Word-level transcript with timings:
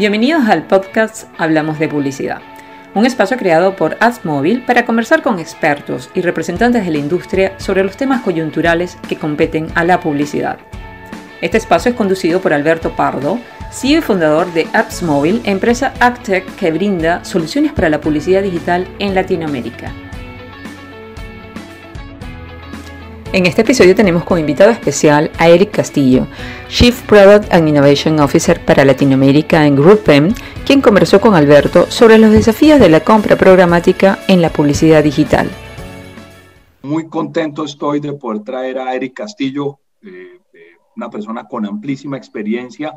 Bienvenidos 0.00 0.48
al 0.48 0.66
podcast 0.66 1.28
Hablamos 1.36 1.78
de 1.78 1.86
Publicidad, 1.86 2.40
un 2.94 3.04
espacio 3.04 3.36
creado 3.36 3.76
por 3.76 3.98
AdsMobile 4.00 4.62
para 4.62 4.86
conversar 4.86 5.20
con 5.20 5.38
expertos 5.38 6.08
y 6.14 6.22
representantes 6.22 6.86
de 6.86 6.90
la 6.90 6.96
industria 6.96 7.52
sobre 7.58 7.84
los 7.84 7.98
temas 7.98 8.22
coyunturales 8.22 8.96
que 9.10 9.18
competen 9.18 9.66
a 9.74 9.84
la 9.84 10.00
publicidad. 10.00 10.58
Este 11.42 11.58
espacio 11.58 11.90
es 11.90 11.98
conducido 11.98 12.40
por 12.40 12.54
Alberto 12.54 12.96
Pardo, 12.96 13.38
CEO 13.70 13.98
y 13.98 14.00
fundador 14.00 14.50
de 14.54 14.68
AdsMobile, 14.72 15.42
empresa 15.44 15.92
AgTech 16.00 16.46
que 16.56 16.72
brinda 16.72 17.22
soluciones 17.22 17.74
para 17.74 17.90
la 17.90 18.00
publicidad 18.00 18.42
digital 18.42 18.88
en 19.00 19.14
Latinoamérica. 19.14 19.92
En 23.32 23.46
este 23.46 23.62
episodio 23.62 23.94
tenemos 23.94 24.24
como 24.24 24.40
invitado 24.40 24.72
especial 24.72 25.30
a 25.38 25.48
Eric 25.48 25.70
Castillo, 25.70 26.26
Chief 26.66 27.00
Product 27.02 27.52
and 27.52 27.68
Innovation 27.68 28.18
Officer 28.18 28.64
para 28.64 28.84
Latinoamérica 28.84 29.68
en 29.68 29.76
GroupM, 29.76 30.34
quien 30.66 30.80
conversó 30.80 31.20
con 31.20 31.36
Alberto 31.36 31.88
sobre 31.92 32.18
los 32.18 32.32
desafíos 32.32 32.80
de 32.80 32.88
la 32.88 33.04
compra 33.04 33.36
programática 33.36 34.18
en 34.26 34.42
la 34.42 34.50
publicidad 34.50 35.04
digital. 35.04 35.48
Muy 36.82 37.06
contento 37.08 37.64
estoy 37.64 38.00
de 38.00 38.14
poder 38.14 38.42
traer 38.42 38.80
a 38.80 38.96
Eric 38.96 39.14
Castillo, 39.14 39.78
eh, 40.02 40.40
eh, 40.52 40.58
una 40.96 41.08
persona 41.08 41.46
con 41.46 41.64
amplísima 41.64 42.16
experiencia, 42.16 42.92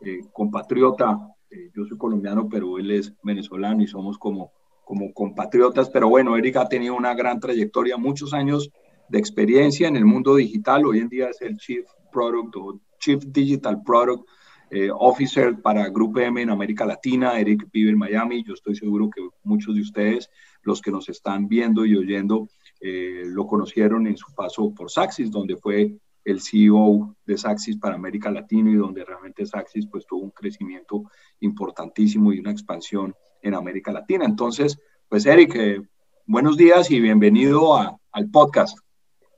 eh, 0.00 0.20
compatriota. 0.32 1.28
yo 1.76 1.84
soy 1.84 1.98
colombiano, 1.98 2.48
pero 2.48 2.78
él 2.78 2.90
es 2.90 3.12
venezolano 3.22 3.82
y 3.82 3.86
somos 3.86 4.16
como, 4.16 4.50
como 4.82 5.12
compatriotas. 5.12 5.90
Pero 5.90 6.08
bueno, 6.08 6.38
Eric 6.38 6.56
ha 6.56 6.68
tenido 6.70 6.94
una 6.94 7.14
gran 7.14 7.38
trayectoria, 7.38 7.98
muchos 7.98 8.32
años 8.32 8.70
de 9.08 9.18
experiencia 9.18 9.88
en 9.88 9.96
el 9.96 10.04
mundo 10.04 10.36
digital. 10.36 10.86
Hoy 10.86 10.98
en 10.98 11.08
día 11.08 11.28
es 11.28 11.40
el 11.40 11.56
Chief 11.56 11.84
Product 12.12 12.56
o 12.56 12.80
Chief 12.98 13.22
Digital 13.26 13.82
Product 13.82 14.28
eh, 14.70 14.90
Officer 14.92 15.60
para 15.60 15.88
Grupo 15.88 16.20
M 16.20 16.40
en 16.40 16.50
América 16.50 16.84
Latina. 16.84 17.38
Eric 17.38 17.68
vive 17.72 17.90
en 17.90 17.98
Miami. 17.98 18.42
Yo 18.44 18.54
estoy 18.54 18.74
seguro 18.74 19.08
que 19.10 19.22
muchos 19.42 19.74
de 19.74 19.82
ustedes, 19.82 20.30
los 20.62 20.80
que 20.80 20.90
nos 20.90 21.08
están 21.08 21.48
viendo 21.48 21.84
y 21.84 21.96
oyendo, 21.96 22.48
eh, 22.80 23.22
lo 23.26 23.46
conocieron 23.46 24.06
en 24.06 24.16
su 24.16 24.34
paso 24.34 24.74
por 24.74 24.90
Saxis, 24.90 25.30
donde 25.30 25.56
fue 25.56 25.96
el 26.24 26.40
CEO 26.40 27.14
de 27.26 27.36
Saxis 27.36 27.76
para 27.76 27.94
América 27.94 28.30
Latina 28.30 28.70
y 28.70 28.74
donde 28.74 29.04
realmente 29.04 29.44
Saxis 29.44 29.86
pues 29.86 30.06
tuvo 30.06 30.22
un 30.22 30.30
crecimiento 30.30 31.04
importantísimo 31.40 32.32
y 32.32 32.40
una 32.40 32.50
expansión 32.50 33.14
en 33.42 33.54
América 33.54 33.92
Latina. 33.92 34.24
Entonces, 34.24 34.78
pues 35.08 35.26
Eric, 35.26 35.54
eh, 35.54 35.82
buenos 36.26 36.56
días 36.56 36.90
y 36.90 37.00
bienvenido 37.00 37.76
al 37.76 38.30
podcast. 38.30 38.83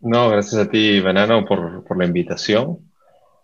No, 0.01 0.29
gracias 0.31 0.61
a 0.61 0.69
ti, 0.69 1.01
Banano, 1.01 1.45
por, 1.45 1.85
por 1.85 1.99
la 1.99 2.05
invitación 2.05 2.79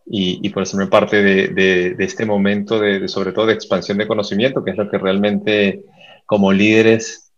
y, 0.07 0.47
y, 0.47 0.51
por 0.51 0.63
hacerme 0.63 0.87
parte 0.87 1.23
de, 1.23 1.49
de, 1.95 2.05
este 2.05 2.27
momento 2.27 2.79
de, 2.79 3.09
sobre 3.09 3.33
todo 3.33 3.47
de 3.47 3.55
expansión 3.55 3.99
de 3.99 4.07
conocimiento, 4.07 4.63
que 4.63 4.73
es 4.73 4.77
lo 4.77 4.91
que 4.91 4.99
realmente 4.99 5.85
como 6.27 6.53
líderes 6.53 7.33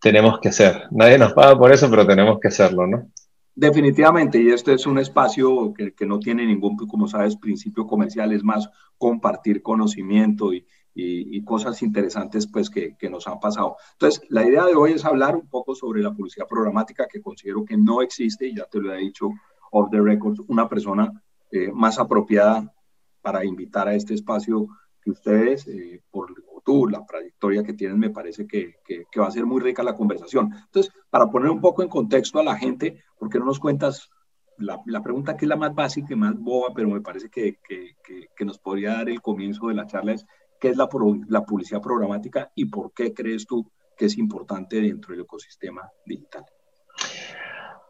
tenemos 0.00 0.38
que 0.40 0.48
hacer. 0.48 0.84
Nadie 0.90 1.18
nos 1.18 1.32
paga 1.32 1.58
por 1.58 1.72
eso, 1.72 1.90
pero 1.90 2.06
tenemos 2.06 2.38
que 2.40 2.48
hacerlo, 2.48 2.86
¿no? 2.86 3.10
Definitivamente, 3.54 4.40
y 4.40 4.48
este 4.50 4.74
es 4.74 4.86
un 4.86 4.98
espacio 4.98 5.72
que, 5.72 5.94
que 5.94 6.06
no 6.06 6.18
tiene 6.18 6.44
ningún, 6.46 6.76
como 6.76 7.08
sabes, 7.08 7.36
principio 7.36 7.86
comercial, 7.86 8.32
es 8.32 8.44
más 8.44 8.68
compartir 8.98 9.62
conocimiento 9.62 10.52
y, 10.52 10.66
y, 10.98 11.44
cosas 11.44 11.82
interesantes 11.82 12.46
pues 12.46 12.70
que, 12.70 12.96
que, 12.96 13.10
nos 13.10 13.28
han 13.28 13.38
pasado. 13.38 13.76
Entonces, 13.92 14.22
la 14.30 14.46
idea 14.46 14.64
de 14.64 14.74
hoy 14.74 14.92
es 14.92 15.04
hablar 15.04 15.36
un 15.36 15.48
poco 15.48 15.74
sobre 15.74 16.02
la 16.02 16.12
publicidad 16.12 16.46
programática 16.48 17.06
que 17.06 17.20
considero 17.20 17.64
que 17.64 17.76
no 17.76 18.00
existe, 18.00 18.46
y 18.46 18.56
ya 18.56 18.64
te 18.64 18.80
lo 18.80 18.92
he 18.94 18.98
dicho 18.98 19.30
off 19.70 19.90
the 19.90 20.00
record, 20.00 20.38
una 20.48 20.68
persona 20.68 21.12
eh, 21.50 21.70
más 21.72 21.98
apropiada 21.98 22.72
para 23.20 23.44
invitar 23.44 23.88
a 23.88 23.94
este 23.94 24.14
espacio 24.14 24.68
que 25.02 25.10
ustedes, 25.10 25.66
eh, 25.68 26.02
por 26.10 26.32
tú, 26.64 26.88
la 26.88 27.04
trayectoria 27.06 27.62
que 27.62 27.74
tienen, 27.74 27.98
me 27.98 28.10
parece 28.10 28.46
que, 28.46 28.76
que, 28.84 29.04
que, 29.10 29.20
va 29.20 29.28
a 29.28 29.30
ser 29.30 29.46
muy 29.46 29.60
rica 29.60 29.84
la 29.84 29.94
conversación. 29.94 30.52
Entonces, 30.52 30.92
para 31.10 31.30
poner 31.30 31.50
un 31.50 31.60
poco 31.60 31.82
en 31.82 31.88
contexto 31.88 32.40
a 32.40 32.44
la 32.44 32.56
gente, 32.56 33.04
¿por 33.18 33.28
qué 33.28 33.38
no 33.38 33.44
nos 33.44 33.60
cuentas 33.60 34.10
la, 34.58 34.80
la, 34.86 35.02
pregunta 35.02 35.36
que 35.36 35.44
es 35.44 35.48
la 35.48 35.56
más 35.56 35.74
básica 35.74 36.12
y 36.12 36.16
más 36.16 36.36
boba, 36.36 36.72
pero 36.74 36.88
me 36.88 37.00
parece 37.00 37.30
que, 37.30 37.58
que, 37.62 38.44
nos 38.44 38.58
podría 38.58 38.94
dar 38.94 39.08
el 39.08 39.22
comienzo 39.22 39.68
de 39.68 39.74
la 39.74 39.86
charla 39.86 40.12
es 40.12 40.26
qué 40.60 40.68
es 40.68 40.76
la, 40.76 40.88
la 41.28 41.44
publicidad 41.44 41.80
programática 41.80 42.50
y 42.54 42.66
por 42.66 42.92
qué 42.92 43.12
crees 43.12 43.46
tú 43.46 43.70
que 43.96 44.06
es 44.06 44.18
importante 44.18 44.80
dentro 44.80 45.12
del 45.12 45.22
ecosistema 45.22 45.88
digital. 46.04 46.44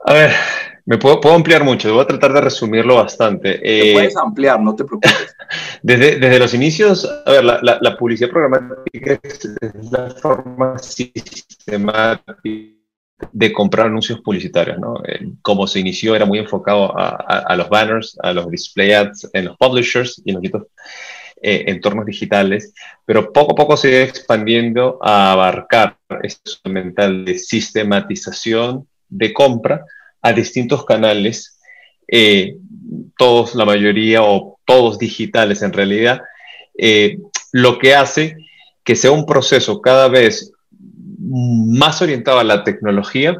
A 0.04 0.12
ver, 0.12 0.30
me 0.84 0.98
puedo, 0.98 1.20
puedo, 1.20 1.34
ampliar 1.34 1.64
mucho, 1.64 1.92
voy 1.92 2.02
a 2.02 2.06
tratar 2.06 2.32
de 2.32 2.40
resumirlo 2.40 2.94
bastante. 2.96 3.58
Te 3.58 3.90
eh, 3.90 3.92
puedes 3.92 4.16
ampliar, 4.16 4.60
no 4.60 4.76
te 4.76 4.84
preocupes. 4.84 5.36
desde, 5.82 6.20
desde 6.20 6.38
los 6.38 6.54
inicios, 6.54 7.10
a 7.26 7.30
ver, 7.30 7.44
la, 7.44 7.58
la, 7.62 7.78
la 7.80 7.96
publicidad 7.96 8.30
programática 8.30 9.18
es, 9.22 9.50
la 9.90 10.10
forma 10.10 10.78
sistemática 10.78 12.76
de 13.32 13.52
comprar 13.52 13.86
anuncios 13.86 14.20
publicitarios, 14.20 14.78
¿no? 14.78 15.02
Eh, 15.06 15.32
como 15.42 15.66
se 15.66 15.80
inició 15.80 16.14
era 16.14 16.26
muy 16.26 16.38
enfocado 16.38 16.96
a, 16.96 17.08
a, 17.08 17.38
a, 17.38 17.56
los 17.56 17.68
banners, 17.68 18.16
a 18.22 18.32
los 18.32 18.48
display 18.50 18.92
ads 18.92 19.28
en 19.32 19.46
los 19.46 19.56
publishers 19.56 20.20
y 20.24 20.30
en 20.30 20.34
los 20.34 20.62
eh, 21.42 21.64
entornos 21.68 22.06
digitales, 22.06 22.72
pero 23.04 23.32
poco 23.32 23.52
a 23.52 23.56
poco 23.56 23.76
se 23.76 23.90
va 23.90 24.04
expandiendo 24.04 24.98
a 25.02 25.32
abarcar 25.32 25.96
este 26.22 26.68
mental 26.68 27.24
de 27.24 27.38
sistematización 27.38 28.88
de 29.08 29.32
compra 29.32 29.84
a 30.22 30.32
distintos 30.32 30.84
canales, 30.84 31.58
eh, 32.08 32.56
todos, 33.18 33.54
la 33.54 33.64
mayoría 33.64 34.22
o 34.22 34.58
todos 34.64 34.98
digitales 34.98 35.62
en 35.62 35.72
realidad, 35.72 36.22
eh, 36.78 37.18
lo 37.52 37.78
que 37.78 37.94
hace 37.94 38.36
que 38.82 38.96
sea 38.96 39.10
un 39.10 39.26
proceso 39.26 39.80
cada 39.80 40.08
vez 40.08 40.52
más 41.18 42.00
orientado 42.02 42.38
a 42.38 42.44
la 42.44 42.64
tecnología 42.64 43.36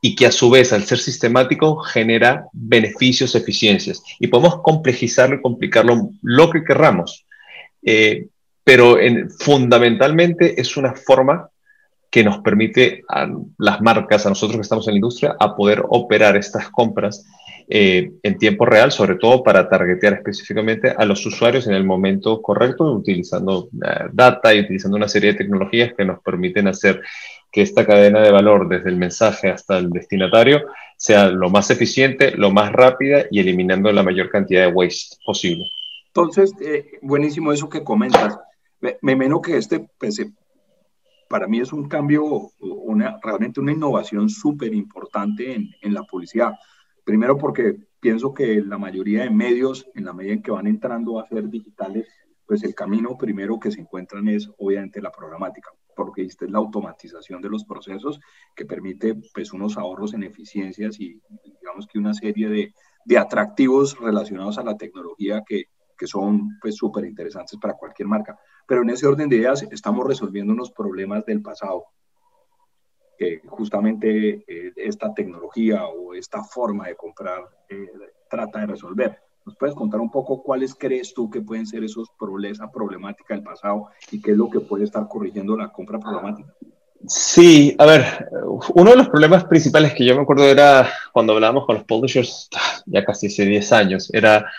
y 0.00 0.14
que 0.14 0.26
a 0.26 0.32
su 0.32 0.48
vez, 0.50 0.72
al 0.72 0.84
ser 0.84 0.98
sistemático, 0.98 1.78
genera 1.78 2.46
beneficios, 2.52 3.34
eficiencias. 3.34 4.02
Y 4.20 4.28
podemos 4.28 4.60
complejizarlo 4.62 5.36
y 5.36 5.42
complicarlo 5.42 6.10
lo 6.22 6.50
que 6.50 6.64
querramos. 6.64 7.26
Eh, 7.82 8.28
pero 8.62 9.00
en, 9.00 9.30
fundamentalmente 9.30 10.60
es 10.60 10.76
una 10.76 10.94
forma 10.94 11.50
que 12.10 12.24
nos 12.24 12.38
permite 12.38 13.02
a 13.08 13.28
las 13.58 13.80
marcas, 13.80 14.24
a 14.24 14.30
nosotros 14.30 14.56
que 14.56 14.62
estamos 14.62 14.86
en 14.86 14.94
la 14.94 14.98
industria, 14.98 15.36
a 15.38 15.54
poder 15.56 15.82
operar 15.88 16.36
estas 16.36 16.70
compras 16.70 17.26
eh, 17.70 18.12
en 18.22 18.38
tiempo 18.38 18.64
real, 18.64 18.90
sobre 18.90 19.16
todo 19.16 19.42
para 19.42 19.68
targetear 19.68 20.14
específicamente 20.14 20.90
a 20.96 21.04
los 21.04 21.24
usuarios 21.26 21.66
en 21.66 21.74
el 21.74 21.84
momento 21.84 22.40
correcto, 22.40 22.84
utilizando 22.92 23.64
uh, 23.64 24.08
data 24.12 24.54
y 24.54 24.60
utilizando 24.60 24.96
una 24.96 25.08
serie 25.08 25.32
de 25.32 25.38
tecnologías 25.38 25.92
que 25.94 26.04
nos 26.04 26.20
permiten 26.22 26.66
hacer 26.66 27.02
que 27.52 27.62
esta 27.62 27.86
cadena 27.86 28.20
de 28.20 28.30
valor, 28.30 28.68
desde 28.68 28.88
el 28.88 28.96
mensaje 28.96 29.50
hasta 29.50 29.78
el 29.78 29.90
destinatario, 29.90 30.62
sea 30.96 31.28
lo 31.28 31.50
más 31.50 31.70
eficiente, 31.70 32.32
lo 32.36 32.50
más 32.50 32.72
rápida 32.72 33.26
y 33.30 33.40
eliminando 33.40 33.92
la 33.92 34.02
mayor 34.02 34.30
cantidad 34.30 34.66
de 34.66 34.72
waste 34.72 35.16
posible. 35.24 35.64
Entonces, 36.06 36.52
eh, 36.60 36.98
buenísimo 37.02 37.52
eso 37.52 37.68
que 37.68 37.84
comentas. 37.84 38.38
Me, 38.80 38.96
me 39.02 39.14
menos 39.14 39.40
que 39.42 39.56
este, 39.56 39.86
pues, 39.98 40.18
eh, 40.18 40.30
para 41.28 41.46
mí 41.46 41.60
es 41.60 41.72
un 41.72 41.88
cambio, 41.88 42.50
una, 42.60 43.18
realmente 43.22 43.60
una 43.60 43.72
innovación 43.72 44.28
súper 44.30 44.72
importante 44.74 45.54
en, 45.54 45.68
en 45.82 45.94
la 45.94 46.02
publicidad. 46.02 46.52
Primero 47.08 47.38
porque 47.38 47.74
pienso 48.00 48.34
que 48.34 48.60
la 48.60 48.76
mayoría 48.76 49.22
de 49.22 49.30
medios, 49.30 49.86
en 49.94 50.04
la 50.04 50.12
medida 50.12 50.34
en 50.34 50.42
que 50.42 50.50
van 50.50 50.66
entrando 50.66 51.18
a 51.18 51.26
ser 51.26 51.48
digitales, 51.48 52.06
pues 52.44 52.62
el 52.64 52.74
camino 52.74 53.16
primero 53.16 53.58
que 53.58 53.70
se 53.70 53.80
encuentran 53.80 54.28
es 54.28 54.50
obviamente 54.58 55.00
la 55.00 55.10
programática 55.10 55.70
porque 55.96 56.20
esta 56.20 56.44
es 56.44 56.50
la 56.50 56.58
automatización 56.58 57.40
de 57.40 57.48
los 57.48 57.64
procesos 57.64 58.20
que 58.54 58.66
permite 58.66 59.14
pues 59.32 59.54
unos 59.54 59.78
ahorros 59.78 60.12
en 60.12 60.22
eficiencias 60.22 61.00
y 61.00 61.18
digamos 61.58 61.86
que 61.86 61.98
una 61.98 62.12
serie 62.12 62.50
de, 62.50 62.74
de 63.06 63.18
atractivos 63.18 63.98
relacionados 63.98 64.58
a 64.58 64.62
la 64.62 64.76
tecnología 64.76 65.42
que, 65.48 65.64
que 65.96 66.06
son 66.06 66.58
pues 66.60 66.76
súper 66.76 67.06
interesantes 67.06 67.58
para 67.58 67.72
cualquier 67.72 68.06
marca. 68.06 68.38
Pero 68.66 68.82
en 68.82 68.90
ese 68.90 69.06
orden 69.06 69.30
de 69.30 69.36
ideas 69.36 69.66
estamos 69.70 70.06
resolviendo 70.06 70.52
unos 70.52 70.72
problemas 70.72 71.24
del 71.24 71.40
pasado 71.40 71.86
que 73.18 73.42
justamente 73.46 74.44
eh, 74.46 74.72
esta 74.76 75.12
tecnología 75.12 75.86
o 75.86 76.14
esta 76.14 76.42
forma 76.44 76.86
de 76.86 76.96
comprar 76.96 77.48
eh, 77.68 77.88
trata 78.30 78.60
de 78.60 78.66
resolver. 78.66 79.18
¿Nos 79.44 79.56
puedes 79.56 79.74
contar 79.74 80.00
un 80.00 80.10
poco 80.10 80.42
cuáles 80.42 80.74
crees 80.74 81.14
tú 81.14 81.30
que 81.30 81.40
pueden 81.40 81.66
ser 81.66 81.82
esos 81.82 82.08
problemas, 82.18 82.70
problemática 82.72 83.34
del 83.34 83.42
pasado 83.42 83.88
y 84.10 84.20
qué 84.20 84.32
es 84.32 84.36
lo 84.36 84.50
que 84.50 84.60
puede 84.60 84.84
estar 84.84 85.08
corrigiendo 85.08 85.56
la 85.56 85.70
compra 85.70 85.98
programática? 85.98 86.54
Sí, 87.06 87.74
a 87.78 87.86
ver, 87.86 88.28
uno 88.74 88.90
de 88.90 88.96
los 88.96 89.08
problemas 89.08 89.44
principales 89.44 89.94
que 89.94 90.04
yo 90.04 90.16
me 90.16 90.22
acuerdo 90.22 90.44
era 90.44 90.90
cuando 91.12 91.32
hablábamos 91.32 91.64
con 91.64 91.76
los 91.76 91.84
publishers, 91.84 92.48
ya 92.86 93.04
casi 93.04 93.28
hace 93.28 93.46
10 93.46 93.72
años, 93.72 94.10
era, 94.12 94.50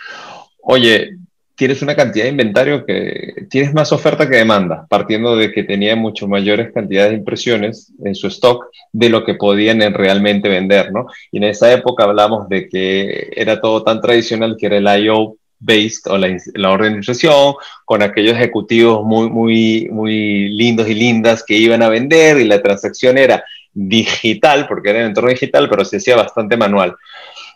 oye, 0.61 1.17
tienes 1.59 1.81
una 1.81 1.93
cantidad 1.93 2.23
de 2.23 2.31
inventario 2.31 2.85
que 2.85 3.45
tienes 3.49 3.73
más 3.73 3.91
oferta 3.91 4.29
que 4.29 4.37
demanda, 4.37 4.87
partiendo 4.87 5.35
de 5.35 5.51
que 5.51 5.63
tenía 5.63 5.93
mucho 5.93 6.25
mayores 6.25 6.71
cantidades 6.71 7.11
de 7.11 7.17
impresiones 7.17 7.91
en 8.01 8.15
su 8.15 8.27
stock 8.27 8.67
de 8.93 9.09
lo 9.09 9.25
que 9.25 9.33
podían 9.33 9.81
realmente 9.93 10.47
vender, 10.47 10.93
¿no? 10.93 11.07
Y 11.33 11.37
en 11.39 11.43
esa 11.43 11.69
época 11.73 12.05
hablamos 12.05 12.47
de 12.47 12.69
que 12.69 13.29
era 13.35 13.59
todo 13.59 13.83
tan 13.83 13.99
tradicional 13.99 14.55
que 14.57 14.67
era 14.67 14.77
el 14.77 15.03
I.O. 15.03 15.35
based 15.59 16.09
o 16.09 16.17
la, 16.17 16.71
orden 16.71 16.93
de 16.93 16.97
instrucción, 16.99 17.55
con 17.83 18.03
aquellos 18.03 18.37
ejecutivos 18.37 19.03
muy, 19.03 19.29
muy, 19.29 19.89
muy 19.91 20.47
lindos 20.47 20.87
y 20.87 20.93
lindas 20.93 21.43
que 21.43 21.57
iban 21.57 21.83
a 21.83 21.89
vender 21.89 22.39
y 22.39 22.45
la 22.45 22.61
transacción 22.61 23.17
era 23.17 23.43
digital, 23.73 24.65
porque 24.65 24.91
era 24.91 25.01
en 25.01 25.07
entorno 25.07 25.29
digital, 25.29 25.69
pero 25.69 25.83
se 25.83 25.97
hacía 25.97 26.15
bastante 26.15 26.55
manual. 26.55 26.95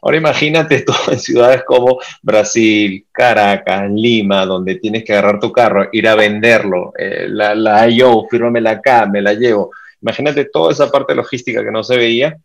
Ahora 0.04 0.18
imagínate 0.18 0.82
todo 0.82 1.12
en 1.12 1.20
ciudades 1.20 1.64
como 1.66 2.00
Brasil, 2.22 3.06
Caracas, 3.12 3.90
Lima, 3.90 4.46
donde 4.46 4.76
tienes 4.76 5.04
que 5.04 5.14
agarrar 5.14 5.40
tu 5.40 5.52
carro, 5.52 5.88
ir 5.92 6.08
a 6.08 6.16
venderlo, 6.16 6.94
eh, 6.98 7.28
la, 7.30 7.56
la 7.56 7.90
IO, 7.90 8.28
fírmamela 8.30 8.72
acá, 8.72 9.06
me 9.06 9.22
la 9.22 9.34
llevo. 9.34 9.72
Imagínate 10.02 10.46
toda 10.46 10.72
esa 10.72 10.92
parte 10.92 11.16
logística 11.16 11.64
que 11.64 11.72
no 11.72 11.84
se 11.84 11.96
veía, 11.96 12.38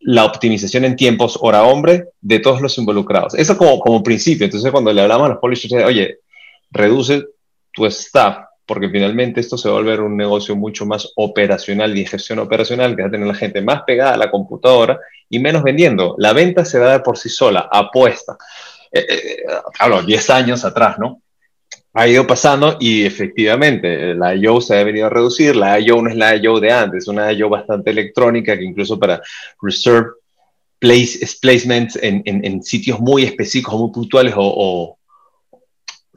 la 0.00 0.24
optimización 0.24 0.84
en 0.84 0.94
tiempos 0.94 1.38
hora 1.40 1.64
hombre 1.64 2.10
de 2.20 2.38
todos 2.38 2.60
los 2.60 2.78
involucrados. 2.78 3.34
Eso 3.34 3.56
como, 3.56 3.80
como 3.80 4.02
principio. 4.02 4.44
Entonces 4.44 4.70
cuando 4.70 4.92
le 4.92 5.00
hablamos 5.00 5.26
a 5.26 5.28
los 5.30 5.38
publishers, 5.38 5.84
oye, 5.84 6.18
reduce 6.70 7.24
tu 7.72 7.86
staff, 7.86 8.38
porque 8.68 8.90
finalmente 8.90 9.40
esto 9.40 9.56
se 9.56 9.68
va 9.68 9.76
a 9.76 9.78
volver 9.78 10.02
un 10.02 10.14
negocio 10.14 10.54
mucho 10.54 10.84
más 10.84 11.10
operacional 11.16 11.96
y 11.96 12.04
gestión 12.04 12.38
operacional, 12.38 12.94
que 12.94 13.02
va 13.02 13.08
a 13.08 13.10
tener 13.10 13.26
la 13.26 13.34
gente 13.34 13.62
más 13.62 13.82
pegada 13.84 14.12
a 14.12 14.18
la 14.18 14.30
computadora 14.30 15.00
y 15.30 15.38
menos 15.38 15.62
vendiendo. 15.62 16.14
La 16.18 16.34
venta 16.34 16.66
se 16.66 16.78
da 16.78 16.92
de 16.92 17.00
por 17.00 17.16
sí 17.16 17.30
sola, 17.30 17.66
apuesta. 17.72 18.36
Eh, 18.92 19.06
eh, 19.08 19.36
hablo, 19.78 20.02
10 20.02 20.30
años 20.30 20.64
atrás, 20.66 20.98
¿no? 20.98 21.22
Ha 21.94 22.06
ido 22.06 22.26
pasando 22.26 22.76
y 22.78 23.06
efectivamente 23.06 24.14
la 24.14 24.34
I.O. 24.34 24.60
se 24.60 24.78
ha 24.78 24.84
venido 24.84 25.06
a 25.06 25.10
reducir. 25.10 25.56
La 25.56 25.80
I.O. 25.80 26.02
no 26.02 26.10
es 26.10 26.16
la 26.16 26.36
I.O. 26.36 26.60
de 26.60 26.70
antes, 26.70 27.04
es 27.04 27.08
una 27.08 27.32
I.O. 27.32 27.48
bastante 27.48 27.90
electrónica 27.90 28.58
que 28.58 28.64
incluso 28.64 29.00
para 29.00 29.22
reserve 29.62 30.10
place, 30.78 31.26
placements 31.40 31.96
en, 31.96 32.22
en, 32.26 32.62
sitios 32.62 33.00
muy 33.00 33.24
específicos, 33.24 33.80
muy 33.80 33.90
puntuales 33.92 34.34
o, 34.36 34.97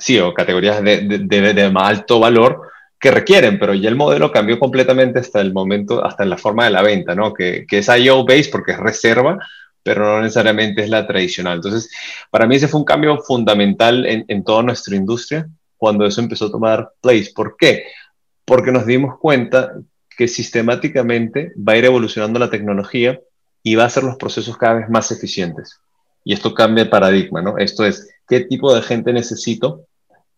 sí, 0.01 0.19
o 0.19 0.33
categorías 0.33 0.83
de, 0.83 1.01
de, 1.01 1.53
de, 1.53 1.69
más 1.69 1.89
alto 1.89 2.19
valor, 2.19 2.62
que 3.00 3.12
requieren, 3.12 3.57
pero 3.57 3.74
ya 3.74 3.89
el 3.89 3.95
modelo 3.95 4.31
cambió 4.31 4.59
completamente 4.59 5.19
hasta 5.19 5.42
el 5.42 5.53
momento, 5.53 6.06
hasta 6.06 6.24
en 6.24 6.30
la 6.30 6.38
forma 6.38 6.65
de 6.65 6.71
la 6.71 6.81
venta, 6.81 7.15
¿no? 7.15 7.33
Que, 7.33 7.65
que 7.68 7.80
es 7.80 7.88
IO-based 7.88 8.51
porque 8.51 8.74
es 8.74 8.77
reserva, 8.77 9.39
pero 9.83 10.06
no 10.06 10.21
necesariamente 10.21 10.83
es 10.83 10.89
la 10.89 11.07
tradicional. 11.07 11.56
Entonces, 11.56 11.89
para 12.30 12.45
mí 12.45 12.56
ese 12.56 12.68
fue 12.68 12.80
un 12.80 12.86
cambio 12.86 13.18
fundamental 13.19 14.06
en, 14.06 14.25
en 14.27 14.44
toda 14.44 14.62
nuestra 14.62 14.95
industria 14.95 15.48
cuando 15.77 16.06
eso 16.06 16.21
empezó 16.21 16.45
a 16.45 16.51
tomar 16.51 16.92
place. 17.01 17.31
¿Por 17.33 17.56
qué? 17.57 17.86
Porque 18.45 18.71
nos 18.71 18.86
dimos 18.86 19.18
cuenta 19.19 19.74
que 20.15 20.27
sistemáticamente 20.27 21.53
va 21.57 21.74
a 21.74 21.77
ir 21.77 21.86
evolucionando 21.86 22.38
la 22.38 22.51
tecnología 22.51 23.19
y 23.63 23.75
va 23.75 23.83
a 23.83 23.88
hacer 23.88 24.03
los 24.03 24.18
procesos 24.18 24.57
cada 24.57 24.75
vez 24.75 24.89
más 24.89 25.12
eficientes. 25.12 25.80
Y 26.24 26.33
esto 26.33 26.53
cambia 26.53 26.83
el 26.83 26.89
paradigma, 26.89 27.42
¿no? 27.42 27.57
Esto 27.57 27.86
es, 27.86 28.07
¿qué 28.27 28.42
tipo 28.42 28.74
de 28.75 28.81
gente 28.81 29.12
necesito 29.13 29.88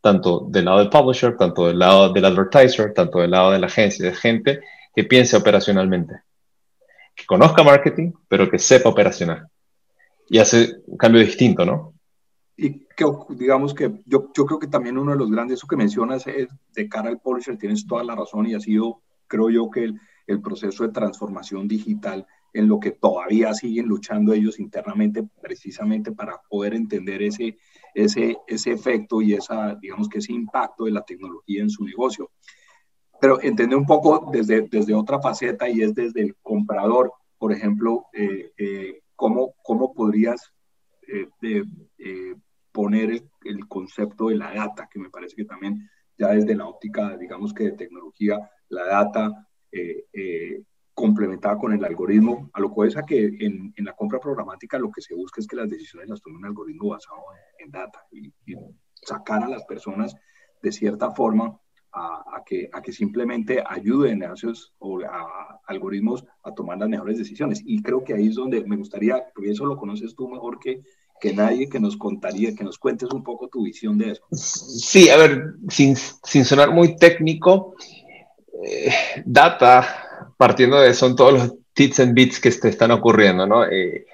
tanto 0.03 0.45
del 0.49 0.65
lado 0.65 0.79
del 0.79 0.89
publisher, 0.89 1.37
tanto 1.37 1.67
del 1.67 1.79
lado 1.79 2.11
del 2.11 2.25
advertiser, 2.25 2.93
tanto 2.93 3.19
del 3.19 3.31
lado 3.31 3.51
de 3.51 3.59
la 3.59 3.67
agencia, 3.67 4.05
de 4.05 4.13
gente 4.13 4.59
que 4.93 5.05
piense 5.05 5.37
operacionalmente, 5.37 6.23
que 7.15 7.25
conozca 7.25 7.63
marketing, 7.63 8.11
pero 8.27 8.49
que 8.49 8.59
sepa 8.59 8.89
operacional. 8.89 9.47
Y 10.27 10.39
hace 10.39 10.75
un 10.87 10.97
cambio 10.97 11.21
distinto, 11.21 11.65
¿no? 11.65 11.93
Y 12.57 12.85
que, 12.97 13.05
digamos 13.29 13.73
que 13.73 14.01
yo, 14.05 14.29
yo 14.35 14.45
creo 14.45 14.59
que 14.59 14.67
también 14.67 14.97
uno 14.97 15.13
de 15.13 15.17
los 15.17 15.31
grandes, 15.31 15.59
eso 15.59 15.67
que 15.67 15.77
mencionas 15.77 16.27
es 16.27 16.49
de 16.73 16.89
cara 16.89 17.07
al 17.07 17.21
publisher, 17.21 17.57
tienes 17.57 17.87
toda 17.87 18.03
la 18.03 18.13
razón 18.13 18.45
y 18.45 18.55
ha 18.55 18.59
sido, 18.59 19.03
creo 19.27 19.49
yo, 19.49 19.71
que 19.71 19.85
el, 19.85 20.01
el 20.27 20.41
proceso 20.41 20.83
de 20.83 20.91
transformación 20.91 21.65
digital 21.65 22.27
en 22.51 22.67
lo 22.67 22.77
que 22.77 22.91
todavía 22.91 23.53
siguen 23.53 23.87
luchando 23.87 24.33
ellos 24.33 24.59
internamente 24.59 25.23
precisamente 25.41 26.11
para 26.11 26.41
poder 26.49 26.73
entender 26.73 27.21
ese, 27.21 27.57
ese, 27.93 28.37
ese 28.47 28.71
efecto 28.71 29.21
y 29.21 29.33
esa, 29.33 29.75
digamos 29.75 30.09
que 30.09 30.19
ese 30.19 30.33
impacto 30.33 30.85
de 30.85 30.91
la 30.91 31.03
tecnología 31.03 31.61
en 31.61 31.69
su 31.69 31.83
negocio. 31.83 32.31
Pero 33.19 33.41
entender 33.41 33.77
un 33.77 33.85
poco 33.85 34.29
desde, 34.31 34.61
desde 34.61 34.93
otra 34.93 35.21
faceta 35.21 35.69
y 35.69 35.81
es 35.81 35.93
desde 35.93 36.21
el 36.21 36.35
comprador, 36.41 37.13
por 37.37 37.51
ejemplo, 37.51 38.07
eh, 38.13 38.51
eh, 38.57 39.01
¿cómo, 39.15 39.53
¿cómo, 39.63 39.93
podrías 39.93 40.51
eh, 41.07 41.27
poner 42.71 43.11
el, 43.11 43.29
el, 43.45 43.67
concepto 43.67 44.29
de 44.29 44.35
la 44.35 44.53
data, 44.53 44.89
que 44.91 44.99
me 44.99 45.09
parece 45.09 45.35
que 45.35 45.45
también 45.45 45.89
ya 46.17 46.29
desde 46.29 46.55
la 46.55 46.67
óptica, 46.67 47.17
digamos 47.17 47.53
que 47.53 47.65
de 47.65 47.71
tecnología, 47.73 48.39
la 48.69 48.85
data 48.85 49.47
complementada 50.93 51.57
con 51.57 51.73
el 51.73 51.83
algoritmo, 51.83 52.49
a 52.53 52.59
lo 52.59 52.73
que 52.73 52.87
es 52.87 52.97
a 52.97 53.03
que 53.03 53.25
en, 53.25 53.73
en, 53.75 53.85
la 53.85 53.93
compra 53.93 54.19
programática 54.19 54.77
lo 54.77 54.91
que 54.91 55.01
se 55.01 55.15
busca 55.15 55.41
es 55.41 55.47
que 55.47 55.55
las 55.55 55.69
decisiones 55.69 56.09
las 56.09 56.21
tome 56.21 56.37
un 56.37 56.45
algoritmo 56.45 56.89
basado 56.89 57.21
en, 57.57 57.71
data 57.71 58.05
y, 58.11 58.31
sacar 59.01 59.43
a 59.43 59.49
las 59.49 59.65
personas 59.65 60.15
de 60.61 60.71
cierta 60.71 61.11
forma 61.11 61.59
a, 61.91 62.41
que, 62.45 62.69
simplemente 62.91 63.61
ayuden 63.67 64.23
a 64.23 64.33
esos 64.33 64.73
o 64.79 65.01
a 65.01 65.59
algoritmos 65.67 66.25
a 66.43 66.53
tomar 66.53 66.77
las 66.77 66.89
mejores 66.89 67.17
decisiones. 67.17 67.61
Y 67.65 67.81
creo 67.81 68.03
que 68.03 68.13
ahí 68.13 68.27
es 68.27 68.35
donde 68.35 68.63
me 68.63 68.77
gustaría, 68.77 69.23
porque 69.33 69.51
eso 69.51 69.65
lo 69.65 69.77
conoces 69.77 70.15
tú 70.15 70.29
mejor 70.29 70.57
que, 70.59 70.81
que 71.19 71.33
nadie, 71.33 71.69
que 71.69 71.79
nos 71.79 71.97
contaría, 71.97 72.55
que 72.55 72.63
nos 72.63 72.79
cuentes 72.79 73.09
un 73.11 73.23
poco 73.23 73.47
tu 73.47 73.63
visión 73.63 73.97
de 73.97 74.11
eso. 74.11 74.23
Sí, 74.31 75.09
a 75.09 75.17
ver, 75.17 75.55
sin, 75.69 75.95
sin 75.95 76.45
sonar 76.45 76.71
muy 76.71 76.95
técnico, 76.95 77.75
eh, 78.63 78.89
data 79.25 80.02
partiendo 80.43 80.81
de 80.81 80.93
son 80.93 81.15
todos 81.15 81.31
los 81.31 81.53
tits 81.73 82.01
and 82.01 82.13
bits 82.13 82.37
que 82.37 82.51
te 82.51 82.67
están 82.67 82.91
ocurriendo, 82.91 83.47
¿no? 83.47 83.63
Eh, 83.63 84.07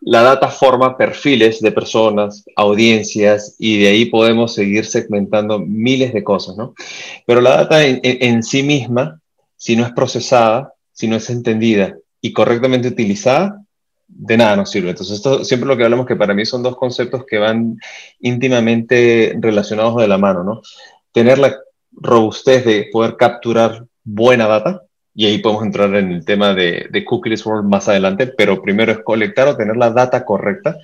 la 0.00 0.22
data 0.22 0.48
forma 0.48 0.96
perfiles 0.96 1.60
de 1.60 1.70
personas, 1.70 2.46
audiencias, 2.56 3.56
y 3.58 3.80
de 3.80 3.88
ahí 3.88 4.06
podemos 4.06 4.54
seguir 4.54 4.86
segmentando 4.86 5.58
miles 5.58 6.14
de 6.14 6.24
cosas, 6.24 6.56
¿no? 6.56 6.72
Pero 7.26 7.42
la 7.42 7.58
data 7.58 7.84
en, 7.84 8.42
sí 8.42 8.62
misma, 8.62 9.20
si 9.54 9.76
no 9.76 9.84
es 9.84 9.92
procesada, 9.92 10.72
si 10.94 11.08
no 11.08 11.16
es 11.16 11.28
entendida 11.28 11.94
y 12.22 12.32
correctamente 12.32 12.88
utilizada, 12.88 13.62
de 14.08 14.36
nada 14.38 14.56
nos 14.56 14.70
sirve. 14.70 14.88
Entonces, 14.88 15.16
esto 15.16 15.44
siempre 15.44 15.68
lo 15.68 15.76
que 15.76 15.84
hablamos 15.84 16.06
que 16.06 16.16
para 16.16 16.32
mí 16.32 16.46
son 16.46 16.62
dos 16.62 16.76
conceptos 16.76 17.26
que 17.26 17.36
van 17.36 17.78
íntimamente 18.20 19.36
relacionados 19.38 19.96
de 19.96 20.08
la 20.08 20.16
mano, 20.16 20.42
¿no? 20.42 20.62
Tener 21.12 21.36
la 21.36 21.54
robustez 21.92 22.64
de 22.64 22.88
poder 22.90 23.18
capturar 23.18 23.84
buena 24.04 24.46
data, 24.46 24.85
y 25.16 25.24
ahí 25.24 25.38
podemos 25.38 25.64
entrar 25.64 25.94
en 25.94 26.12
el 26.12 26.24
tema 26.26 26.52
de, 26.52 26.88
de 26.90 27.04
Cookies 27.04 27.46
World 27.46 27.66
más 27.66 27.88
adelante, 27.88 28.26
pero 28.26 28.60
primero 28.60 28.92
es 28.92 28.98
colectar 28.98 29.48
o 29.48 29.56
tener 29.56 29.74
la 29.74 29.88
data 29.88 30.26
correcta, 30.26 30.76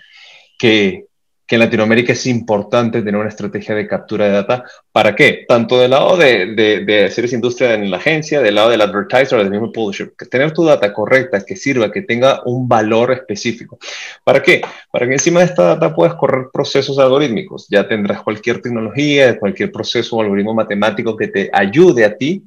que, 0.59 1.05
que 1.47 1.57
en 1.57 1.61
Latinoamérica 1.61 2.15
es 2.15 2.25
importante 2.27 3.03
tener 3.03 3.21
una 3.21 3.29
estrategia 3.29 3.75
de 3.75 3.87
captura 3.87 4.25
de 4.25 4.31
data. 4.31 4.65
¿Para 4.91 5.15
qué? 5.15 5.45
Tanto 5.47 5.79
del 5.79 5.91
lado 5.91 6.17
de, 6.17 6.55
de, 6.55 6.83
de 6.83 7.05
hacer 7.05 7.27
esa 7.27 7.35
industria 7.35 7.75
en 7.75 7.91
la 7.91 7.99
agencia, 7.99 8.41
del 8.41 8.55
lado 8.55 8.71
del 8.71 8.81
advertiser, 8.81 9.39
del 9.39 9.51
mismo 9.51 9.71
publisher, 9.71 10.15
que 10.17 10.25
tener 10.25 10.55
tu 10.55 10.65
data 10.65 10.95
correcta, 10.95 11.45
que 11.45 11.55
sirva, 11.55 11.93
que 11.93 12.01
tenga 12.01 12.41
un 12.47 12.67
valor 12.67 13.13
específico. 13.13 13.79
¿Para 14.25 14.43
qué? 14.43 14.63
Para 14.91 15.07
que 15.07 15.13
encima 15.13 15.41
de 15.41 15.47
esta 15.47 15.65
data 15.65 15.95
puedas 15.95 16.15
correr 16.15 16.47
procesos 16.51 16.99
algorítmicos. 16.99 17.67
Ya 17.69 17.87
tendrás 17.87 18.23
cualquier 18.23 18.63
tecnología, 18.63 19.39
cualquier 19.39 19.71
proceso 19.71 20.17
o 20.17 20.23
algoritmo 20.23 20.55
matemático 20.55 21.15
que 21.19 21.29
te 21.29 21.51
ayude 21.53 22.07
a 22.07 22.17
ti 22.17 22.43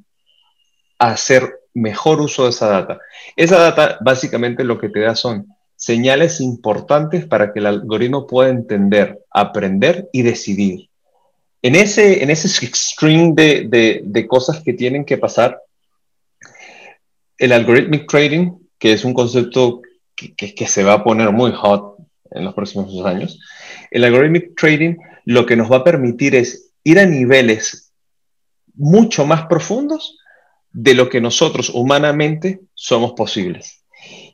a 0.98 1.10
hacer 1.10 1.60
mejor 1.76 2.22
uso 2.22 2.46
de 2.46 2.50
esa 2.50 2.68
data. 2.68 3.00
Esa 3.36 3.60
data 3.60 4.00
básicamente 4.02 4.64
lo 4.64 4.80
que 4.80 4.90
te 4.90 5.02
da 5.02 5.14
son 5.14 5.48
señales 5.76 6.40
importantes 6.42 7.28
para 7.28 7.54
que 7.54 7.60
el 7.60 7.68
algoritmo 7.68 8.26
pueda 8.26 8.50
entender, 8.50 9.20
aprender 9.30 10.10
y 10.12 10.24
decidir. 10.24 10.90
En 11.62 11.76
ese, 11.76 12.24
en 12.24 12.30
ese 12.30 12.48
string 12.48 13.36
de, 13.36 14.02
de, 14.04 14.28
cosas 14.28 14.62
que 14.62 14.74
tienen 14.74 15.04
que 15.04 15.18
pasar, 15.18 15.60
el 17.38 17.52
algorithmic 17.52 18.08
trading, 18.10 18.52
que 18.80 18.94
es 18.94 19.04
un 19.04 19.14
concepto 19.14 19.82
que, 20.16 20.68
se 20.68 20.84
va 20.84 20.94
a 20.94 21.04
poner 21.04 21.32
muy 21.32 21.52
hot 21.52 21.98
en 22.32 22.46
los 22.46 22.54
próximos 22.54 23.06
años, 23.06 23.40
el 23.92 24.04
algorithmic 24.04 24.56
trading 24.56 24.96
lo 25.26 25.46
que 25.46 25.56
nos 25.56 25.72
va 25.72 25.78
a 25.78 25.84
permitir 25.84 26.36
es 26.36 26.72
ir 26.84 27.00
a 27.00 27.06
niveles 27.06 27.92
mucho 28.76 29.26
más 29.26 29.48
profundos 29.48 30.18
de 30.76 30.94
lo 30.94 31.08
que 31.08 31.22
nosotros 31.22 31.70
humanamente 31.74 32.60
somos 32.74 33.14
posibles. 33.14 33.86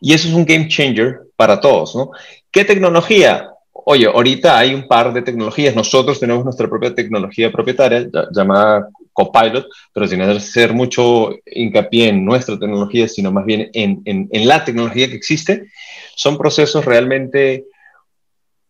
Y 0.01 0.13
eso 0.13 0.27
es 0.27 0.33
un 0.33 0.43
game 0.43 0.67
changer 0.67 1.19
para 1.35 1.59
todos, 1.61 1.95
¿no? 1.95 2.09
¿Qué 2.51 2.65
tecnología? 2.65 3.51
Oye, 3.71 4.07
ahorita 4.07 4.57
hay 4.57 4.73
un 4.73 4.87
par 4.87 5.13
de 5.13 5.21
tecnologías. 5.21 5.75
Nosotros 5.75 6.19
tenemos 6.19 6.43
nuestra 6.43 6.67
propia 6.67 6.95
tecnología 6.95 7.51
propietaria 7.51 8.09
llamada 8.31 8.89
Copilot, 9.13 9.67
pero 9.93 10.07
sin 10.07 10.21
hacer 10.21 10.73
mucho 10.73 11.29
hincapié 11.45 12.09
en 12.09 12.25
nuestra 12.25 12.57
tecnología, 12.57 13.07
sino 13.07 13.31
más 13.31 13.45
bien 13.45 13.69
en, 13.73 14.01
en, 14.05 14.27
en 14.31 14.47
la 14.47 14.65
tecnología 14.65 15.09
que 15.09 15.15
existe. 15.15 15.67
Son 16.15 16.39
procesos 16.39 16.85
realmente, 16.85 17.65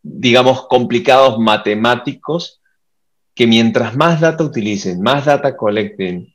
digamos, 0.03 0.67
complicados, 0.67 1.39
matemáticos, 1.39 2.59
que 3.33 3.47
mientras 3.47 3.95
más 3.95 4.19
data 4.19 4.43
utilicen, 4.43 5.01
más 5.01 5.23
data 5.23 5.55
colecten 5.55 6.30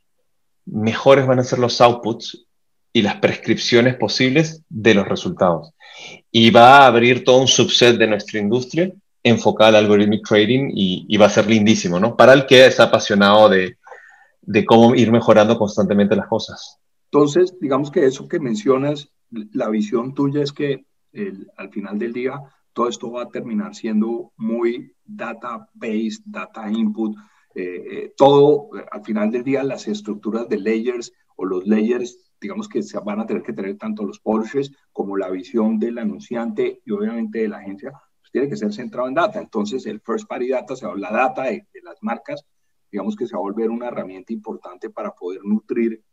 mejores 0.67 1.25
van 1.25 1.39
a 1.39 1.43
ser 1.43 1.59
los 1.59 1.81
outputs 1.81 2.45
y 2.93 3.01
las 3.01 3.15
prescripciones 3.15 3.95
posibles 3.95 4.63
de 4.69 4.93
los 4.93 5.07
resultados. 5.07 5.73
Y 6.31 6.51
va 6.51 6.79
a 6.79 6.87
abrir 6.87 7.23
todo 7.23 7.41
un 7.41 7.47
subset 7.47 7.97
de 7.97 8.07
nuestra 8.07 8.39
industria 8.39 8.91
enfocada 9.23 9.77
al 9.77 9.85
algoritmic 9.85 10.25
trading 10.27 10.71
y, 10.73 11.17
va 11.17 11.25
a 11.25 11.29
ser 11.29 11.47
lindísimo, 11.47 11.99
¿no? 11.99 12.15
Para 12.15 12.33
el 12.33 12.45
que 12.45 12.65
está 12.65 12.83
apasionado 12.83 13.49
de, 13.49 13.77
de 14.41 14.65
cómo 14.65 14.95
ir 14.95 15.11
mejorando 15.11 15.57
constantemente 15.57 16.15
las 16.15 16.27
cosas. 16.27 16.79
Entonces, 17.11 17.53
digamos 17.59 17.91
que 17.91 18.05
eso 18.05 18.27
que 18.27 18.39
mencionas, 18.39 19.09
la 19.29 19.69
visión 19.69 20.13
tuya 20.13 20.41
es 20.41 20.51
que 20.51 20.85
al 21.57 21.69
final 21.71 21.97
del 21.97 22.13
día 22.13 22.39
todo 22.73 22.89
esto 22.89 23.11
va 23.11 23.23
a 23.23 23.29
terminar 23.29 23.73
siendo 23.73 24.31
muy 24.37 24.93
data-based, 25.03 26.21
data 26.25 26.69
input, 26.69 27.15
eh, 27.59 27.83
eh, 27.89 28.13
todo, 28.15 28.69
al 28.91 29.03
final 29.03 29.31
del 29.31 29.43
día, 29.43 29.63
las 29.63 29.87
estructuras 29.87 30.47
de 30.47 30.59
layers 30.59 31.11
o 31.37 31.43
los 31.43 31.65
layers, 31.65 32.31
digamos 32.39 32.69
que 32.69 32.83
se 32.83 32.99
van 32.99 33.19
a 33.19 33.25
tener 33.25 33.41
que 33.41 33.51
tener 33.51 33.75
tanto 33.79 34.03
los 34.03 34.19
publishers 34.19 34.71
como 34.93 35.17
la 35.17 35.31
visión 35.31 35.79
del 35.79 35.97
anunciante 35.97 36.83
y 36.85 36.91
obviamente 36.91 37.39
de 37.39 37.47
la 37.47 37.57
agencia, 37.57 37.93
pues 38.19 38.31
tiene 38.31 38.47
que 38.47 38.57
ser 38.57 38.71
centrado 38.71 39.07
en 39.07 39.15
data. 39.15 39.39
Entonces, 39.39 39.87
el 39.87 39.99
first 40.01 40.27
party 40.27 40.49
data, 40.49 40.73
o 40.73 40.75
sea, 40.75 40.93
la 40.93 41.11
data 41.11 41.45
de, 41.45 41.65
las 41.81 41.97
marcas, 42.01 42.45
digamos 42.91 43.15
que 43.15 43.25
se 43.25 43.33
va 43.33 43.39
a 43.39 43.49
volver 43.49 43.71
una 43.71 43.87
herramienta 43.87 44.33
importante 44.33 44.91
para 44.91 45.15
poder 45.15 45.43
nutrir, 45.43 46.03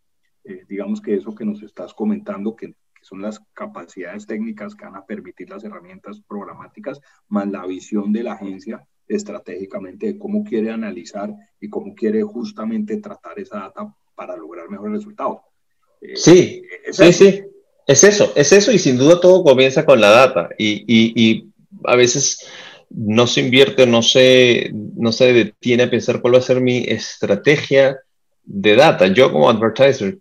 eh, 0.45 0.65
digamos 0.67 1.03
que 1.03 1.15
eso 1.15 1.35
que 1.35 1.45
nos 1.45 1.63
estás 1.63 1.93
comentando, 1.93 2.57
que 2.57 2.75
son 3.03 3.21
las 3.21 3.39
capacidades 3.53 4.27
técnicas 4.27 4.75
que 4.75 4.87
van 4.87 4.97
a 4.97 5.05
permitir 5.05 5.51
las 5.51 5.63
herramientas 5.63 6.23
programáticas, 6.27 7.03
más 7.29 7.47
la 7.49 7.67
visión 7.67 8.15
de 8.15 8.23
la 8.23 8.33
agencia 8.33 8.89
estratégicamente 9.09 10.07
de 10.07 10.19
cómo 10.19 10.45
quiere 10.45 10.71
analizar 10.71 11.35
y 11.61 11.69
cómo 11.69 11.95
quiere 11.95 12.23
justamente 12.23 12.97
tratar 12.99 13.39
esa 13.39 13.59
data 13.59 13.95
para 14.15 14.37
lograr 14.37 14.69
mejores 14.71 14.95
resultados. 14.95 15.39
Eh, 16.01 16.17
sí, 16.17 16.63
sí, 16.91 17.13
sí. 17.13 17.43
Es 17.87 18.03
eso, 18.03 18.33
es 18.35 18.51
eso 18.53 18.73
y 18.73 18.79
sin 18.79 18.97
duda 18.97 19.21
todo 19.21 19.45
comienza 19.45 19.85
con 19.85 20.01
la 20.01 20.09
data 20.09 20.49
y, 20.57 20.85
y, 20.87 21.51
a 21.85 21.97
veces 21.97 22.39
no 22.89 23.27
se 23.27 23.41
invierte, 23.41 23.87
no 23.87 24.01
se, 24.03 24.71
no 24.73 25.13
se 25.13 25.33
detiene 25.33 25.83
a 25.83 25.91
pensar 25.91 26.21
cuál 26.21 26.35
va 26.35 26.39
a 26.39 26.43
ser 26.43 26.61
mi 26.61 26.79
estrategia 26.79 27.99
de 28.45 28.77
data. 28.77 29.09
Yo 29.09 29.31
como 29.31 29.51
advertiser 29.51 30.19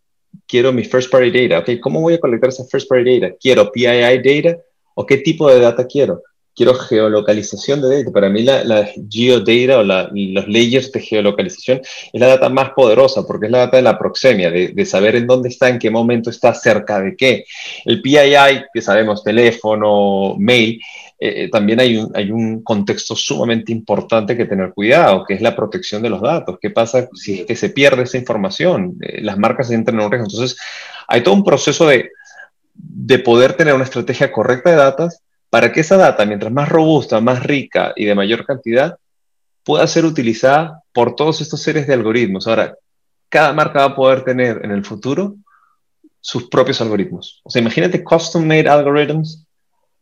quiero 0.48 0.74
mi 0.74 0.84
first 0.84 1.10
party 1.12 1.48
data, 1.48 1.60
¿ok? 1.60 1.80
¿Cómo 1.80 2.02
voy 2.02 2.16
a 2.16 2.20
colectar 2.20 2.50
esa 2.50 2.66
first 2.66 2.90
party 2.90 3.20
data? 3.20 3.36
¿Quiero 3.40 3.72
PII 3.72 4.22
data 4.22 4.58
o 4.96 5.06
qué 5.06 5.18
tipo 5.18 5.50
de 5.50 5.60
data 5.60 5.86
quiero? 5.86 6.22
Quiero 6.56 6.76
geolocalización 6.76 7.82
de 7.82 7.98
data. 7.98 8.12
Para 8.12 8.30
mí 8.30 8.44
la, 8.44 8.64
la 8.64 8.88
geodata 9.10 9.80
o 9.80 9.84
los 9.84 10.48
layers 10.48 10.92
de 10.92 11.00
geolocalización 11.00 11.82
es 11.82 12.20
la 12.20 12.28
data 12.28 12.50
más 12.50 12.72
poderosa 12.72 13.26
porque 13.26 13.48
es 13.48 13.52
la 13.52 13.60
data 13.60 13.78
de 13.78 13.84
la 13.84 13.98
proxemia, 13.98 14.52
de, 14.52 14.70
de, 14.70 14.86
saber 14.86 15.16
en 15.16 15.28
dónde 15.28 15.50
está, 15.50 15.70
en 15.70 15.80
qué 15.80 15.90
momento 15.90 16.30
está, 16.30 16.54
cerca 16.54 17.02
de 17.02 17.16
qué. 17.16 17.46
El 17.86 18.02
PII, 18.02 18.66
que 18.74 18.82
sabemos, 18.82 19.24
teléfono, 19.24 20.36
mail, 20.38 20.80
eh, 21.26 21.50
también 21.50 21.80
hay 21.80 21.96
un, 21.96 22.12
hay 22.14 22.32
un 22.32 22.64
contexto 22.64 23.16
sumamente 23.16 23.72
importante 23.72 24.36
que 24.36 24.44
tener 24.44 24.74
cuidado, 24.74 25.24
que 25.24 25.36
es 25.36 25.42
la 25.42 25.56
protección 25.56 26.02
de 26.02 26.10
los 26.10 26.22
datos. 26.22 26.58
¿Qué 26.62 26.70
pasa 26.70 27.08
si 27.14 27.40
es 27.40 27.46
que 27.46 27.56
se 27.56 27.70
pierde 27.70 28.04
esa 28.04 28.18
información? 28.18 28.98
Eh, 29.00 29.22
las 29.22 29.38
marcas 29.38 29.72
entran 29.72 30.00
en 30.00 30.06
un 30.06 30.12
riesgo. 30.12 30.28
Entonces, 30.30 30.58
hay 31.08 31.24
todo 31.24 31.34
un 31.34 31.46
proceso 31.46 31.88
de, 31.88 32.10
de 32.74 33.20
poder 33.20 33.54
tener 33.54 33.74
una 33.74 33.86
estrategia 33.86 34.34
correcta 34.34 34.72
de 34.72 34.76
datos 34.76 35.20
para 35.54 35.72
que 35.72 35.82
esa 35.82 35.98
data, 35.98 36.26
mientras 36.26 36.52
más 36.52 36.68
robusta, 36.68 37.22
más 37.22 37.44
rica 37.44 37.94
y 37.96 38.06
de 38.06 38.16
mayor 38.16 38.44
cantidad, 38.44 38.98
pueda 39.64 39.86
ser 39.86 40.04
utilizada 40.04 40.82
por 40.92 41.16
todos 41.16 41.42
estos 41.42 41.62
seres 41.62 41.86
de 41.86 41.94
algoritmos. 41.94 42.48
Ahora, 42.48 42.76
cada 43.30 43.54
marca 43.54 43.82
va 43.82 43.86
a 43.86 43.96
poder 43.96 44.24
tener 44.24 44.62
en 44.64 44.72
el 44.72 44.84
futuro 44.84 45.36
sus 46.20 46.50
propios 46.50 46.82
algoritmos. 46.82 47.40
O 47.44 47.52
sea, 47.52 47.62
imagínate 47.62 48.04
custom-made 48.04 48.68
algorithms 48.68 49.46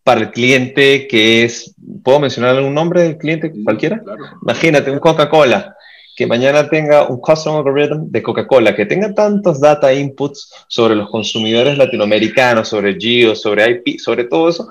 para 0.03 0.21
el 0.21 0.31
cliente 0.31 1.05
que 1.05 1.43
es, 1.43 1.75
¿puedo 2.01 2.21
mencionar 2.21 2.55
algún 2.55 2.73
nombre 2.73 3.03
del 3.03 3.17
cliente 3.17 3.51
cualquiera? 3.65 4.01
Imagínate 4.43 4.89
un 4.89 4.99
Coca-Cola 4.99 5.75
que 6.15 6.27
mañana 6.27 6.69
tenga 6.69 7.09
un 7.09 7.19
custom 7.19 7.57
algorithm 7.57 8.09
de 8.09 8.23
Coca-Cola, 8.23 8.73
que 8.73 8.85
tenga 8.85 9.13
tantos 9.13 9.59
data 9.59 9.91
inputs 9.91 10.49
sobre 10.69 10.95
los 10.95 11.09
consumidores 11.09 11.77
latinoamericanos, 11.77 12.69
sobre 12.69 12.95
Geo, 12.97 13.35
sobre 13.35 13.69
IP, 13.69 13.99
sobre 13.99 14.23
todo 14.23 14.47
eso, 14.47 14.69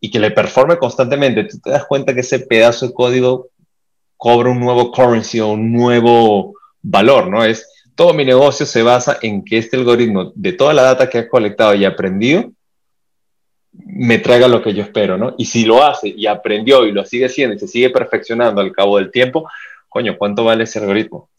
y 0.00 0.10
que 0.10 0.18
le 0.18 0.30
performe 0.30 0.76
constantemente. 0.76 1.44
Tú 1.44 1.58
te 1.58 1.70
das 1.70 1.86
cuenta 1.86 2.14
que 2.14 2.20
ese 2.20 2.40
pedazo 2.40 2.88
de 2.88 2.94
código 2.94 3.48
cobra 4.16 4.50
un 4.50 4.60
nuevo 4.60 4.90
currency 4.92 5.40
o 5.40 5.48
un 5.48 5.72
nuevo 5.72 6.54
valor, 6.82 7.28
¿no? 7.28 7.44
Es 7.44 7.68
todo 7.94 8.12
mi 8.12 8.24
negocio 8.24 8.66
se 8.66 8.82
basa 8.82 9.18
en 9.22 9.44
que 9.44 9.58
este 9.58 9.76
algoritmo 9.76 10.32
de 10.34 10.52
toda 10.52 10.74
la 10.74 10.82
data 10.82 11.08
que 11.08 11.18
ha 11.18 11.28
colectado 11.28 11.74
y 11.74 11.84
aprendido 11.84 12.52
me 13.72 14.18
traiga 14.18 14.48
lo 14.48 14.62
que 14.62 14.74
yo 14.74 14.82
espero, 14.82 15.18
¿no? 15.18 15.34
Y 15.38 15.46
si 15.46 15.64
lo 15.64 15.82
hace 15.82 16.08
y 16.08 16.26
aprendió 16.26 16.86
y 16.86 16.92
lo 16.92 17.04
sigue 17.04 17.26
haciendo 17.26 17.56
y 17.56 17.58
se 17.58 17.68
sigue 17.68 17.90
perfeccionando 17.90 18.60
al 18.60 18.72
cabo 18.72 18.98
del 18.98 19.10
tiempo, 19.10 19.48
coño, 19.88 20.16
¿cuánto 20.18 20.44
vale 20.44 20.64
ese 20.64 20.78
algoritmo? 20.78 21.30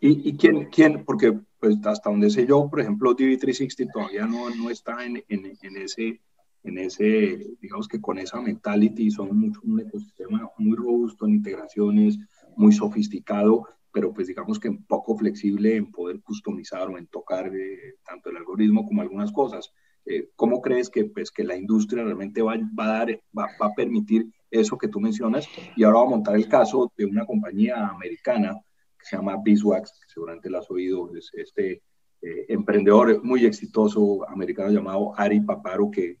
¿Y, 0.00 0.28
y 0.28 0.36
quién, 0.36 0.66
quién? 0.66 1.04
Porque 1.04 1.34
pues 1.58 1.76
hasta 1.84 2.10
donde 2.10 2.30
sé 2.30 2.46
yo, 2.46 2.68
por 2.68 2.80
ejemplo, 2.80 3.16
DV360 3.16 3.90
todavía 3.92 4.26
no, 4.26 4.50
no 4.50 4.70
está 4.70 5.04
en, 5.04 5.22
en, 5.28 5.56
en, 5.62 5.76
ese, 5.78 6.20
en 6.64 6.78
ese, 6.78 7.56
digamos 7.60 7.86
que 7.86 8.00
con 8.00 8.18
esa 8.18 8.40
mentality, 8.40 9.10
son 9.10 9.54
un 9.62 9.80
ecosistema 9.80 10.50
muy 10.58 10.76
robusto 10.76 11.26
en 11.26 11.34
integraciones, 11.34 12.18
muy 12.56 12.72
sofisticado, 12.72 13.68
pero 13.92 14.12
pues 14.12 14.26
digamos 14.26 14.58
que 14.58 14.68
un 14.68 14.84
poco 14.84 15.16
flexible 15.16 15.76
en 15.76 15.92
poder 15.92 16.20
customizar 16.20 16.88
o 16.88 16.98
en 16.98 17.06
tocar 17.06 17.46
eh, 17.54 17.94
tanto 18.04 18.30
el 18.30 18.38
algoritmo 18.38 18.84
como 18.86 19.02
algunas 19.02 19.30
cosas. 19.30 19.72
Eh, 20.04 20.30
¿Cómo 20.34 20.60
crees 20.60 20.90
que, 20.90 21.04
pues, 21.04 21.30
que 21.30 21.44
la 21.44 21.56
industria 21.56 22.02
realmente 22.02 22.42
va, 22.42 22.56
va 22.78 22.84
a 22.86 22.98
dar, 22.98 23.20
va, 23.36 23.46
va, 23.62 23.66
a 23.66 23.74
permitir 23.74 24.26
eso 24.50 24.76
que 24.76 24.88
tú 24.88 25.00
mencionas? 25.00 25.46
Y 25.76 25.84
ahora 25.84 26.00
voy 26.00 26.06
a 26.08 26.10
montar 26.10 26.34
el 26.34 26.48
caso 26.48 26.92
de 26.96 27.04
una 27.04 27.24
compañía 27.24 27.86
americana 27.86 28.60
que 28.98 29.06
se 29.06 29.16
llama 29.16 29.36
Beeswax, 29.42 29.92
que 29.92 30.12
seguramente 30.12 30.50
la 30.50 30.58
has 30.58 30.70
oído, 30.70 31.14
es 31.14 31.30
este 31.34 31.82
eh, 32.20 32.46
emprendedor 32.48 33.22
muy 33.22 33.46
exitoso 33.46 34.28
americano 34.28 34.70
llamado 34.70 35.12
Ari 35.16 35.40
Paparo, 35.40 35.90
que 35.90 36.18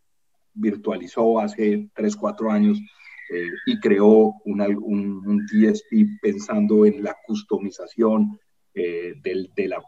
virtualizó 0.54 1.40
hace 1.40 1.88
3, 1.94 2.16
4 2.16 2.50
años 2.50 2.78
eh, 3.32 3.48
y 3.66 3.78
creó 3.80 4.34
un, 4.44 4.60
un, 4.60 5.46
DSP 5.46 6.20
pensando 6.22 6.86
en 6.86 7.02
la 7.02 7.16
customización 7.26 8.38
del, 8.74 9.50
de 9.54 9.68
la 9.68 9.80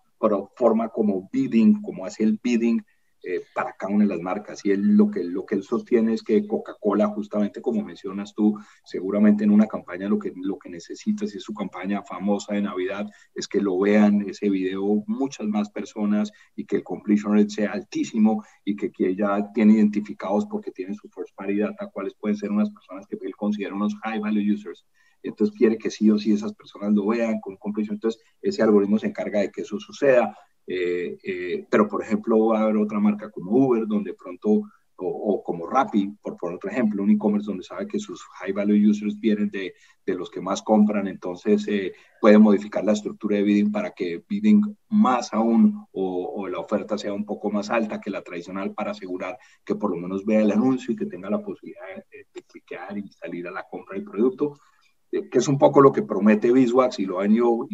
forma 0.54 0.88
como 0.88 1.28
bidding, 1.32 1.82
como 1.82 2.06
hace 2.06 2.22
el 2.22 2.38
bidding 2.42 2.80
eh, 3.28 3.42
para 3.52 3.72
cada 3.72 3.92
una 3.92 4.04
de 4.04 4.10
las 4.10 4.20
marcas. 4.20 4.64
Y 4.64 4.70
él, 4.70 4.96
lo, 4.96 5.10
que, 5.10 5.24
lo 5.24 5.44
que 5.44 5.56
él 5.56 5.64
sostiene 5.64 6.14
es 6.14 6.22
que 6.22 6.46
Coca-Cola, 6.46 7.08
justamente 7.08 7.60
como 7.60 7.82
mencionas 7.82 8.32
tú, 8.32 8.56
seguramente 8.84 9.42
en 9.42 9.50
una 9.50 9.66
campaña 9.66 10.08
lo 10.08 10.16
que, 10.16 10.32
lo 10.36 10.60
que 10.60 10.70
necesita, 10.70 11.26
si 11.26 11.38
es 11.38 11.42
su 11.42 11.52
campaña 11.52 12.04
famosa 12.04 12.54
de 12.54 12.62
Navidad, 12.62 13.04
es 13.34 13.48
que 13.48 13.60
lo 13.60 13.80
vean 13.80 14.22
ese 14.28 14.48
video 14.48 15.02
muchas 15.08 15.48
más 15.48 15.70
personas 15.70 16.30
y 16.54 16.66
que 16.66 16.76
el 16.76 16.84
completion 16.84 17.34
rate 17.34 17.50
sea 17.50 17.72
altísimo 17.72 18.44
y 18.64 18.76
que, 18.76 18.92
que 18.92 19.16
ya 19.16 19.50
tiene 19.52 19.72
identificados 19.72 20.46
porque 20.46 20.70
tiene 20.70 20.94
su 20.94 21.08
first 21.08 21.34
party 21.34 21.58
data 21.58 21.90
cuáles 21.92 22.14
pueden 22.14 22.36
ser 22.36 22.52
unas 22.52 22.70
personas 22.70 23.08
que 23.08 23.18
él 23.20 23.34
considera 23.34 23.74
unos 23.74 23.96
high 24.04 24.20
value 24.20 24.54
users 24.54 24.86
entonces 25.28 25.56
quiere 25.56 25.78
que 25.78 25.90
sí 25.90 26.10
o 26.10 26.18
sí 26.18 26.32
esas 26.32 26.54
personas 26.54 26.92
lo 26.92 27.06
vean 27.06 27.40
con 27.40 27.56
completion. 27.56 27.96
Entonces, 27.96 28.22
ese 28.40 28.62
algoritmo 28.62 28.98
se 28.98 29.08
encarga 29.08 29.40
de 29.40 29.50
que 29.50 29.62
eso 29.62 29.78
suceda. 29.78 30.36
Eh, 30.66 31.16
eh, 31.22 31.66
pero, 31.70 31.88
por 31.88 32.02
ejemplo, 32.02 32.48
va 32.48 32.60
a 32.60 32.62
haber 32.62 32.76
otra 32.76 32.98
marca 32.98 33.30
como 33.30 33.52
Uber, 33.52 33.86
donde 33.86 34.14
pronto, 34.14 34.62
o, 34.98 35.42
como 35.44 35.66
Rappi, 35.66 36.08
por, 36.22 36.36
por 36.36 36.54
otro 36.54 36.70
ejemplo, 36.70 37.02
un 37.02 37.10
e-commerce 37.10 37.46
donde 37.46 37.62
sabe 37.62 37.86
que 37.86 37.98
sus 37.98 38.22
high 38.40 38.52
value 38.52 38.90
users 38.90 39.18
vienen 39.20 39.50
de, 39.50 39.74
de 40.04 40.14
los 40.14 40.30
que 40.30 40.40
más 40.40 40.62
compran, 40.62 41.06
entonces 41.06 41.68
eh, 41.68 41.92
puede 42.20 42.38
modificar 42.38 42.82
la 42.82 42.92
estructura 42.92 43.36
de 43.36 43.42
bidding 43.42 43.70
para 43.70 43.90
que 43.90 44.22
bidding 44.26 44.62
más 44.88 45.34
aún 45.34 45.86
o, 45.92 46.32
o, 46.34 46.48
la 46.48 46.58
oferta 46.58 46.96
sea 46.96 47.12
un 47.12 47.26
poco 47.26 47.50
más 47.50 47.68
alta 47.68 48.00
que 48.00 48.10
la 48.10 48.22
tradicional 48.22 48.72
para 48.72 48.92
asegurar 48.92 49.36
que 49.64 49.74
por 49.74 49.90
lo 49.90 49.98
menos 49.98 50.24
vea 50.24 50.40
el 50.40 50.50
anuncio 50.50 50.94
y 50.94 50.96
que 50.96 51.06
tenga 51.06 51.28
la 51.28 51.42
posibilidad 51.42 51.82
de, 52.10 52.26
de 52.32 52.42
clicar 52.42 52.96
y 52.96 53.06
salir 53.12 53.46
a 53.48 53.50
la 53.50 53.66
compra 53.70 53.96
del 53.96 54.04
producto, 54.04 54.54
que 55.10 55.38
es 55.38 55.48
un 55.48 55.58
poco 55.58 55.82
lo 55.82 55.92
que 55.92 56.02
promete 56.02 56.52
Biswax 56.52 56.98
y 57.00 57.04
lo 57.04 57.20
han 57.20 57.32
ido 57.32 57.66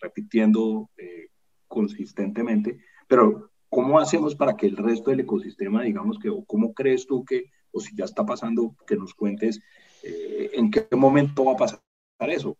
repitiendo 0.00 0.90
eh, 0.96 1.29
consistentemente, 1.70 2.78
pero 3.06 3.50
¿cómo 3.68 4.00
hacemos 4.00 4.34
para 4.34 4.56
que 4.56 4.66
el 4.66 4.76
resto 4.76 5.10
del 5.10 5.20
ecosistema, 5.20 5.82
digamos 5.82 6.18
que, 6.18 6.28
o 6.28 6.44
cómo 6.44 6.74
crees 6.74 7.06
tú 7.06 7.24
que, 7.24 7.44
o 7.70 7.80
si 7.80 7.94
ya 7.96 8.04
está 8.04 8.26
pasando, 8.26 8.74
que 8.86 8.96
nos 8.96 9.14
cuentes 9.14 9.60
eh, 10.02 10.50
en 10.54 10.70
qué 10.70 10.86
momento 10.96 11.44
va 11.44 11.52
a 11.52 11.56
pasar 11.56 11.80
eso? 12.28 12.56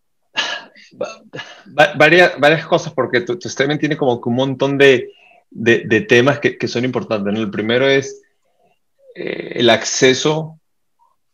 varias, 1.96 2.38
varias 2.38 2.66
cosas, 2.66 2.92
porque 2.94 3.20
tu, 3.20 3.38
tu 3.38 3.48
tiene 3.78 3.96
como 3.96 4.20
un 4.24 4.34
montón 4.34 4.78
de, 4.78 5.10
de, 5.50 6.00
temas 6.02 6.38
que, 6.38 6.56
que, 6.56 6.68
son 6.68 6.84
importantes. 6.84 7.34
El 7.34 7.50
primero 7.50 7.88
es 7.88 8.22
eh, 9.16 9.54
el 9.56 9.70
acceso 9.70 10.60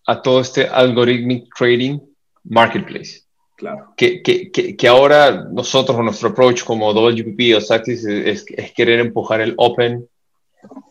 a 0.06 0.23
todo 0.23 0.40
este 0.40 0.66
algorithmic 0.66 1.54
trading 1.54 2.00
marketplace. 2.45 3.25
Claro. 3.57 3.95
Que, 3.97 4.23
que, 4.23 4.51
que, 4.51 4.89
ahora 4.89 5.47
nosotros, 5.51 5.99
nuestro 6.05 6.29
approach 6.29 6.63
como 6.63 6.93
WPP 6.93 7.57
o 7.57 7.61
Saxis 7.61 8.05
es, 8.05 8.45
es, 8.51 8.73
querer 8.73 9.01
empujar 9.01 9.41
el 9.41 9.55
open 9.57 10.07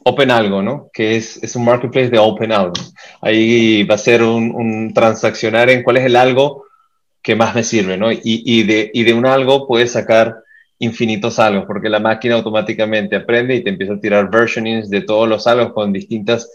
Open 0.03 0.31
Algo, 0.31 0.61
¿no? 0.61 0.89
Que 0.91 1.15
es, 1.15 1.41
es, 1.43 1.55
un 1.55 1.65
marketplace 1.65 2.09
de 2.09 2.17
Open 2.17 2.51
Algo. 2.51 2.73
Ahí 3.21 3.83
va 3.83 3.95
a 3.95 3.99
ser 3.99 4.23
un, 4.23 4.51
un, 4.55 4.93
transaccionar 4.93 5.69
en 5.69 5.83
cuál 5.83 5.97
es 5.97 6.05
el 6.05 6.15
algo 6.15 6.65
que 7.21 7.35
más 7.35 7.53
me 7.53 7.63
sirve, 7.63 7.97
¿no? 7.97 8.11
Y, 8.11 8.19
y, 8.23 8.63
de, 8.63 8.89
y 8.93 9.03
de 9.03 9.13
un 9.13 9.25
algo 9.25 9.67
puedes 9.67 9.91
sacar 9.91 10.35
infinitos 10.79 11.39
algos, 11.39 11.65
porque 11.65 11.89
la 11.89 11.99
máquina 11.99 12.35
automáticamente 12.35 13.15
aprende 13.15 13.55
y 13.55 13.63
te 13.63 13.69
empieza 13.69 13.93
a 13.93 13.99
tirar 13.99 14.29
versionings 14.29 14.89
de 14.89 15.01
todos 15.01 15.27
los 15.27 15.47
algos 15.47 15.73
con 15.73 15.93
distintas, 15.93 16.51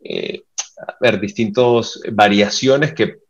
eh, 0.00 0.42
ver, 1.00 1.20
distintas 1.20 2.00
variaciones 2.12 2.94
que 2.94 3.25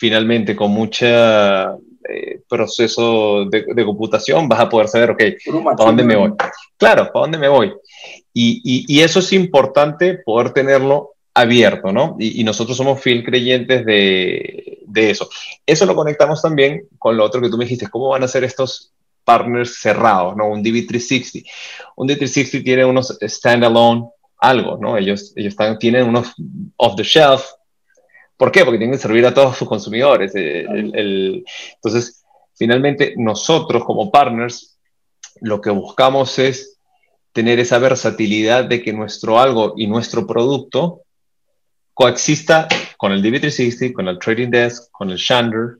finalmente 0.00 0.56
con 0.56 0.70
mucha 0.70 1.74
eh, 2.08 2.40
proceso 2.48 3.44
de, 3.44 3.66
de, 3.74 3.84
computación 3.84 4.48
vas 4.48 4.60
a 4.60 4.68
poder 4.70 4.88
saber, 4.88 5.10
ok, 5.10 5.22
¿para 5.76 5.84
dónde 5.84 6.04
me 6.04 6.16
voy? 6.16 6.32
Claro, 6.78 7.10
¿para 7.12 7.26
dónde 7.26 7.36
me 7.36 7.48
voy? 7.48 7.74
Y, 8.32 8.62
y, 8.64 8.84
y 8.88 9.02
eso 9.02 9.18
es 9.18 9.30
importante 9.34 10.14
poder 10.24 10.54
tenerlo 10.54 11.10
abierto, 11.34 11.92
¿no? 11.92 12.16
Y, 12.18 12.40
y, 12.40 12.44
nosotros 12.44 12.78
somos 12.78 12.98
fiel 12.98 13.22
creyentes 13.22 13.84
de, 13.84 14.78
de, 14.86 15.10
eso. 15.10 15.28
Eso 15.66 15.84
lo 15.84 15.94
conectamos 15.94 16.40
también 16.40 16.88
con 16.98 17.18
lo 17.18 17.22
otro 17.22 17.42
que 17.42 17.50
tú 17.50 17.58
me 17.58 17.66
dijiste, 17.66 17.90
¿cómo 17.90 18.08
van 18.08 18.22
a 18.22 18.28
ser 18.28 18.42
estos 18.44 18.94
partners 19.22 19.80
cerrados, 19.80 20.34
¿no? 20.34 20.48
Un 20.48 20.64
DB360. 20.64 21.44
Un 21.96 22.08
DB360 22.08 22.64
tiene 22.64 22.86
unos 22.86 23.18
standalone 23.20 24.08
algo, 24.38 24.78
¿no? 24.80 24.96
Ellos, 24.96 25.34
ellos 25.36 25.52
están, 25.52 25.78
tienen 25.78 26.08
unos 26.08 26.32
off 26.76 26.96
the 26.96 27.02
shelf. 27.02 27.44
¿Por 28.40 28.50
qué? 28.50 28.64
Porque 28.64 28.78
tienen 28.78 28.96
que 28.96 29.02
servir 29.02 29.26
a 29.26 29.34
todos 29.34 29.58
sus 29.58 29.68
consumidores. 29.68 30.34
Eh, 30.34 30.60
el, 30.62 30.96
el, 30.96 31.44
entonces, 31.74 32.24
finalmente, 32.54 33.12
nosotros 33.18 33.84
como 33.84 34.10
partners, 34.10 34.78
lo 35.42 35.60
que 35.60 35.68
buscamos 35.68 36.38
es 36.38 36.78
tener 37.34 37.60
esa 37.60 37.78
versatilidad 37.78 38.64
de 38.64 38.80
que 38.80 38.94
nuestro 38.94 39.38
algo 39.38 39.74
y 39.76 39.86
nuestro 39.86 40.26
producto 40.26 41.02
coexista 41.92 42.66
con 42.96 43.12
el 43.12 43.22
DB360, 43.22 43.92
con 43.92 44.08
el 44.08 44.18
Trading 44.18 44.48
Desk, 44.48 44.90
con 44.90 45.10
el 45.10 45.18
Shander, 45.18 45.76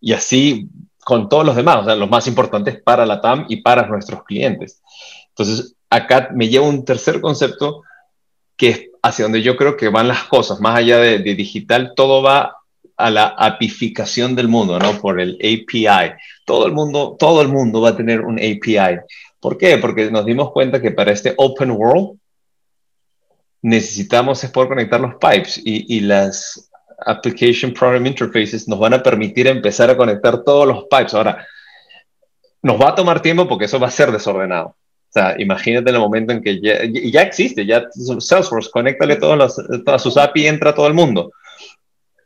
y 0.00 0.12
así 0.12 0.68
con 1.04 1.28
todos 1.28 1.46
los 1.46 1.54
demás, 1.54 1.76
o 1.76 1.84
sea, 1.84 1.94
los 1.94 2.10
más 2.10 2.26
importantes 2.26 2.82
para 2.82 3.06
la 3.06 3.20
TAM 3.20 3.46
y 3.48 3.58
para 3.58 3.86
nuestros 3.86 4.24
clientes. 4.24 4.82
Entonces, 5.28 5.76
acá 5.88 6.30
me 6.34 6.48
lleva 6.48 6.66
un 6.66 6.84
tercer 6.84 7.20
concepto 7.20 7.84
que 8.56 8.68
es 8.68 8.89
hacia 9.02 9.24
donde 9.24 9.42
yo 9.42 9.56
creo 9.56 9.76
que 9.76 9.88
van 9.88 10.08
las 10.08 10.24
cosas, 10.24 10.60
más 10.60 10.76
allá 10.78 10.98
de, 10.98 11.18
de 11.18 11.34
digital, 11.34 11.92
todo 11.96 12.22
va 12.22 12.56
a 12.96 13.10
la 13.10 13.28
apificación 13.28 14.36
del 14.36 14.48
mundo, 14.48 14.78
¿no? 14.78 15.00
Por 15.00 15.20
el 15.20 15.36
API. 15.36 16.12
Todo 16.44 16.66
el 16.66 16.72
mundo, 16.72 17.16
todo 17.18 17.40
el 17.40 17.48
mundo 17.48 17.80
va 17.80 17.90
a 17.90 17.96
tener 17.96 18.20
un 18.20 18.38
API. 18.38 19.00
¿Por 19.40 19.56
qué? 19.56 19.78
Porque 19.78 20.10
nos 20.10 20.26
dimos 20.26 20.52
cuenta 20.52 20.82
que 20.82 20.90
para 20.90 21.12
este 21.12 21.34
open 21.36 21.70
world 21.70 22.18
necesitamos 23.62 24.42
es 24.44 24.50
poder 24.50 24.68
conectar 24.68 25.00
los 25.00 25.14
pipes 25.14 25.58
y, 25.64 25.96
y 25.96 26.00
las 26.00 26.70
Application 27.06 27.72
Program 27.72 28.06
Interfaces 28.06 28.68
nos 28.68 28.78
van 28.78 28.94
a 28.94 29.02
permitir 29.02 29.46
empezar 29.46 29.90
a 29.90 29.96
conectar 29.96 30.42
todos 30.44 30.66
los 30.66 30.84
pipes. 30.84 31.14
Ahora, 31.14 31.46
nos 32.62 32.80
va 32.80 32.90
a 32.90 32.94
tomar 32.94 33.22
tiempo 33.22 33.48
porque 33.48 33.64
eso 33.64 33.80
va 33.80 33.88
a 33.88 33.90
ser 33.90 34.12
desordenado. 34.12 34.76
O 35.10 35.12
sea, 35.12 35.34
imagínate 35.40 35.90
el 35.90 35.98
momento 35.98 36.32
en 36.32 36.40
que 36.40 36.60
ya, 36.60 36.84
ya 36.84 37.22
existe, 37.22 37.66
ya 37.66 37.84
Salesforce, 38.20 38.70
conéctale 38.70 39.16
todas, 39.16 39.36
las, 39.36 39.84
todas 39.84 40.00
sus 40.00 40.16
API 40.16 40.42
y 40.42 40.46
entra 40.46 40.72
todo 40.72 40.86
el 40.86 40.94
mundo. 40.94 41.32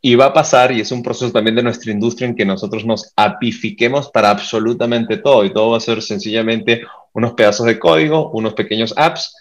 Y 0.03 0.17
va 0.17 0.27
a 0.27 0.33
pasar, 0.35 0.71
y 0.71 0.81
es 0.81 0.93
un 0.93 1.03
proceso 1.03 1.33
también 1.33 1.57
de 1.57 1.63
nuestra 1.63 1.91
industria 1.91 2.29
en 2.29 2.37
que 2.37 2.45
nosotros 2.45 2.85
nos 2.85 3.11
apifiquemos 3.17 4.11
para 4.11 4.29
absolutamente 4.29 5.17
todo. 5.17 5.47
Y 5.47 5.53
todo 5.55 5.71
va 5.71 5.79
a 5.79 5.81
ser 5.81 6.03
sencillamente 6.03 6.83
unos 7.15 7.33
pedazos 7.33 7.65
de 7.65 7.79
código, 7.79 8.31
unos 8.33 8.53
pequeños 8.53 8.93
apps 8.99 9.35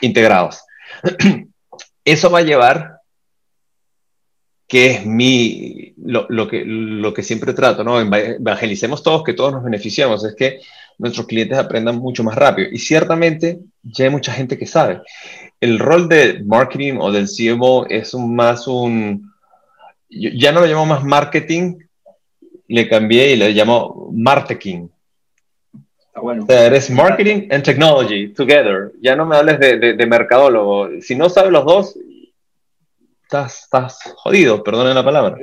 integrados. 0.00 0.58
Eso 2.04 2.28
va 2.28 2.40
a 2.40 2.42
llevar 2.42 2.94
que 4.66 4.86
es 4.86 5.06
mi, 5.06 5.94
lo, 5.98 6.26
lo, 6.28 6.48
que, 6.48 6.64
lo 6.64 7.14
que 7.14 7.22
siempre 7.22 7.52
trato, 7.52 7.84
¿no? 7.84 8.00
Evangelicemos 8.00 9.04
todos, 9.04 9.22
que 9.22 9.34
todos 9.34 9.52
nos 9.52 9.62
beneficiamos, 9.62 10.24
es 10.24 10.34
que 10.34 10.58
nuestros 10.98 11.26
clientes 11.26 11.58
aprendan 11.58 11.96
mucho 11.96 12.22
más 12.24 12.34
rápido. 12.34 12.68
Y 12.70 12.78
ciertamente 12.78 13.58
ya 13.82 14.06
hay 14.06 14.10
mucha 14.10 14.32
gente 14.32 14.58
que 14.58 14.66
sabe. 14.66 15.02
El 15.60 15.78
rol 15.78 16.08
de 16.08 16.42
marketing 16.44 16.94
o 17.00 17.10
del 17.10 17.28
CMO 17.28 17.86
es 17.88 18.14
un, 18.14 18.34
más 18.34 18.66
un, 18.66 19.32
ya 20.08 20.52
no 20.52 20.60
lo 20.60 20.66
llamo 20.66 20.86
más 20.86 21.04
marketing, 21.04 21.78
le 22.68 22.88
cambié 22.88 23.32
y 23.32 23.36
le 23.36 23.52
llamo 23.52 24.10
marketing. 24.12 24.88
Ah, 26.14 26.20
bueno. 26.20 26.44
O 26.44 26.46
sea, 26.46 26.66
eres 26.66 26.90
marketing 26.90 27.48
and 27.50 27.64
technology 27.64 28.28
together. 28.28 28.92
Ya 29.00 29.16
no 29.16 29.26
me 29.26 29.36
hables 29.36 29.58
de, 29.58 29.78
de, 29.78 29.92
de 29.94 30.06
mercadólogo. 30.06 30.88
Si 31.00 31.16
no 31.16 31.28
sabes 31.28 31.50
los 31.50 31.64
dos, 31.64 31.98
estás, 33.22 33.64
estás 33.64 34.14
jodido, 34.16 34.62
perdonen 34.62 34.94
la 34.94 35.04
palabra. 35.04 35.36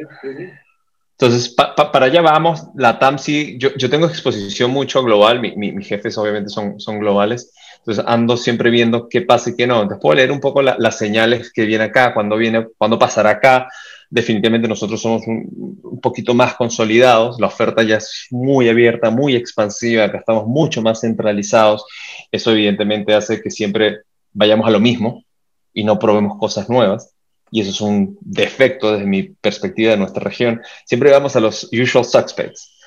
Entonces, 1.21 1.49
pa, 1.49 1.75
pa, 1.75 1.91
para 1.91 2.07
allá 2.07 2.19
vamos. 2.21 2.63
La 2.75 2.97
TAM 2.97 3.19
sí, 3.19 3.55
yo, 3.60 3.69
yo 3.75 3.91
tengo 3.91 4.07
exposición 4.07 4.71
mucho 4.71 5.03
global, 5.03 5.39
mi, 5.39 5.55
mi, 5.55 5.71
mis 5.71 5.88
jefes 5.88 6.17
obviamente 6.17 6.49
son, 6.49 6.79
son 6.79 6.97
globales, 6.97 7.53
entonces 7.77 8.03
ando 8.07 8.36
siempre 8.38 8.71
viendo 8.71 9.07
qué 9.07 9.21
pasa 9.21 9.51
y 9.51 9.55
qué 9.55 9.67
no. 9.67 9.84
Entonces 9.84 10.01
puedo 10.01 10.15
leer 10.15 10.31
un 10.31 10.39
poco 10.39 10.63
la, 10.63 10.75
las 10.79 10.97
señales 10.97 11.53
que 11.53 11.65
viene 11.65 11.84
acá, 11.84 12.15
cuando 12.15 12.38
viene, 12.38 12.69
cuando 12.75 12.97
pasará 12.97 13.29
acá. 13.31 13.67
Definitivamente 14.10 14.67
nosotros 14.67 14.99
somos 14.99 15.27
un, 15.27 15.79
un, 15.84 16.01
poquito 16.01 16.34
más 16.34 16.55
consolidados, 16.55 17.39
la 17.39 17.47
oferta 17.47 17.84
ya 17.84 17.97
es 17.97 18.25
muy 18.31 18.67
abierta, 18.67 19.12
muy 19.12 19.36
expansiva, 19.36 20.05
acá 20.05 20.17
estamos 20.17 20.47
mucho 20.47 20.81
más 20.81 21.01
centralizados. 21.01 21.86
Eso 22.31 22.51
evidentemente 22.51 23.13
hace 23.13 23.41
que 23.41 23.51
siempre 23.51 23.99
vayamos 24.34 24.67
a 24.67 24.71
lo 24.71 24.79
mismo 24.79 25.23
y 25.71 25.84
no 25.84 25.99
probemos 25.99 26.39
cosas 26.39 26.67
nuevas 26.67 27.13
y 27.52 27.62
eso 27.62 27.70
es 27.72 27.82
un 27.82 28.18
defecto 28.22 28.94
desde 28.94 29.06
mi 29.06 29.24
perspectiva 29.24 29.92
de 29.92 29.98
nuestra 29.98 30.24
región, 30.24 30.62
siempre 30.86 31.12
vamos 31.12 31.36
a 31.36 31.42
los 31.42 31.70
usual 31.74 32.06
suspects. 32.06 32.80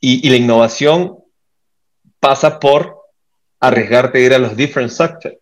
Y, 0.00 0.26
y 0.26 0.30
la 0.30 0.36
innovación 0.36 1.18
pasa 2.18 2.58
por 2.58 2.98
arriesgarte 3.60 4.18
a 4.18 4.22
ir 4.22 4.34
a 4.34 4.38
los 4.38 4.56
different 4.56 4.90
suspects. 4.90 5.40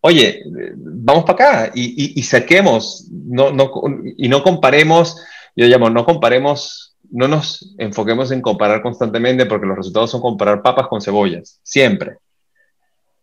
Oye, 0.00 0.42
vamos 0.76 1.24
para 1.24 1.32
acá 1.32 1.72
y, 1.74 1.86
y, 1.86 2.20
y, 2.20 2.22
saquemos, 2.22 3.08
no, 3.10 3.50
no, 3.50 3.70
y 4.16 4.28
no 4.28 4.42
comparemos, 4.42 5.16
yo 5.56 5.66
llamo, 5.66 5.90
no 5.90 6.04
comparemos, 6.04 6.96
no 7.10 7.26
nos 7.26 7.74
enfoquemos 7.78 8.30
en 8.30 8.40
comparar 8.40 8.82
constantemente 8.82 9.46
porque 9.46 9.66
los 9.66 9.76
resultados 9.76 10.10
son 10.10 10.20
comparar 10.20 10.62
papas 10.62 10.86
con 10.86 11.00
cebollas, 11.00 11.60
siempre. 11.62 12.18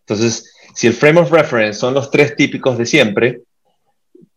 Entonces, 0.01 0.53
si 0.73 0.87
el 0.87 0.93
frame 0.93 1.21
of 1.21 1.31
reference 1.31 1.79
son 1.79 1.93
los 1.93 2.11
tres 2.11 2.35
típicos 2.35 2.77
de 2.77 2.85
siempre, 2.85 3.41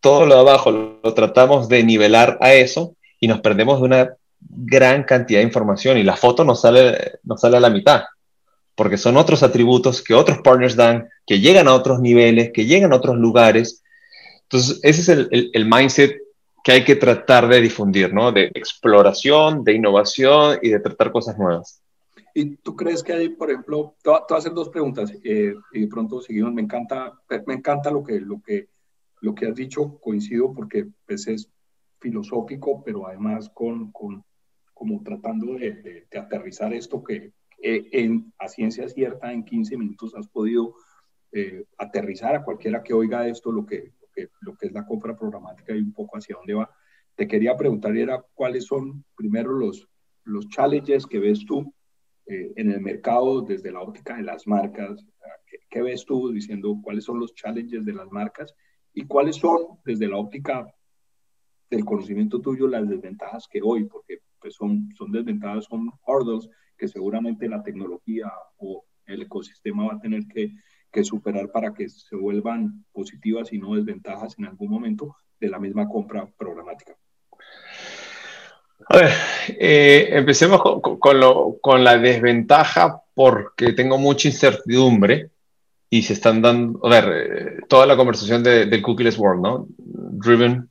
todo 0.00 0.26
lo 0.26 0.34
de 0.34 0.40
abajo 0.40 0.70
lo, 0.70 1.14
tratamos 1.14 1.68
de 1.68 1.82
nivelar 1.82 2.38
a 2.40 2.54
eso 2.54 2.94
y 3.20 3.28
nos 3.28 3.40
perdemos 3.40 3.80
de 3.80 3.86
una 3.86 4.14
gran 4.40 5.04
cantidad 5.04 5.40
de 5.40 5.46
información 5.46 5.98
y 5.98 6.02
la 6.02 6.16
foto 6.16 6.44
nos 6.44 6.60
sale, 6.60 7.18
nos 7.24 7.40
sale 7.40 7.56
a 7.56 7.60
la 7.60 7.70
mitad, 7.70 8.04
porque 8.74 8.96
son 8.96 9.16
otros 9.16 9.42
atributos 9.42 10.02
que 10.02 10.14
otros 10.14 10.38
partners 10.38 10.76
dan, 10.76 11.08
que 11.26 11.40
llegan 11.40 11.68
a 11.68 11.74
otros 11.74 12.00
niveles, 12.00 12.50
que 12.52 12.66
llegan 12.66 12.92
a 12.92 12.96
otros 12.96 13.16
lugares. 13.16 13.82
Entonces, 14.42 14.80
ese 14.82 15.00
es 15.00 15.08
el, 15.08 15.28
el, 15.30 15.50
el 15.52 15.64
mindset 15.64 16.16
que 16.62 16.72
hay 16.72 16.84
que 16.84 16.96
tratar 16.96 17.48
de 17.48 17.60
difundir, 17.60 18.12
¿no? 18.12 18.30
De 18.30 18.44
exploración, 18.54 19.64
de 19.64 19.74
innovación 19.74 20.58
y 20.62 20.70
de 20.70 20.80
tratar 20.80 21.10
cosas 21.10 21.38
nuevas. 21.38 21.80
¿Y 22.34 22.56
tú 22.56 22.76
crees 22.76 23.02
que 23.02 23.12
hay, 23.12 23.30
por 23.30 23.50
ejemplo, 23.50 23.94
te 24.02 24.10
voy 24.10 24.20
a 24.28 24.34
hacer 24.36 24.52
dos 24.52 24.68
preguntas 24.68 25.12
eh, 25.24 25.54
y 25.72 25.80
de 25.80 25.86
pronto 25.88 26.20
seguimos, 26.20 26.52
me 26.52 26.62
encanta, 26.62 27.12
me 27.46 27.54
encanta 27.54 27.90
lo 27.90 28.04
que, 28.04 28.20
lo 28.20 28.40
que 28.40 28.68
lo 29.20 29.34
que 29.34 29.46
has 29.46 29.54
dicho 29.54 29.98
coincido 30.00 30.52
porque 30.52 30.88
pues, 31.06 31.26
es 31.26 31.50
filosófico, 32.00 32.82
pero 32.84 33.06
además 33.06 33.50
con, 33.50 33.90
con 33.92 34.24
como 34.72 35.02
tratando 35.02 35.54
de, 35.54 35.72
de, 35.72 36.06
de, 36.08 36.18
aterrizar 36.18 36.72
esto 36.72 37.02
que 37.02 37.32
eh, 37.60 37.88
en, 37.92 38.32
a 38.38 38.46
ciencia 38.46 38.88
cierta 38.88 39.32
en 39.32 39.44
15 39.44 39.76
minutos 39.76 40.14
has 40.14 40.28
podido 40.28 40.74
eh, 41.32 41.64
aterrizar 41.76 42.36
a 42.36 42.44
cualquiera 42.44 42.82
que 42.82 42.94
oiga 42.94 43.26
esto 43.26 43.50
lo 43.50 43.66
que, 43.66 43.92
lo 44.00 44.08
que, 44.14 44.28
lo 44.40 44.56
que 44.56 44.66
es 44.68 44.72
la 44.72 44.86
compra 44.86 45.16
programática 45.16 45.74
y 45.74 45.80
un 45.80 45.92
poco 45.92 46.16
hacia 46.16 46.36
dónde 46.36 46.54
va. 46.54 46.70
Te 47.16 47.26
quería 47.26 47.56
preguntar 47.56 47.96
era 47.96 48.24
cuáles 48.34 48.66
son 48.66 49.04
primero 49.16 49.52
los, 49.52 49.88
los 50.22 50.48
challenges 50.48 51.06
que 51.06 51.18
ves 51.18 51.44
tú 51.44 51.74
eh, 52.26 52.52
en 52.54 52.70
el 52.70 52.80
mercado 52.80 53.42
desde 53.42 53.72
la 53.72 53.80
óptica 53.80 54.16
de 54.16 54.22
las 54.22 54.46
marcas. 54.46 55.04
¿Qué, 55.44 55.58
¿Qué 55.68 55.82
ves 55.82 56.04
tú 56.04 56.30
diciendo 56.30 56.78
cuáles 56.80 57.04
son 57.04 57.18
los 57.18 57.34
challenges 57.34 57.84
de 57.84 57.92
las 57.92 58.08
marcas? 58.12 58.54
Y 58.92 59.06
cuáles 59.06 59.36
son, 59.36 59.78
desde 59.84 60.08
la 60.08 60.16
óptica 60.16 60.66
del 61.70 61.84
conocimiento 61.84 62.40
tuyo, 62.40 62.66
las 62.66 62.88
desventajas 62.88 63.46
que 63.48 63.60
hoy, 63.62 63.84
porque 63.84 64.20
pues 64.40 64.54
son, 64.54 64.88
son 64.96 65.12
desventajas, 65.12 65.66
son 65.66 65.90
hurdles 66.06 66.48
que 66.76 66.88
seguramente 66.88 67.48
la 67.48 67.62
tecnología 67.62 68.32
o 68.58 68.84
el 69.06 69.22
ecosistema 69.22 69.86
va 69.86 69.94
a 69.94 70.00
tener 70.00 70.26
que, 70.26 70.52
que 70.90 71.04
superar 71.04 71.50
para 71.50 71.74
que 71.74 71.88
se 71.88 72.16
vuelvan 72.16 72.84
positivas 72.92 73.52
y 73.52 73.58
no 73.58 73.74
desventajas 73.74 74.38
en 74.38 74.46
algún 74.46 74.70
momento 74.70 75.16
de 75.40 75.48
la 75.48 75.58
misma 75.58 75.88
compra 75.88 76.28
programática. 76.36 76.96
A 78.90 78.96
ver, 78.96 79.10
eh, 79.48 80.08
empecemos 80.12 80.62
con, 80.62 81.20
lo, 81.20 81.58
con, 81.60 81.82
la 81.82 81.98
desventaja 81.98 83.02
porque 83.12 83.72
tengo 83.72 83.98
mucha 83.98 84.28
incertidumbre 84.28 85.30
y 85.90 86.02
se 86.02 86.12
están 86.12 86.42
dando, 86.42 86.80
a 86.86 86.90
ver, 86.90 87.04
eh, 87.12 87.56
toda 87.68 87.86
la 87.86 87.96
conversación 87.96 88.42
de, 88.42 88.66
del 88.66 88.82
cookieless 88.82 89.18
world, 89.18 89.42
¿no? 89.42 89.66
Driven 89.78 90.68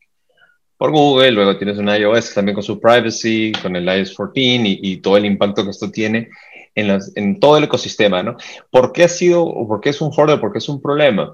por 0.77 0.91
Google, 0.91 1.31
luego 1.31 1.57
tienes 1.57 1.77
un 1.77 1.89
iOS 1.89 2.33
también 2.35 2.53
con 2.53 2.63
su 2.63 2.79
privacy, 2.79 3.51
con 3.61 3.75
el 3.75 3.85
iOS 3.85 4.15
14 4.15 4.39
y, 4.39 4.79
y 4.83 4.97
todo 4.97 5.17
el 5.17 5.25
impacto 5.25 5.63
que 5.63 5.71
esto 5.71 5.89
tiene 5.89 6.29
en, 6.75 6.87
las, 6.87 7.11
en, 7.15 7.39
todo 7.39 7.57
el 7.57 7.63
ecosistema, 7.63 8.21
¿no? 8.21 8.37
¿Por 8.69 8.93
qué 8.93 9.05
ha 9.05 9.09
sido, 9.09 9.43
o 9.43 9.67
por 9.67 9.81
qué 9.81 9.89
es 9.89 9.99
un 10.01 10.11
hurdle, 10.15 10.37
por 10.37 10.51
qué 10.51 10.59
es 10.59 10.69
un 10.69 10.79
problema? 10.79 11.33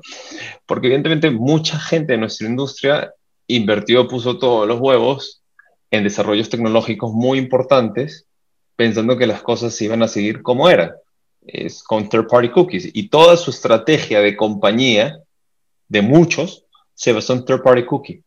Porque 0.65 0.87
evidentemente 0.87 1.29
mucha 1.31 1.77
gente 1.77 2.13
de 2.13 2.19
nuestra 2.19 2.47
industria 2.47 3.13
invirtió, 3.47 4.07
puso 4.07 4.39
todos 4.39 4.65
los 4.65 4.79
huevos 4.79 5.41
en 5.91 6.05
desarrollos 6.05 6.49
tecnológicos 6.49 7.11
muy 7.11 7.37
importantes, 7.37 8.25
pensando 8.77 9.17
que 9.17 9.27
las 9.27 9.41
cosas 9.41 9.79
iban 9.81 10.01
a 10.01 10.07
seguir 10.07 10.41
como 10.41 10.69
eran, 10.69 10.91
es 11.45 11.83
con 11.83 12.09
third-party 12.09 12.49
cookies. 12.49 12.89
Y 12.93 13.09
toda 13.09 13.37
su 13.37 13.51
estrategia 13.51 14.21
de 14.21 14.35
compañía, 14.35 15.19
de 15.87 16.01
muchos, 16.01 16.65
se 16.93 17.13
basó 17.13 17.33
en 17.33 17.45
third-party 17.45 17.85
cookie 17.85 18.23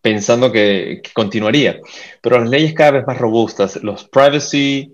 pensando 0.00 0.50
que, 0.52 1.00
que, 1.02 1.10
continuaría. 1.12 1.80
Pero 2.22 2.38
las 2.38 2.48
leyes 2.48 2.74
cada 2.74 2.92
vez 2.92 3.06
más 3.06 3.18
robustas, 3.18 3.82
los 3.82 4.04
privacy 4.08 4.92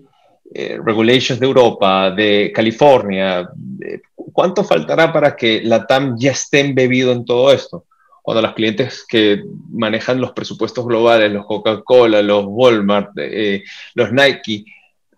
eh, 0.53 0.77
regulations 0.83 1.39
de 1.39 1.45
Europa, 1.47 2.11
de 2.11 2.51
California, 2.53 3.49
¿cuánto 4.15 4.63
faltará 4.63 5.11
para 5.11 5.35
que 5.35 5.61
la 5.63 5.87
TAM 5.87 6.15
ya 6.17 6.31
esté 6.31 6.59
embebido 6.59 7.11
en 7.11 7.25
todo 7.25 7.51
esto? 7.51 7.85
Cuando 8.21 8.41
los 8.41 8.53
clientes 8.53 9.05
que 9.07 9.43
manejan 9.71 10.21
los 10.21 10.33
presupuestos 10.33 10.85
globales, 10.85 11.31
los 11.31 11.45
Coca-Cola, 11.45 12.21
los 12.21 12.45
Walmart, 12.47 13.11
eh, 13.17 13.63
los 13.95 14.11
Nike, 14.11 14.65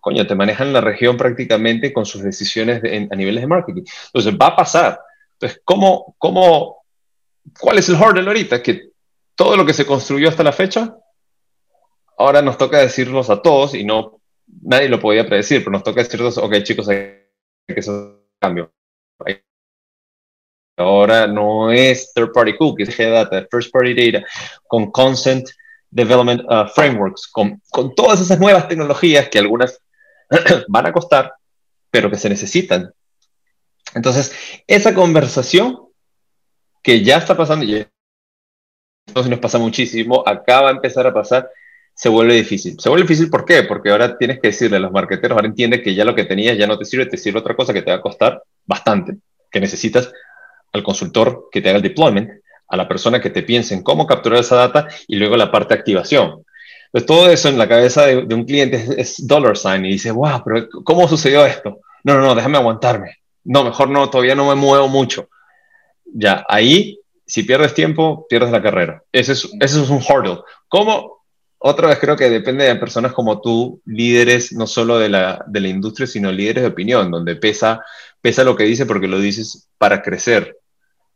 coño, 0.08 0.26
te 0.26 0.34
manejan 0.34 0.72
la 0.72 0.80
región 0.80 1.18
prácticamente 1.18 1.92
con 1.92 2.06
sus 2.06 2.22
decisiones 2.22 2.80
de, 2.80 2.96
en, 2.96 3.08
a 3.12 3.14
niveles 3.14 3.42
de 3.42 3.46
marketing. 3.46 3.82
Entonces, 4.06 4.34
va 4.40 4.46
a 4.46 4.56
pasar. 4.56 5.00
Entonces, 5.34 5.60
¿cómo, 5.66 6.14
cómo, 6.16 6.82
¿cuál 7.60 7.76
es 7.76 7.90
el 7.90 7.96
hurdle 7.96 8.26
ahorita? 8.26 8.62
Que 8.62 8.88
todo 9.34 9.54
lo 9.54 9.66
que 9.66 9.74
se 9.74 9.84
construyó 9.84 10.30
hasta 10.30 10.42
la 10.42 10.52
fecha, 10.52 10.96
ahora 12.16 12.40
nos 12.40 12.56
toca 12.56 12.78
decirlos 12.78 13.28
a 13.28 13.42
todos 13.42 13.74
y 13.74 13.84
no, 13.84 14.22
nadie 14.62 14.88
lo 14.88 14.98
podía 14.98 15.26
predecir, 15.26 15.58
pero 15.58 15.72
nos 15.72 15.82
toca 15.84 16.02
decirlos, 16.02 16.38
ok 16.38 16.62
chicos, 16.62 16.88
hay 16.88 17.26
que 17.66 17.80
hacer 17.80 17.94
cambio. 18.40 18.72
Ahora 20.78 21.26
no 21.26 21.70
es 21.70 22.14
third 22.14 22.32
party 22.32 22.56
cookies, 22.56 22.88
es 22.88 23.10
data, 23.10 23.46
first 23.50 23.70
party 23.70 23.92
data, 23.92 24.24
con 24.66 24.90
consent 24.90 25.50
development 25.90 26.40
uh, 26.48 26.66
frameworks, 26.74 27.26
con, 27.26 27.60
con 27.68 27.94
todas 27.94 28.22
esas 28.22 28.40
nuevas 28.40 28.68
tecnologías 28.68 29.28
que 29.28 29.38
algunas 29.38 29.82
van 30.68 30.86
a 30.86 30.92
costar, 30.92 31.32
pero 31.90 32.10
que 32.10 32.16
se 32.16 32.28
necesitan. 32.28 32.92
Entonces, 33.94 34.32
esa 34.66 34.94
conversación 34.94 35.88
que 36.82 37.02
ya 37.02 37.18
está 37.18 37.36
pasando 37.36 37.64
y 37.64 37.86
entonces 39.06 39.30
nos 39.30 39.40
pasa 39.40 39.58
muchísimo, 39.58 40.22
acá 40.26 40.60
va 40.60 40.68
a 40.68 40.72
empezar 40.72 41.06
a 41.06 41.14
pasar, 41.14 41.48
se 41.94 42.08
vuelve 42.08 42.34
difícil. 42.34 42.78
Se 42.78 42.88
vuelve 42.88 43.04
difícil, 43.04 43.30
¿por 43.30 43.44
qué? 43.44 43.62
Porque 43.62 43.90
ahora 43.90 44.16
tienes 44.18 44.38
que 44.40 44.48
decirle 44.48 44.76
a 44.76 44.80
los 44.80 44.92
marqueteros, 44.92 45.34
ahora 45.34 45.48
entiende 45.48 45.82
que 45.82 45.94
ya 45.94 46.04
lo 46.04 46.14
que 46.14 46.24
tenías 46.24 46.56
ya 46.56 46.66
no 46.66 46.78
te 46.78 46.84
sirve, 46.84 47.06
te 47.06 47.16
sirve 47.16 47.40
otra 47.40 47.56
cosa 47.56 47.72
que 47.72 47.82
te 47.82 47.90
va 47.90 47.96
a 47.96 48.02
costar 48.02 48.42
bastante, 48.66 49.16
que 49.50 49.60
necesitas 49.60 50.12
al 50.72 50.82
consultor 50.82 51.48
que 51.50 51.60
te 51.60 51.70
haga 51.70 51.78
el 51.78 51.82
deployment, 51.82 52.30
a 52.68 52.76
la 52.76 52.86
persona 52.86 53.20
que 53.20 53.30
te 53.30 53.42
piense 53.42 53.74
en 53.74 53.82
cómo 53.82 54.06
capturar 54.06 54.40
esa 54.40 54.56
data 54.56 54.88
y 55.06 55.16
luego 55.16 55.36
la 55.36 55.50
parte 55.50 55.74
de 55.74 55.80
activación. 55.80 56.44
Pues 56.90 57.04
todo 57.06 57.30
eso 57.30 57.48
en 57.48 57.58
la 57.58 57.68
cabeza 57.68 58.06
de, 58.06 58.22
de 58.24 58.34
un 58.34 58.44
cliente 58.44 58.76
es, 58.76 58.90
es, 58.90 59.26
dollar 59.26 59.56
sign 59.56 59.84
y 59.84 59.92
dice, 59.92 60.10
wow, 60.10 60.42
pero 60.44 60.68
¿cómo 60.84 61.06
sucedió 61.08 61.44
esto? 61.44 61.80
No, 62.04 62.14
no, 62.14 62.20
no, 62.20 62.34
déjame 62.34 62.58
aguantarme. 62.58 63.18
No, 63.44 63.64
mejor 63.64 63.90
no, 63.90 64.08
todavía 64.10 64.34
no 64.34 64.48
me 64.48 64.54
muevo 64.54 64.88
mucho. 64.88 65.28
Ya, 66.04 66.44
ahí 66.48 66.98
si 67.28 67.42
pierdes 67.42 67.74
tiempo, 67.74 68.26
pierdes 68.28 68.50
la 68.50 68.62
carrera. 68.62 69.02
Ese 69.12 69.32
es, 69.32 69.44
ese 69.60 69.82
es 69.82 69.90
un 69.90 70.02
hurdle. 70.02 70.40
¿Cómo? 70.66 71.18
Otra 71.58 71.88
vez 71.88 71.98
creo 71.98 72.16
que 72.16 72.30
depende 72.30 72.64
de 72.64 72.76
personas 72.76 73.12
como 73.12 73.40
tú, 73.42 73.82
líderes 73.84 74.52
no 74.52 74.66
solo 74.66 74.98
de 74.98 75.10
la, 75.10 75.44
de 75.46 75.60
la 75.60 75.68
industria, 75.68 76.06
sino 76.06 76.32
líderes 76.32 76.62
de 76.62 76.70
opinión, 76.70 77.10
donde 77.10 77.36
pesa, 77.36 77.84
pesa 78.22 78.44
lo 78.44 78.56
que 78.56 78.64
dice 78.64 78.86
porque 78.86 79.08
lo 79.08 79.20
dices 79.20 79.68
para 79.76 80.02
crecer. 80.02 80.56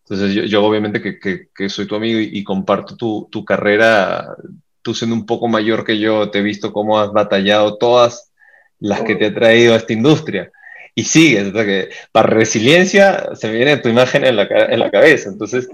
Entonces 0.04 0.34
yo, 0.34 0.42
yo 0.42 0.64
obviamente 0.64 1.00
que, 1.00 1.18
que, 1.18 1.48
que, 1.54 1.68
soy 1.70 1.86
tu 1.86 1.94
amigo 1.94 2.20
y, 2.20 2.30
y 2.30 2.44
comparto 2.44 2.94
tu, 2.96 3.28
tu, 3.30 3.44
carrera, 3.44 4.36
tú 4.82 4.94
siendo 4.94 5.16
un 5.16 5.26
poco 5.26 5.48
mayor 5.48 5.84
que 5.84 5.98
yo, 5.98 6.30
te 6.30 6.40
he 6.40 6.42
visto 6.42 6.72
cómo 6.72 6.98
has 6.98 7.12
batallado 7.12 7.78
todas 7.78 8.32
las 8.78 9.02
que 9.02 9.14
te 9.14 9.26
ha 9.26 9.34
traído 9.34 9.74
a 9.74 9.76
esta 9.76 9.92
industria. 9.92 10.50
Y 10.94 11.04
sigues, 11.04 11.52
sea 11.52 11.64
que 11.64 11.88
para 12.10 12.28
resiliencia 12.28 13.34
se 13.34 13.48
me 13.48 13.54
viene 13.54 13.78
tu 13.78 13.88
imagen 13.88 14.24
en 14.24 14.36
la, 14.36 14.42
en 14.42 14.78
la 14.78 14.90
cabeza. 14.90 15.30
Entonces, 15.30 15.68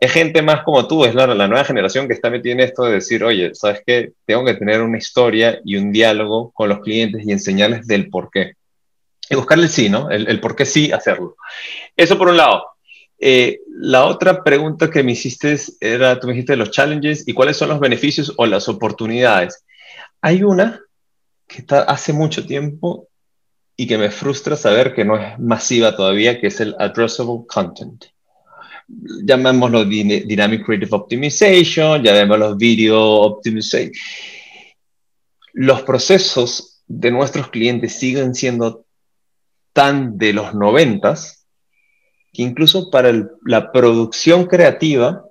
es 0.00 0.12
gente 0.12 0.40
más 0.42 0.62
como 0.62 0.86
tú, 0.86 1.04
es 1.04 1.14
la, 1.14 1.26
la, 1.26 1.48
nueva 1.48 1.64
generación 1.64 2.06
que 2.06 2.14
está 2.14 2.30
metida 2.30 2.52
en 2.52 2.60
esto 2.60 2.84
de 2.84 2.92
decir, 2.92 3.24
oye, 3.24 3.54
¿sabes 3.54 3.82
qué? 3.86 4.12
Tengo 4.24 4.44
que 4.44 4.54
tener 4.54 4.80
una 4.82 4.98
historia 4.98 5.60
y 5.64 5.76
un 5.76 5.92
diálogo 5.92 6.50
con 6.52 6.68
los 6.68 6.80
clientes 6.80 7.22
y 7.26 7.32
enseñarles 7.32 7.86
del 7.86 8.08
por 8.08 8.30
qué. 8.30 8.54
Y 9.28 9.36
buscarle 9.36 9.64
el 9.64 9.70
sí, 9.70 9.88
¿no? 9.88 10.10
El, 10.10 10.28
el 10.28 10.40
por 10.40 10.56
qué 10.56 10.64
sí 10.64 10.92
hacerlo. 10.92 11.36
Eso 11.96 12.18
por 12.18 12.28
un 12.28 12.36
lado. 12.36 12.73
Eh, 13.18 13.60
la 13.68 14.06
otra 14.06 14.42
pregunta 14.42 14.90
que 14.90 15.02
me 15.02 15.12
hiciste 15.12 15.56
era, 15.80 16.18
tú 16.18 16.26
me 16.26 16.32
dijiste 16.32 16.56
los 16.56 16.70
challenges 16.70 17.26
y 17.26 17.32
cuáles 17.32 17.56
son 17.56 17.70
los 17.70 17.80
beneficios 17.80 18.32
o 18.36 18.46
las 18.46 18.68
oportunidades. 18.68 19.64
Hay 20.20 20.42
una 20.42 20.80
que 21.46 21.58
está 21.58 21.82
hace 21.82 22.12
mucho 22.12 22.46
tiempo 22.46 23.08
y 23.76 23.86
que 23.86 23.98
me 23.98 24.10
frustra 24.10 24.56
saber 24.56 24.94
que 24.94 25.04
no 25.04 25.16
es 25.16 25.38
masiva 25.38 25.96
todavía, 25.96 26.40
que 26.40 26.48
es 26.48 26.60
el 26.60 26.74
addressable 26.78 27.44
content 27.46 28.04
llamémoslo 28.88 29.84
Dynamic 29.84 30.64
Creative 30.64 30.96
Optimization, 30.96 32.02
llamémoslo 32.02 32.56
Video 32.56 33.00
Optimization. 33.00 33.92
Los 35.52 35.82
procesos 35.82 36.82
de 36.86 37.10
nuestros 37.10 37.48
clientes 37.48 37.94
siguen 37.94 38.34
siendo 38.34 38.86
tan 39.72 40.18
de 40.18 40.32
los 40.32 40.54
noventas 40.54 41.43
que 42.34 42.42
incluso 42.42 42.90
para 42.90 43.12
la 43.46 43.72
producción 43.72 44.46
creativa 44.46 45.24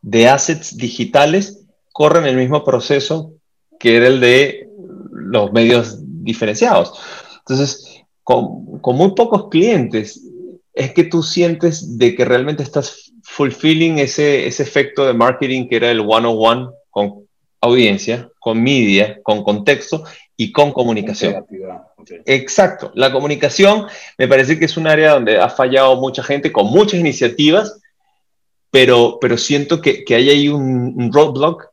de 0.00 0.28
assets 0.28 0.76
digitales 0.76 1.66
corren 1.92 2.24
el 2.24 2.36
mismo 2.36 2.64
proceso 2.64 3.32
que 3.80 3.96
era 3.96 4.06
el 4.06 4.20
de 4.20 4.70
los 5.10 5.52
medios 5.52 5.98
diferenciados. 6.00 6.92
Entonces, 7.40 8.02
con, 8.22 8.78
con 8.80 8.96
muy 8.96 9.14
pocos 9.14 9.48
clientes 9.50 10.22
es 10.72 10.92
que 10.92 11.04
tú 11.04 11.22
sientes 11.22 11.98
de 11.98 12.14
que 12.14 12.24
realmente 12.24 12.62
estás 12.62 13.12
fulfilling 13.22 13.98
ese, 13.98 14.46
ese 14.46 14.62
efecto 14.62 15.04
de 15.06 15.14
marketing 15.14 15.68
que 15.68 15.76
era 15.76 15.90
el 15.90 16.00
one-on-one 16.00 16.68
con 16.90 17.26
audiencia, 17.60 18.30
con 18.38 18.62
media, 18.62 19.18
con 19.22 19.42
contexto 19.42 20.04
y 20.36 20.52
con 20.52 20.72
comunicación. 20.72 21.44
Okay. 21.96 22.20
Exacto. 22.26 22.92
La 22.94 23.10
comunicación 23.10 23.86
me 24.18 24.28
parece 24.28 24.58
que 24.58 24.66
es 24.66 24.76
un 24.76 24.86
área 24.86 25.12
donde 25.12 25.38
ha 25.38 25.48
fallado 25.48 25.96
mucha 25.96 26.22
gente 26.22 26.52
con 26.52 26.66
muchas 26.66 27.00
iniciativas, 27.00 27.80
pero, 28.70 29.18
pero 29.20 29.38
siento 29.38 29.80
que, 29.80 30.04
que 30.04 30.14
hay 30.14 30.28
ahí 30.28 30.48
un, 30.48 30.94
un 30.96 31.12
roadblock 31.12 31.68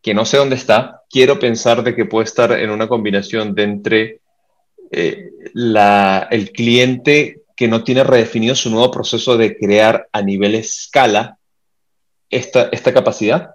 que 0.00 0.14
no 0.14 0.24
sé 0.24 0.36
dónde 0.36 0.56
está. 0.56 1.02
Quiero 1.10 1.38
pensar 1.38 1.82
de 1.82 1.94
que 1.94 2.04
puede 2.04 2.26
estar 2.26 2.52
en 2.52 2.70
una 2.70 2.88
combinación 2.88 3.54
de 3.54 3.62
entre 3.62 4.20
eh, 4.90 5.30
la, 5.54 6.28
el 6.30 6.52
cliente 6.52 7.42
que 7.56 7.68
no 7.68 7.82
tiene 7.82 8.04
redefinido 8.04 8.54
su 8.54 8.70
nuevo 8.70 8.90
proceso 8.90 9.36
de 9.36 9.56
crear 9.56 10.08
a 10.12 10.22
nivel 10.22 10.54
escala 10.54 11.38
esta, 12.30 12.68
esta 12.70 12.92
capacidad. 12.92 13.50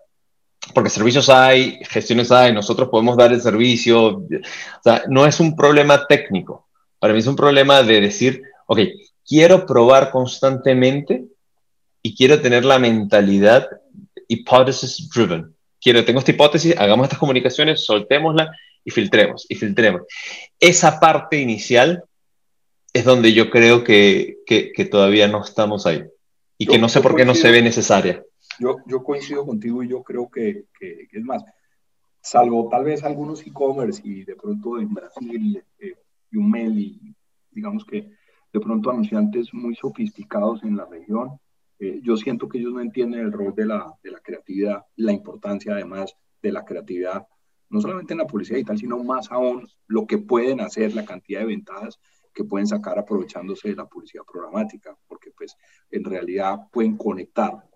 Porque 0.73 0.89
servicios 0.89 1.29
hay, 1.29 1.79
gestiones 1.89 2.31
hay, 2.31 2.53
nosotros 2.53 2.89
podemos 2.89 3.17
dar 3.17 3.31
el 3.31 3.41
servicio. 3.41 4.17
O 4.17 4.23
sea, 4.83 5.03
no 5.07 5.25
es 5.25 5.39
un 5.39 5.55
problema 5.55 6.05
técnico. 6.05 6.67
Para 6.99 7.13
mí 7.13 7.19
es 7.19 7.27
un 7.27 7.35
problema 7.35 7.81
de 7.81 8.01
decir, 8.01 8.41
ok, 8.67 8.79
quiero 9.25 9.65
probar 9.65 10.11
constantemente 10.11 11.25
y 12.01 12.15
quiero 12.15 12.41
tener 12.41 12.65
la 12.65 12.77
mentalidad 12.77 13.67
hypothesis 14.27 15.09
driven. 15.09 15.55
Quiero, 15.81 16.03
tengo 16.03 16.19
esta 16.19 16.31
hipótesis, 16.31 16.75
hagamos 16.77 17.05
estas 17.05 17.19
comunicaciones, 17.19 17.85
soltémosla 17.85 18.51
y 18.83 18.91
filtremos, 18.91 19.45
y 19.49 19.55
filtremos. 19.55 20.01
Esa 20.59 20.99
parte 20.99 21.39
inicial 21.39 22.03
es 22.93 23.05
donde 23.05 23.33
yo 23.33 23.49
creo 23.49 23.83
que, 23.83 24.39
que, 24.45 24.71
que 24.73 24.85
todavía 24.85 25.27
no 25.27 25.41
estamos 25.41 25.85
ahí 25.85 26.03
y 26.57 26.65
yo, 26.65 26.73
que 26.73 26.77
no 26.77 26.89
sé 26.89 27.01
por 27.01 27.15
qué 27.15 27.25
no 27.25 27.33
se 27.33 27.49
ve 27.49 27.61
necesaria. 27.61 28.23
Yo, 28.59 28.77
yo 28.85 29.03
coincido 29.03 29.45
contigo 29.45 29.83
y 29.83 29.87
yo 29.87 30.03
creo 30.03 30.29
que, 30.29 30.65
que, 30.77 31.07
es 31.11 31.23
más, 31.23 31.43
salvo 32.21 32.67
tal 32.69 32.83
vez 32.83 33.03
algunos 33.03 33.45
e-commerce 33.45 34.01
y 34.03 34.25
de 34.25 34.35
pronto 34.35 34.79
en 34.79 34.93
Brasil, 34.93 35.63
eh, 35.79 35.95
Yumel 36.31 36.77
y 36.77 37.15
digamos 37.51 37.85
que 37.85 38.11
de 38.51 38.59
pronto 38.59 38.89
anunciantes 38.89 39.53
muy 39.53 39.75
sofisticados 39.75 40.63
en 40.63 40.75
la 40.75 40.85
región, 40.85 41.39
eh, 41.79 42.01
yo 42.03 42.17
siento 42.17 42.49
que 42.49 42.57
ellos 42.57 42.73
no 42.73 42.81
entienden 42.81 43.21
el 43.21 43.31
rol 43.31 43.55
de 43.55 43.65
la, 43.65 43.93
de 44.03 44.11
la 44.11 44.19
creatividad, 44.19 44.85
la 44.97 45.13
importancia 45.13 45.73
además 45.73 46.15
de 46.41 46.51
la 46.51 46.65
creatividad, 46.65 47.27
no 47.69 47.79
solamente 47.79 48.13
en 48.13 48.19
la 48.19 48.27
publicidad 48.27 48.57
y 48.57 48.63
tal, 48.65 48.77
sino 48.77 49.01
más 49.03 49.31
aún 49.31 49.67
lo 49.87 50.05
que 50.05 50.17
pueden 50.17 50.59
hacer, 50.59 50.93
la 50.93 51.05
cantidad 51.05 51.41
de 51.41 51.45
ventajas 51.45 51.99
que 52.33 52.43
pueden 52.43 52.67
sacar 52.67 52.97
aprovechándose 52.99 53.69
de 53.69 53.75
la 53.75 53.85
publicidad 53.85 54.23
programática, 54.29 54.97
porque 55.07 55.31
pues 55.31 55.55
en 55.91 56.03
realidad 56.03 56.57
pueden 56.71 56.97
conectar 56.97 57.68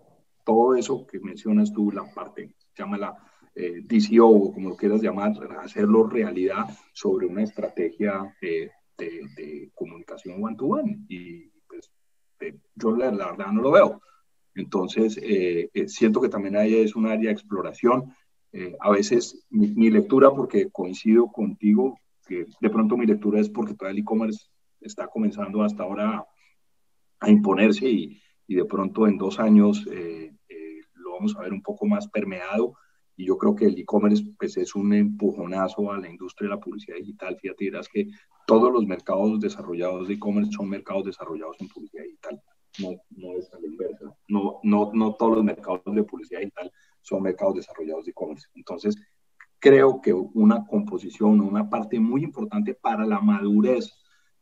todo 0.44 0.74
eso 0.74 1.06
que 1.06 1.18
mencionas 1.20 1.72
tú, 1.72 1.90
la 1.90 2.04
parte, 2.14 2.54
llámala 2.76 3.16
eh, 3.54 3.82
DCO 3.84 4.26
o 4.26 4.52
como 4.52 4.70
lo 4.70 4.76
quieras 4.76 5.00
llamar, 5.00 5.32
hacerlo 5.60 6.08
realidad 6.08 6.66
sobre 6.92 7.26
una 7.26 7.42
estrategia 7.44 8.34
de, 8.40 8.70
de, 8.98 9.70
comunicación 9.74 10.42
one-to-one. 10.42 11.04
Y 11.08 11.50
pues 11.68 11.90
yo 12.74 12.96
la, 12.96 13.10
verdad 13.10 13.52
no 13.52 13.62
lo 13.62 13.70
veo. 13.70 14.00
Entonces, 14.56 15.18
eh, 15.22 15.70
eh, 15.72 15.88
siento 15.88 16.20
que 16.20 16.28
también 16.28 16.56
ahí 16.56 16.74
es 16.74 16.96
un 16.96 17.06
área 17.06 17.28
de 17.28 17.32
exploración. 17.32 18.12
a 18.80 18.90
veces 18.90 19.46
mi, 19.50 19.68
mi, 19.74 19.90
lectura, 19.90 20.30
porque 20.30 20.70
coincido 20.70 21.26
contigo, 21.26 21.98
que 22.26 22.46
de 22.60 22.70
pronto 22.70 22.96
mi 22.96 23.06
lectura 23.06 23.40
es 23.40 23.48
porque 23.50 23.74
todavía 23.74 23.98
el 23.98 24.02
e-commerce 24.02 24.46
está 24.80 25.06
comenzando 25.08 25.62
hasta 25.62 25.82
ahora 25.82 26.24
a 27.20 27.30
imponerse 27.30 27.88
y, 27.88 28.20
y 28.46 28.56
de 28.56 28.64
pronto 28.64 29.06
en 29.06 29.18
dos 29.18 29.38
años 29.40 29.84
lo 30.94 31.12
vamos 31.12 31.36
a 31.36 31.40
ver 31.40 31.52
un 31.52 31.62
poco 31.62 31.86
más 31.86 32.08
permeado 32.08 32.74
y 33.16 33.26
yo 33.26 33.38
creo 33.38 33.54
que 33.54 33.66
el 33.66 33.78
e-commerce 33.78 34.24
pues, 34.38 34.56
es 34.56 34.74
un 34.74 34.92
empujonazo 34.92 35.92
a 35.92 35.98
la 35.98 36.08
industria 36.08 36.48
de 36.48 36.56
la 36.56 36.60
publicidad 36.60 36.96
digital. 36.96 37.36
Fíjate, 37.40 37.64
dirás 37.64 37.88
que 37.88 38.08
todos 38.46 38.72
los 38.72 38.86
mercados 38.86 39.38
desarrollados 39.40 40.08
de 40.08 40.14
e-commerce 40.14 40.50
son 40.52 40.68
mercados 40.68 41.04
desarrollados 41.04 41.56
en 41.60 41.68
publicidad 41.68 42.04
digital. 42.04 42.42
No, 42.80 42.90
no 43.10 43.34
es 43.34 43.52
a 43.52 43.60
la 43.60 43.66
inversa. 43.68 44.12
No, 44.28 44.58
no, 44.64 44.90
no 44.92 45.14
todos 45.14 45.36
los 45.36 45.44
mercados 45.44 45.82
de 45.84 46.02
publicidad 46.02 46.40
digital 46.40 46.72
son 47.02 47.22
mercados 47.22 47.54
desarrollados 47.54 48.04
de 48.04 48.10
e-commerce. 48.10 48.48
Entonces, 48.54 48.96
creo 49.60 50.00
que 50.00 50.12
una 50.12 50.66
composición, 50.66 51.40
una 51.40 51.70
parte 51.70 52.00
muy 52.00 52.24
importante 52.24 52.74
para 52.74 53.06
la 53.06 53.20
madurez 53.20 53.94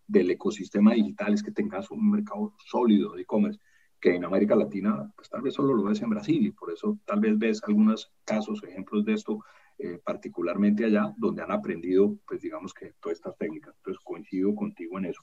del 0.07 0.31
ecosistema 0.31 0.95
digital 0.95 1.35
es 1.35 1.43
que 1.43 1.53
tengas 1.53 1.91
un 1.91 2.11
mercado 2.11 2.55
sólido 2.67 3.13
de 3.13 3.23
e-commerce 3.23 3.61
que 4.03 4.17
en 4.17 4.25
América 4.25 4.57
Latina, 4.57 5.11
pues 5.15 5.31
tal 5.31 5.43
vez 5.43 5.55
solo 5.55 5.75
lo 5.75 5.85
ves 5.85 6.03
en 6.03 6.11
Brasil 6.11 6.45
y 6.45 6.51
por 6.51 6.73
eso 6.73 6.99
tal 7.07 7.21
vez 7.21 7.39
ves 7.39 7.63
algunos 7.65 8.11
casos, 8.25 8.61
ejemplos 8.65 9.05
de 9.05 9.15
esto, 9.15 9.39
eh, 9.79 10.01
particularmente 10.05 10.85
allá, 10.85 11.15
donde 11.17 11.43
han 11.43 11.53
aprendido, 11.53 12.17
pues 12.27 12.41
digamos 12.43 12.75
que 12.75 12.95
todas 13.01 13.19
estas 13.19 13.39
técnicas. 13.39 13.77
Entonces 13.77 14.03
coincido 14.05 14.57
contigo 14.57 14.99
en 14.99 15.05
eso. 15.05 15.23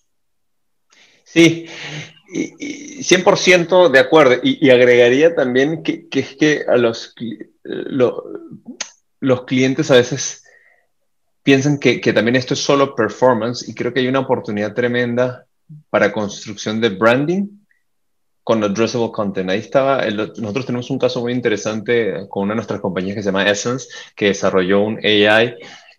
Sí, 1.26 1.66
y, 2.34 3.04
100% 3.04 3.90
de 3.90 4.00
acuerdo. 4.00 4.36
Y, 4.42 4.70
agregaría 4.70 5.36
también 5.36 5.84
que, 5.84 6.08
es 6.10 6.38
que 6.38 6.64
a 6.66 6.78
los, 6.78 7.14
los 9.20 9.44
clientes 9.44 9.92
a 9.92 9.96
veces 9.96 10.46
piensan 11.44 11.80
que, 11.80 12.00
que, 12.00 12.14
también 12.14 12.38
esto 12.38 12.54
es 12.54 12.62
solo 12.62 12.96
performance 12.96 13.68
y 13.68 13.76
creo 13.76 13.94
que 13.94 14.00
hay 14.00 14.08
una 14.08 14.22
oportunidad 14.22 14.74
tremenda 14.74 15.46
para 15.90 16.14
construcción 16.14 16.80
de 16.80 16.90
branding 16.90 17.59
con 18.50 18.64
addressable 18.64 19.12
content. 19.12 19.48
Ahí 19.52 19.60
estaba, 19.60 20.04
nosotros 20.10 20.66
tenemos 20.66 20.90
un 20.90 20.98
caso 20.98 21.22
muy 21.22 21.34
interesante 21.34 22.26
con 22.30 22.46
una 22.46 22.54
de 22.54 22.56
nuestras 22.56 22.82
compañías 22.82 23.16
que 23.16 23.22
se 23.22 23.28
llama 23.28 23.48
Essence, 23.48 23.88
que 24.16 24.30
desarrolló 24.30 24.82
un 24.82 24.98
AI 25.06 25.54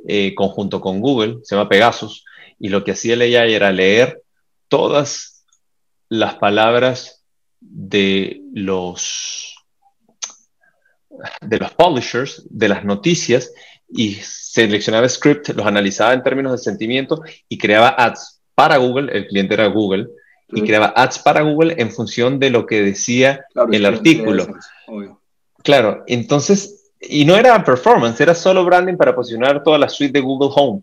eh, 0.08 0.34
conjunto 0.34 0.80
con 0.80 0.98
Google, 0.98 1.38
se 1.44 1.54
llama 1.54 1.68
Pegasus, 1.68 2.24
y 2.58 2.68
lo 2.68 2.82
que 2.82 2.90
hacía 2.90 3.14
el 3.14 3.20
AI 3.20 3.54
era 3.54 3.70
leer 3.70 4.24
todas 4.66 5.44
las 6.08 6.34
palabras 6.34 7.24
de 7.60 8.42
los 8.52 9.54
de 11.40 11.56
los 11.56 11.72
publishers, 11.74 12.44
de 12.50 12.68
las 12.68 12.84
noticias, 12.84 13.52
y 13.88 14.14
seleccionaba 14.14 15.08
script, 15.08 15.50
los 15.50 15.66
analizaba 15.68 16.14
en 16.14 16.24
términos 16.24 16.50
de 16.50 16.58
sentimiento 16.58 17.22
y 17.48 17.58
creaba 17.58 17.90
ads 17.90 18.42
para 18.56 18.76
Google, 18.78 19.16
el 19.16 19.28
cliente 19.28 19.54
era 19.54 19.68
Google, 19.68 20.08
y 20.52 20.62
creaba 20.62 20.92
ads 20.96 21.18
para 21.20 21.42
Google 21.42 21.74
en 21.78 21.90
función 21.90 22.38
de 22.38 22.50
lo 22.50 22.66
que 22.66 22.82
decía 22.82 23.46
el 23.70 23.86
artículo. 23.86 24.46
claro, 25.62 26.04
entonces, 26.06 26.92
y 27.00 27.24
no 27.24 27.36
era 27.36 27.62
performance, 27.64 28.20
era 28.20 28.34
solo 28.34 28.64
branding 28.64 28.96
para 28.96 29.14
posicionar 29.14 29.62
toda 29.62 29.78
la 29.78 29.88
suite 29.88 30.12
de 30.12 30.20
Google 30.20 30.50
Home. 30.54 30.82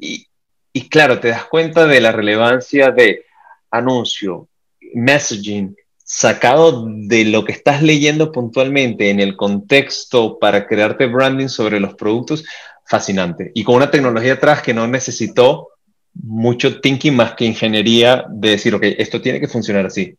Y, 0.00 0.26
y 0.72 0.88
claro, 0.88 1.20
te 1.20 1.28
das 1.28 1.44
cuenta 1.44 1.86
de 1.86 2.00
la 2.00 2.12
relevancia 2.12 2.90
de 2.90 3.24
anuncio, 3.70 4.48
messaging, 4.94 5.76
sacado 6.04 6.86
de 6.86 7.24
lo 7.24 7.44
que 7.44 7.52
estás 7.52 7.82
leyendo 7.82 8.30
puntualmente 8.30 9.10
en 9.10 9.20
el 9.20 9.36
contexto 9.36 10.38
para 10.38 10.66
crearte 10.66 11.06
branding 11.06 11.48
sobre 11.48 11.80
los 11.80 11.94
productos, 11.94 12.44
fascinante. 12.86 13.50
Y 13.54 13.64
con 13.64 13.76
una 13.76 13.90
tecnología 13.90 14.34
atrás 14.34 14.62
que 14.62 14.74
no 14.74 14.86
necesitó 14.86 15.70
mucho 16.14 16.80
thinking 16.80 17.16
más 17.16 17.34
que 17.34 17.44
ingeniería 17.44 18.24
de 18.30 18.50
decir, 18.50 18.74
ok, 18.74 18.82
esto 18.98 19.20
tiene 19.20 19.40
que 19.40 19.48
funcionar 19.48 19.86
así. 19.86 20.16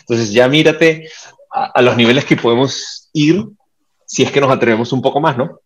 Entonces 0.00 0.32
ya 0.32 0.48
mírate 0.48 1.08
a, 1.50 1.80
los 1.82 1.96
niveles 1.96 2.24
que 2.24 2.36
podemos 2.36 3.08
ir 3.12 3.44
si 4.04 4.22
es 4.22 4.30
que 4.30 4.40
nos 4.40 4.50
atrevemos 4.50 4.92
un 4.92 5.02
poco 5.02 5.20
más, 5.20 5.36
¿no? 5.36 5.60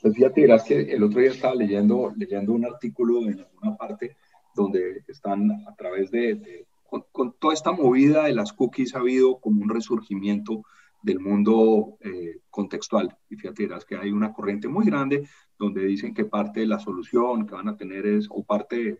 Pues 0.00 0.14
fíjate, 0.14 0.42
verás 0.42 0.64
que 0.64 0.80
el 0.80 1.02
otro 1.02 1.20
día 1.20 1.30
estaba 1.30 1.54
leyendo, 1.54 2.12
leyendo 2.16 2.52
un 2.52 2.64
artículo 2.64 3.22
en 3.22 3.40
alguna 3.40 3.76
parte 3.76 4.16
donde 4.54 5.02
están 5.06 5.50
a 5.66 5.74
través 5.76 6.10
de, 6.10 6.66
con, 6.88 7.04
con, 7.12 7.32
toda 7.38 7.54
esta 7.54 7.72
movida 7.72 8.24
de 8.24 8.34
las 8.34 8.52
cookies 8.52 8.94
ha 8.94 8.98
habido 8.98 9.38
como 9.38 9.62
un 9.62 9.68
resurgimiento 9.68 10.64
del 11.02 11.20
mundo 11.20 11.96
eh, 12.00 12.40
contextual. 12.50 13.16
Y 13.28 13.36
fíjate, 13.36 13.66
verás 13.66 13.84
que 13.84 13.96
hay 13.96 14.10
una 14.10 14.32
corriente 14.32 14.68
muy 14.68 14.86
grande 14.86 15.28
donde 15.58 15.84
dicen 15.84 16.14
que 16.14 16.24
parte 16.24 16.60
de 16.60 16.66
la 16.66 16.78
solución 16.78 17.46
que 17.46 17.54
van 17.54 17.68
a 17.68 17.76
tener 17.76 18.06
es, 18.06 18.26
o 18.30 18.44
parte 18.44 18.98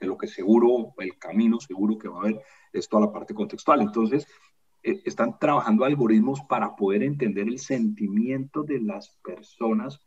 de, 0.00 0.06
lo 0.06 0.16
que 0.16 0.26
seguro, 0.26 0.94
el 0.98 1.18
camino 1.18 1.60
seguro 1.60 1.98
que 1.98 2.08
va 2.08 2.18
a 2.18 2.20
haber, 2.22 2.40
es 2.72 2.88
toda 2.88 3.06
la 3.06 3.12
parte 3.12 3.34
contextual. 3.34 3.82
Entonces, 3.82 4.26
eh, 4.82 5.02
están 5.04 5.38
trabajando 5.38 5.84
algoritmos 5.84 6.40
para 6.48 6.74
poder 6.74 7.02
entender 7.02 7.48
el 7.48 7.58
sentimiento 7.58 8.62
de 8.62 8.80
las 8.80 9.10
personas, 9.22 10.00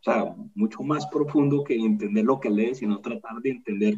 o 0.00 0.02
sea, 0.02 0.34
mucho 0.54 0.82
más 0.82 1.06
profundo 1.06 1.64
que 1.64 1.74
entender 1.74 2.24
lo 2.24 2.38
que 2.38 2.50
lees, 2.50 2.78
sino 2.78 3.00
tratar 3.00 3.40
de 3.40 3.50
entender 3.50 3.96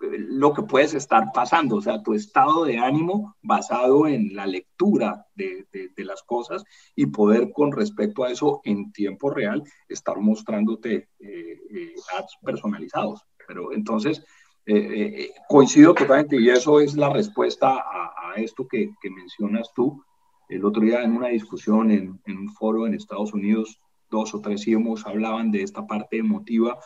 lo 0.00 0.52
que 0.52 0.62
puedes 0.62 0.94
estar 0.94 1.32
pasando, 1.34 1.76
o 1.76 1.80
sea, 1.80 2.02
tu 2.02 2.14
estado 2.14 2.64
de 2.64 2.78
ánimo 2.78 3.36
basado 3.42 4.06
en 4.06 4.34
la 4.34 4.46
lectura 4.46 5.26
de, 5.34 5.66
de, 5.72 6.04
las 6.04 6.22
cosas 6.22 6.64
y 6.94 7.06
poder 7.06 7.50
con 7.52 7.72
respecto 7.72 8.24
a 8.24 8.30
eso 8.30 8.60
en 8.64 8.92
tiempo 8.92 9.30
real 9.30 9.62
estar 9.88 10.18
mostrándote 10.18 11.08
eh, 11.18 11.58
eh, 11.70 11.94
ads 12.16 12.38
personalizados. 12.42 13.24
Pero 13.46 13.72
entonces, 13.72 14.24
eh, 14.66 15.30
coincido 15.48 15.94
totalmente 15.94 16.36
y 16.40 16.48
eso 16.48 16.80
es 16.80 16.94
la 16.94 17.10
respuesta 17.10 17.76
a, 17.78 18.34
esto 18.36 18.68
que, 18.68 18.90
que, 19.00 19.10
mencionas 19.10 19.72
tú. 19.74 20.04
El 20.48 20.64
otro 20.64 20.82
día 20.82 21.02
en 21.02 21.16
una 21.16 21.28
discusión 21.28 21.90
en, 21.90 22.20
en 22.26 22.36
un 22.36 22.52
foro 22.52 22.86
en 22.86 22.94
Estados 22.94 23.32
Unidos, 23.32 23.80
dos 24.10 24.32
o 24.34 24.40
tres 24.40 24.66
íbamos 24.68 25.06
hablaban 25.06 25.50
de 25.50 25.62
esta 25.62 25.86
parte 25.86 26.18
emotiva 26.18 26.78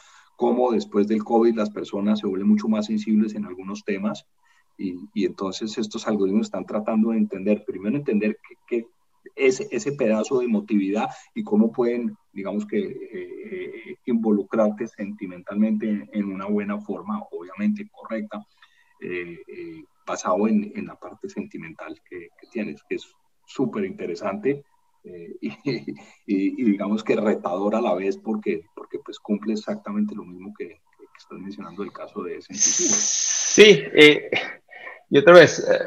cómo 0.42 0.72
después 0.72 1.06
del 1.06 1.22
COVID 1.22 1.54
las 1.54 1.70
personas 1.70 2.18
se 2.18 2.26
vuelven 2.26 2.48
mucho 2.48 2.66
más 2.66 2.86
sensibles 2.86 3.36
en 3.36 3.44
algunos 3.44 3.84
temas 3.84 4.26
y, 4.76 4.98
entonces 5.14 5.78
estos 5.78 6.08
algoritmos 6.08 6.48
están 6.48 6.66
tratando 6.66 7.10
de 7.10 7.18
entender, 7.18 7.62
primero 7.64 7.96
entender 7.96 8.36
qué 8.66 8.88
ese, 9.36 9.68
ese 9.70 9.92
pedazo 9.92 10.40
de 10.40 10.46
emotividad 10.46 11.08
y 11.32 11.44
cómo 11.44 11.70
pueden, 11.70 12.16
digamos 12.32 12.66
que, 12.66 12.80
eh, 12.80 13.96
involucrarte 14.06 14.88
sentimentalmente 14.88 16.08
en 16.12 16.24
una 16.24 16.46
buena 16.46 16.80
forma, 16.80 17.22
obviamente 17.30 17.88
correcta, 17.92 18.44
eh, 19.00 19.38
eh, 19.46 19.84
basado 20.04 20.48
en, 20.48 20.72
en, 20.74 20.86
la 20.86 20.96
parte 20.96 21.28
sentimental 21.28 22.00
que, 22.10 22.30
que 22.40 22.46
tienes, 22.50 22.82
que 22.88 22.96
es 22.96 23.06
súper 23.46 23.84
interesante 23.84 24.64
eh, 25.04 25.36
y, 26.26 26.64
digamos 26.64 27.02
que 27.02 27.16
retador 27.16 27.74
a 27.74 27.80
la 27.80 27.94
vez 27.94 28.16
porque, 28.16 28.64
porque 28.74 28.98
pues 29.04 29.18
cumple 29.18 29.54
exactamente 29.54 30.14
lo 30.14 30.24
mismo 30.24 30.52
que, 30.56 30.68
que 30.68 31.18
estás 31.18 31.38
mencionando 31.38 31.82
el 31.82 31.92
caso 31.92 32.22
de 32.22 32.36
ese 32.36 32.54
Sí, 32.54 33.82
eh, 33.94 34.30
y 35.10 35.18
otra 35.18 35.34
vez, 35.34 35.58
eh, 35.58 35.78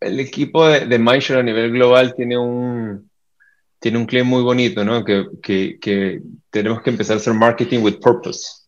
el 0.00 0.20
equipo 0.20 0.66
de, 0.66 0.86
de 0.86 0.96
a 0.96 1.42
nivel 1.42 1.72
global 1.72 2.14
tiene 2.14 2.38
un, 2.38 3.10
tiene 3.78 3.98
un 3.98 4.06
claim 4.06 4.26
muy 4.26 4.42
bonito, 4.42 4.84
¿no? 4.84 5.04
Que, 5.04 5.26
que, 5.42 5.78
que, 5.80 6.22
tenemos 6.50 6.82
que 6.82 6.90
empezar 6.90 7.14
a 7.14 7.20
hacer 7.20 7.34
marketing 7.34 7.80
with 7.80 8.00
purpose. 8.00 8.66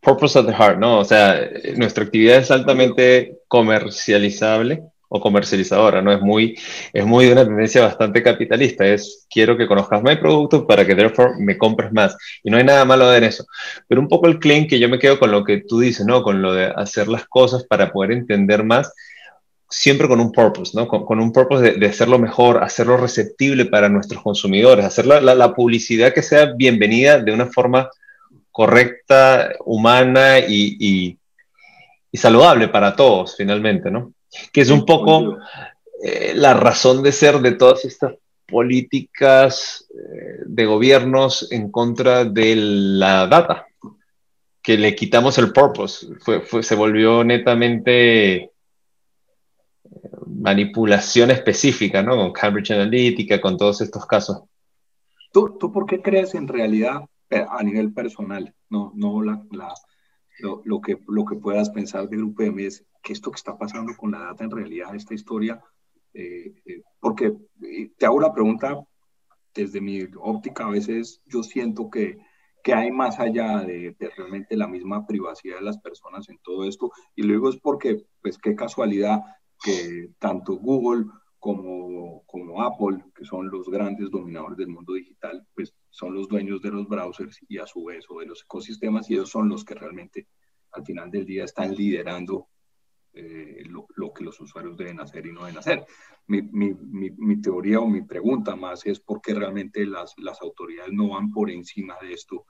Purpose 0.00 0.38
at 0.38 0.46
the 0.46 0.52
heart, 0.52 0.78
¿no? 0.78 1.00
O 1.00 1.04
sea, 1.04 1.40
nuestra 1.76 2.04
actividad 2.04 2.38
es 2.38 2.50
altamente 2.50 3.38
comercializable 3.48 4.84
o 5.12 5.20
comercializadora, 5.20 6.00
¿no? 6.00 6.12
Es 6.12 6.20
muy, 6.20 6.56
es 6.92 7.04
muy 7.04 7.26
una 7.26 7.44
tendencia 7.44 7.82
bastante 7.82 8.22
capitalista, 8.22 8.86
es 8.86 9.26
quiero 9.28 9.56
que 9.56 9.66
conozcas 9.66 10.02
mi 10.02 10.14
producto 10.14 10.66
para 10.66 10.86
que 10.86 10.94
therefore 10.94 11.34
me 11.38 11.58
compres 11.58 11.92
más. 11.92 12.16
Y 12.44 12.50
no 12.50 12.56
hay 12.56 12.64
nada 12.64 12.84
malo 12.84 13.12
en 13.12 13.24
eso. 13.24 13.44
Pero 13.88 14.00
un 14.00 14.08
poco 14.08 14.28
el 14.28 14.38
claim 14.38 14.68
que 14.68 14.78
yo 14.78 14.88
me 14.88 15.00
quedo 15.00 15.18
con 15.18 15.32
lo 15.32 15.42
que 15.44 15.58
tú 15.58 15.80
dices, 15.80 16.06
¿no? 16.06 16.22
Con 16.22 16.40
lo 16.40 16.54
de 16.54 16.66
hacer 16.66 17.08
las 17.08 17.26
cosas 17.26 17.64
para 17.64 17.92
poder 17.92 18.12
entender 18.12 18.62
más, 18.62 18.92
siempre 19.68 20.06
con 20.06 20.20
un 20.20 20.30
purpose, 20.30 20.72
¿no? 20.76 20.86
Con, 20.86 21.18
un 21.18 21.32
purpose 21.32 21.72
de, 21.72 21.86
hacerlo 21.86 22.20
mejor, 22.20 22.62
hacerlo 22.62 22.96
receptible 22.96 23.66
para 23.66 23.88
nuestros 23.88 24.22
consumidores, 24.22 24.84
hacer 24.84 25.06
la, 25.06 25.54
publicidad 25.54 26.14
que 26.14 26.22
sea 26.22 26.52
bienvenida 26.56 27.18
de 27.18 27.32
una 27.32 27.46
forma 27.46 27.90
correcta, 28.52 29.52
humana 29.64 30.38
y 30.38 31.18
y 32.12 32.18
saludable 32.18 32.68
para 32.68 32.96
todos, 32.96 33.36
finalmente, 33.36 33.90
¿no? 33.90 34.12
Que 34.52 34.60
es 34.60 34.70
un 34.70 34.84
poco 34.84 35.38
eh, 36.02 36.32
la 36.34 36.54
razón 36.54 37.02
de 37.02 37.12
ser 37.12 37.40
de 37.40 37.52
todas 37.52 37.84
estas 37.84 38.14
políticas 38.46 39.86
eh, 39.90 40.42
de 40.46 40.66
gobiernos 40.66 41.50
en 41.52 41.70
contra 41.70 42.24
de 42.24 42.56
la 42.56 43.26
data, 43.26 43.66
que 44.62 44.76
le 44.76 44.94
quitamos 44.94 45.38
el 45.38 45.52
purpose, 45.52 46.06
se 46.62 46.74
volvió 46.74 47.22
netamente 47.22 48.36
eh, 48.36 48.50
manipulación 50.26 51.30
específica, 51.30 52.02
¿no? 52.02 52.16
Con 52.16 52.32
Cambridge 52.32 52.70
Analytica, 52.72 53.40
con 53.40 53.56
todos 53.56 53.80
estos 53.80 54.06
casos. 54.06 54.42
¿Tú, 55.32 55.56
¿Tú 55.58 55.70
por 55.70 55.86
qué 55.86 56.02
crees 56.02 56.34
en 56.34 56.48
realidad 56.48 57.02
a 57.30 57.62
nivel 57.62 57.92
personal, 57.92 58.52
no, 58.68 58.92
no 58.94 59.22
la, 59.22 59.42
lo, 60.42 60.80
que, 60.80 60.98
lo 61.08 61.24
que 61.24 61.36
puedas 61.36 61.70
pensar 61.70 62.08
de 62.08 62.16
Grupo 62.16 62.42
M 62.42 62.64
es 62.64 62.84
que 63.02 63.12
esto 63.12 63.30
que 63.30 63.36
está 63.36 63.56
pasando 63.56 63.96
con 63.96 64.10
la 64.10 64.20
data 64.20 64.44
en 64.44 64.50
realidad, 64.50 64.94
esta 64.94 65.14
historia, 65.14 65.62
eh, 66.12 66.54
eh, 66.64 66.82
porque 66.98 67.36
te 67.96 68.06
hago 68.06 68.20
la 68.20 68.32
pregunta 68.32 68.78
desde 69.54 69.80
mi 69.80 70.00
óptica, 70.18 70.66
a 70.66 70.70
veces 70.70 71.22
yo 71.26 71.42
siento 71.42 71.90
que, 71.90 72.18
que 72.62 72.74
hay 72.74 72.90
más 72.90 73.18
allá 73.18 73.60
de, 73.60 73.96
de, 73.98 74.10
realmente 74.16 74.56
la 74.56 74.68
misma 74.68 75.06
privacidad 75.06 75.56
de 75.56 75.64
las 75.64 75.78
personas 75.78 76.28
en 76.28 76.38
todo 76.42 76.64
esto, 76.64 76.90
y 77.16 77.22
luego 77.22 77.48
es 77.48 77.56
porque, 77.56 78.04
pues 78.22 78.38
qué 78.38 78.54
casualidad 78.54 79.20
que 79.62 80.10
tanto 80.18 80.56
Google 80.56 81.06
como, 81.38 82.22
como 82.26 82.62
Apple, 82.62 83.04
que 83.14 83.24
son 83.24 83.50
los 83.50 83.68
grandes 83.68 84.10
dominadores 84.10 84.58
del 84.58 84.68
mundo 84.68 84.92
digital, 84.94 85.46
pues 85.54 85.74
son 85.90 86.14
los 86.14 86.28
dueños 86.28 86.62
de 86.62 86.70
los 86.70 86.88
browsers 86.88 87.40
y 87.48 87.58
a 87.58 87.66
su 87.66 87.84
vez 87.84 88.04
o 88.08 88.20
de 88.20 88.26
los 88.26 88.42
ecosistemas 88.42 89.10
y 89.10 89.14
ellos 89.14 89.30
son 89.30 89.48
los 89.48 89.64
que 89.64 89.74
realmente 89.74 90.28
al 90.72 90.84
final 90.84 91.10
del 91.10 91.26
día 91.26 91.44
están 91.44 91.74
liderando 91.74 92.48
eh, 93.12 93.64
lo, 93.66 93.88
lo, 93.96 94.12
que 94.12 94.22
los 94.22 94.40
usuarios 94.40 94.76
deben 94.76 95.00
hacer 95.00 95.26
y 95.26 95.32
no 95.32 95.40
deben 95.40 95.58
hacer. 95.58 95.84
Mi, 96.28 96.42
mi, 96.42 96.72
mi, 96.74 97.40
teoría 97.40 97.80
o 97.80 97.88
mi 97.88 98.02
pregunta 98.02 98.54
más 98.54 98.86
es 98.86 99.00
por 99.00 99.20
qué 99.20 99.34
realmente 99.34 99.84
las, 99.84 100.14
las 100.18 100.40
autoridades 100.40 100.92
no 100.92 101.08
van 101.08 101.32
por 101.32 101.50
encima 101.50 101.96
de 102.00 102.12
esto 102.12 102.46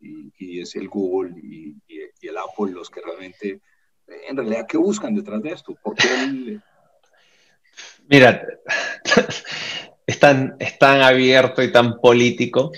y, 0.00 0.32
y 0.38 0.60
es 0.60 0.74
el 0.76 0.88
Google 0.88 1.34
y, 1.42 1.76
y, 1.86 2.26
el 2.26 2.38
Apple 2.38 2.72
los 2.72 2.88
que 2.88 3.02
realmente, 3.02 3.60
en 4.06 4.36
realidad, 4.36 4.66
¿qué 4.66 4.78
buscan 4.78 5.14
detrás 5.14 5.42
de 5.42 5.50
esto? 5.50 5.76
¿Por 5.82 5.94
qué 5.94 6.08
el, 6.24 6.62
Mira, 8.08 8.42
es 10.08 10.18
tan, 10.18 10.56
abierto 11.02 11.62
y 11.62 11.70
tan 11.70 12.00
político. 12.00 12.72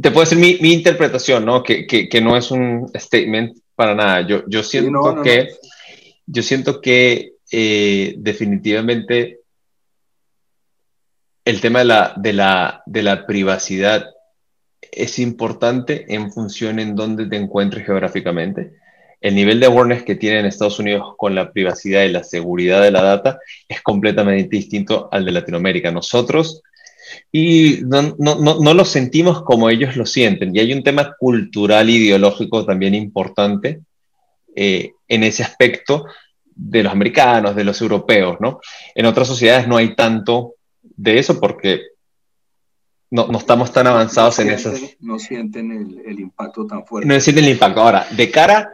Te 0.00 0.10
puedo 0.12 0.20
decir 0.20 0.38
mi, 0.38 0.72
interpretación, 0.72 1.44
¿no? 1.44 1.64
Que, 1.64 2.20
no 2.22 2.36
es 2.36 2.52
un 2.52 2.88
statement 2.94 3.58
para 3.74 3.94
nada. 3.94 4.20
Yo, 4.26 4.44
yo 4.46 4.62
siento 4.62 5.20
que, 5.22 5.48
yo 6.24 6.42
siento 6.44 6.80
que 6.80 7.32
eh, 7.50 8.14
definitivamente 8.18 9.40
el 11.44 11.60
tema 11.60 11.80
de 11.80 11.84
la, 11.84 12.14
de, 12.16 12.32
la, 12.32 12.82
de 12.86 13.02
la 13.02 13.26
privacidad 13.26 14.06
es 14.80 15.18
importante 15.18 16.14
en 16.14 16.32
función 16.32 16.78
en 16.78 16.94
dónde 16.94 17.26
te 17.26 17.36
encuentres 17.36 17.84
geográficamente 17.84 18.78
el 19.26 19.34
nivel 19.34 19.58
de 19.58 19.66
awareness 19.66 20.04
que 20.04 20.14
tienen 20.14 20.46
Estados 20.46 20.78
Unidos 20.78 21.14
con 21.16 21.34
la 21.34 21.50
privacidad 21.50 22.04
y 22.04 22.10
la 22.10 22.22
seguridad 22.22 22.80
de 22.80 22.92
la 22.92 23.02
data 23.02 23.40
es 23.68 23.82
completamente 23.82 24.54
distinto 24.56 25.08
al 25.10 25.24
de 25.24 25.32
Latinoamérica. 25.32 25.90
Nosotros, 25.90 26.62
y 27.32 27.80
no, 27.82 28.14
no, 28.20 28.36
no, 28.36 28.72
lo 28.72 28.84
sentimos 28.84 29.42
como 29.42 29.68
ellos 29.68 29.96
lo 29.96 30.06
sienten. 30.06 30.54
Y 30.54 30.60
hay 30.60 30.72
un 30.72 30.84
tema 30.84 31.16
cultural, 31.18 31.90
ideológico 31.90 32.64
también 32.64 32.94
importante 32.94 33.80
eh, 34.54 34.92
en 35.08 35.24
ese 35.24 35.42
aspecto 35.42 36.06
de 36.54 36.84
los 36.84 36.92
americanos, 36.92 37.56
de 37.56 37.64
los 37.64 37.80
europeos, 37.80 38.36
¿no? 38.38 38.60
En 38.94 39.06
otras 39.06 39.26
sociedades 39.26 39.66
no 39.66 39.76
hay 39.76 39.96
tanto 39.96 40.54
de 40.82 41.18
eso 41.18 41.40
porque 41.40 41.80
no, 43.10 43.26
no 43.26 43.38
estamos 43.38 43.72
tan 43.72 43.88
avanzados 43.88 44.38
en 44.38 44.50
eso. 44.50 44.72
No 45.00 45.18
sienten 45.18 45.72
el, 45.72 46.02
el, 46.06 46.20
impacto 46.20 46.64
tan 46.64 46.86
fuerte. 46.86 47.08
No 47.08 47.18
sienten 47.18 47.46
el 47.46 47.50
impacto. 47.50 47.80
Ahora, 47.80 48.06
de 48.16 48.30
cara 48.30 48.70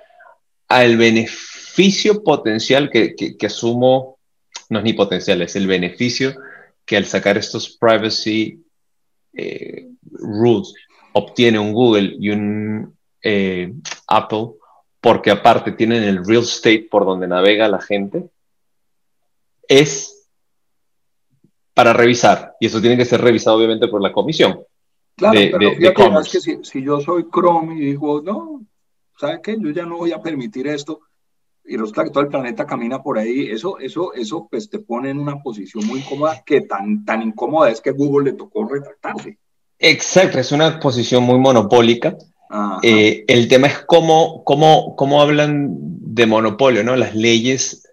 al 0.73 0.97
beneficio 0.97 2.25
potencial 2.25 2.89
que, 2.89 3.15
que, 3.15 3.47
asumo, 3.47 4.19
no 4.71 4.79
es 4.79 4.85
ni 4.85 4.95
potencial, 4.95 5.43
es 5.43 5.55
el 5.55 5.67
beneficio 5.67 6.35
que 6.87 6.97
al 6.97 7.05
sacar 7.05 7.37
estos 7.37 7.77
privacy 7.77 8.65
eh, 9.35 9.89
rules 10.03 10.73
obtiene 11.13 11.59
un 11.59 11.75
Google 11.75 12.17
y 12.19 12.31
un 12.31 12.97
eh, 13.23 13.71
Apple, 14.09 14.53
porque 14.99 15.31
aparte 15.31 15.73
tienen 15.73 16.05
el 16.05 16.25
real 16.25 16.43
estate 16.43 16.89
por 16.91 17.05
donde 17.05 17.29
navega 17.29 17.69
la 17.69 17.81
gente, 17.81 18.31
es 19.69 20.27
para 21.75 21.93
revisar. 21.93 22.57
Y 22.61 22.67
eso 22.67 22.81
tiene 22.81 22.97
que 22.97 23.05
ser 23.05 23.21
revisado 23.21 23.59
obviamente 23.59 23.89
por 23.89 24.01
la 24.01 24.11
comisión. 24.11 24.65
Claro, 25.17 25.39
de, 25.39 25.51
pero 25.51 26.23
que 26.23 26.41
si, 26.41 26.65
si, 26.65 26.83
yo 26.83 26.99
soy 27.01 27.27
Chrome 27.31 27.75
y 27.75 27.81
digo, 27.89 28.23
no, 28.23 28.65
¿sabe 29.19 29.41
qué? 29.43 29.57
Yo 29.59 29.71
ya 29.71 29.87
no 29.87 29.99
voy 29.99 30.13
a 30.13 30.21
permitir 30.21 30.67
esto. 30.67 31.01
Y 31.65 31.77
resulta 31.77 32.05
que 32.05 32.11
todo 32.11 32.25
el 32.25 32.29
planeta 32.29 32.67
camina 32.67 33.03
por 33.03 33.19
ahí. 33.19 33.49
Eso, 33.51 33.79
eso, 33.79 34.13
eso, 34.15 34.49
pues 34.51 34.69
te 34.69 34.81
pone 34.81 35.11
en 35.11 35.21
una 35.21 35.41
posición 35.41 35.87
muy 35.87 36.01
incómoda, 36.01 36.43
que 36.45 36.63
tan, 36.63 37.05
tan 37.05 37.23
incómoda 37.23 37.71
es 37.71 37.81
que 37.81 37.93
Google 37.93 38.33
le 38.33 38.37
tocó 38.37 38.67
retractarse. 38.67 39.39
Exacto, 39.79 40.39
es 40.39 40.53
una 40.53 40.79
posición 40.79 41.23
muy 41.25 41.39
monopólica. 41.39 42.17
Eh, 42.83 43.25
el 43.29 43.49
tema 43.49 43.69
es 43.69 43.79
cómo, 43.79 44.45
cómo, 44.45 44.95
cómo 44.95 45.23
hablan 45.23 45.69
de 45.71 46.27
monopolio, 46.27 46.85
¿no? 46.85 46.95
Las 46.97 47.15
leyes 47.15 47.89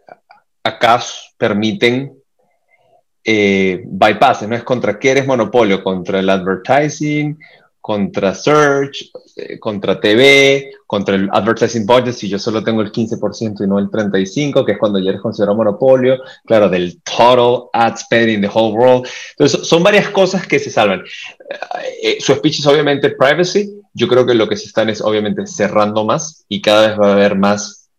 acá 0.63 1.01
permiten 1.37 2.13
eh, 3.23 3.83
bypasses, 3.85 4.49
¿no? 4.49 4.55
Es 4.55 4.63
contra 4.63 4.99
qué 4.99 5.11
eres 5.11 5.27
monopolio, 5.27 5.83
contra 5.83 6.19
el 6.19 6.29
advertising, 6.29 7.39
contra 7.89 8.35
search, 8.35 9.09
eh, 9.35 9.57
contra 9.57 9.99
TV, 9.99 10.73
contra 10.85 11.15
el 11.15 11.27
advertising 11.31 11.87
budget, 11.87 12.13
si 12.13 12.29
yo 12.29 12.37
solo 12.37 12.63
tengo 12.63 12.83
el 12.83 12.91
15% 12.91 13.63
y 13.63 13.67
no 13.67 13.79
el 13.79 13.87
35%, 13.87 14.63
que 14.63 14.73
es 14.73 14.77
cuando 14.77 14.99
ya 14.99 15.09
eres 15.09 15.23
considerado 15.23 15.57
monopolio, 15.57 16.19
claro, 16.45 16.69
del 16.69 17.01
total 17.01 17.63
ad 17.73 17.97
spend 17.97 18.29
in 18.29 18.41
the 18.41 18.47
whole 18.47 18.77
world. 18.77 19.07
Entonces, 19.31 19.67
son 19.67 19.81
varias 19.81 20.07
cosas 20.09 20.45
que 20.45 20.59
se 20.59 20.69
salvan. 20.69 21.01
Eh, 22.03 22.17
su 22.19 22.35
speech 22.35 22.59
es 22.59 22.67
obviamente 22.67 23.09
privacy. 23.09 23.81
Yo 23.91 24.07
creo 24.07 24.23
que 24.23 24.35
lo 24.35 24.47
que 24.47 24.55
se 24.55 24.67
están 24.67 24.89
es 24.89 25.01
obviamente 25.01 25.47
cerrando 25.47 26.05
más 26.05 26.45
y 26.47 26.61
cada 26.61 26.89
vez 26.89 26.99
va 26.99 27.09
a 27.09 27.13
haber 27.13 27.35
más 27.35 27.89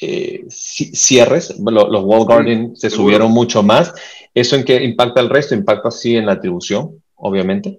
eh, 0.00 0.44
cierres. 0.48 1.54
Los, 1.56 2.02
wall 2.02 2.26
garden 2.26 2.74
se 2.74 2.90
subieron 2.90 3.30
mucho 3.30 3.62
más. 3.62 3.94
¿Eso 4.34 4.56
en 4.56 4.64
qué 4.64 4.82
impacta 4.82 5.20
el 5.20 5.30
resto? 5.30 5.54
Impacta 5.54 5.86
así 5.86 6.16
en 6.16 6.26
la 6.26 6.32
atribución, 6.32 7.00
obviamente 7.14 7.78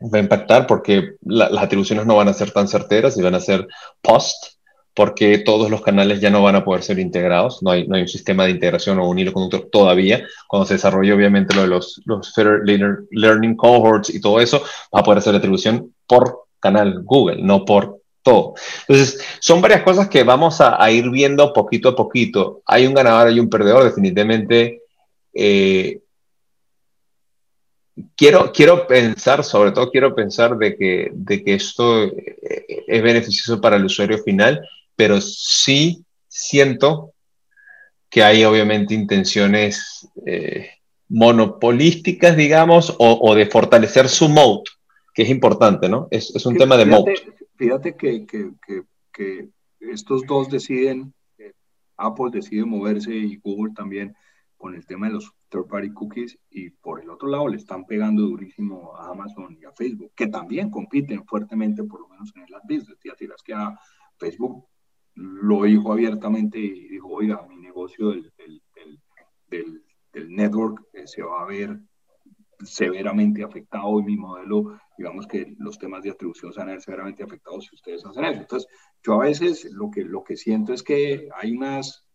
va 0.00 0.18
a 0.18 0.22
impactar 0.22 0.66
porque 0.66 1.16
las 1.22 1.62
atribuciones 1.62 2.06
no 2.06 2.16
van 2.16 2.28
a 2.28 2.34
ser 2.34 2.50
tan 2.52 2.68
certeras 2.68 3.16
y 3.16 3.22
van 3.22 3.34
a 3.34 3.40
ser 3.40 3.66
post, 4.00 4.58
porque 4.94 5.38
todos 5.38 5.70
los 5.70 5.82
canales 5.82 6.20
ya 6.20 6.30
no 6.30 6.42
van 6.42 6.56
a 6.56 6.64
poder 6.64 6.82
ser 6.82 6.98
integrados, 6.98 7.62
no 7.62 7.70
hay, 7.70 7.86
no 7.86 7.96
hay 7.96 8.02
un 8.02 8.08
sistema 8.08 8.44
de 8.44 8.50
integración 8.50 8.98
o 8.98 9.08
un 9.08 9.18
hilo 9.18 9.32
conductor 9.32 9.68
todavía. 9.70 10.26
Cuando 10.48 10.66
se 10.66 10.74
desarrolle 10.74 11.12
obviamente 11.12 11.54
lo 11.54 11.62
de 11.62 11.68
los, 11.68 12.00
los 12.04 12.32
Learning 13.10 13.56
Cohorts 13.56 14.10
y 14.10 14.20
todo 14.20 14.40
eso, 14.40 14.62
va 14.94 15.00
a 15.00 15.02
poder 15.02 15.18
hacer 15.18 15.34
atribución 15.34 15.94
por 16.06 16.46
canal 16.58 17.02
Google, 17.04 17.42
no 17.42 17.64
por 17.64 18.00
todo. 18.22 18.54
Entonces, 18.88 19.24
son 19.40 19.60
varias 19.60 19.82
cosas 19.82 20.08
que 20.08 20.24
vamos 20.24 20.60
a, 20.60 20.82
a 20.82 20.90
ir 20.90 21.08
viendo 21.10 21.52
poquito 21.52 21.90
a 21.90 21.96
poquito. 21.96 22.62
Hay 22.66 22.86
un 22.86 22.94
ganador, 22.94 23.28
hay 23.28 23.38
un 23.38 23.48
perdedor, 23.48 23.84
definitivamente. 23.84 24.82
Eh, 25.32 26.00
quiero, 28.16 28.52
quiero 28.52 28.86
pensar, 28.86 29.44
sobre 29.44 29.72
todo 29.72 29.90
quiero 29.90 30.14
pensar 30.14 30.56
de 30.56 30.76
que, 30.76 31.10
de 31.12 31.42
que 31.42 31.54
esto 31.54 32.04
eh, 32.04 32.84
es 32.86 33.02
beneficioso 33.02 33.60
para 33.60 33.76
el 33.76 33.84
usuario 33.84 34.18
final, 34.18 34.66
pero 34.96 35.20
sí 35.20 36.04
siento 36.26 37.12
que 38.10 38.22
hay 38.22 38.44
obviamente 38.44 38.94
intenciones 38.94 40.08
eh, 40.26 40.70
monopolísticas, 41.08 42.36
digamos, 42.36 42.94
o, 42.98 43.34
de 43.34 43.46
fortalecer 43.46 44.08
su 44.08 44.28
moat, 44.28 44.64
que 45.14 45.22
es 45.22 45.30
importante, 45.30 45.88
¿no? 45.88 46.08
Es, 46.10 46.34
es 46.34 46.44
un 46.46 46.56
tema 46.56 46.76
de 46.76 46.86
moat. 46.86 47.08
Fíjate 47.56 47.96
que, 47.96 48.24
que, 48.26 48.52
que, 49.12 49.48
estos 49.80 50.26
dos 50.26 50.48
deciden, 50.48 51.12
eh, 51.38 51.52
Apple 51.96 52.30
decide 52.32 52.64
moverse 52.64 53.12
y 53.12 53.36
Google 53.36 53.72
también 53.74 54.14
con 54.56 54.74
el 54.74 54.86
tema 54.86 55.06
de 55.06 55.14
los 55.14 55.32
third-party 55.48 55.92
cookies 55.92 56.38
y 56.50 56.70
por 56.70 57.00
el 57.00 57.10
otro 57.10 57.28
lado 57.28 57.48
le 57.48 57.56
están 57.56 57.84
pegando 57.84 58.22
durísimo 58.22 58.96
a 58.96 59.10
Amazon 59.10 59.56
y 59.60 59.64
a 59.64 59.72
Facebook, 59.72 60.12
que 60.14 60.26
también 60.28 60.70
compiten 60.70 61.24
fuertemente, 61.24 61.84
por 61.84 62.00
lo 62.00 62.08
menos 62.08 62.32
en 62.36 62.42
el 62.42 62.54
ad 62.54 62.62
business. 62.64 62.98
Ya 63.04 63.14
tiras 63.14 63.42
que 63.42 63.54
a 63.54 63.78
Facebook 64.18 64.66
lo 65.14 65.64
dijo 65.64 65.92
abiertamente 65.92 66.58
y 66.58 66.88
dijo, 66.88 67.08
oiga, 67.08 67.44
mi 67.48 67.56
negocio 67.56 68.10
del, 68.10 68.32
del, 68.36 68.62
del, 69.48 69.84
del 70.12 70.30
network 70.30 70.86
eh, 70.92 71.06
se 71.06 71.22
va 71.22 71.42
a 71.42 71.46
ver 71.46 71.80
severamente 72.60 73.44
afectado 73.44 74.00
y 74.00 74.02
mi 74.02 74.16
modelo, 74.16 74.78
digamos 74.96 75.26
que 75.26 75.54
los 75.58 75.78
temas 75.78 76.02
de 76.02 76.10
atribución 76.10 76.52
se 76.52 76.60
van 76.60 76.68
a 76.68 76.72
ver 76.72 76.82
severamente 76.82 77.22
afectados 77.22 77.66
si 77.66 77.74
ustedes 77.74 78.04
hacen 78.04 78.24
eso. 78.24 78.40
Entonces, 78.40 78.68
yo 79.02 79.14
a 79.14 79.24
veces 79.24 79.68
lo 79.72 79.90
que, 79.90 80.04
lo 80.04 80.24
que 80.24 80.36
siento 80.36 80.72
es 80.72 80.82
que 80.82 81.28
hay 81.34 81.52
unas 81.52 82.06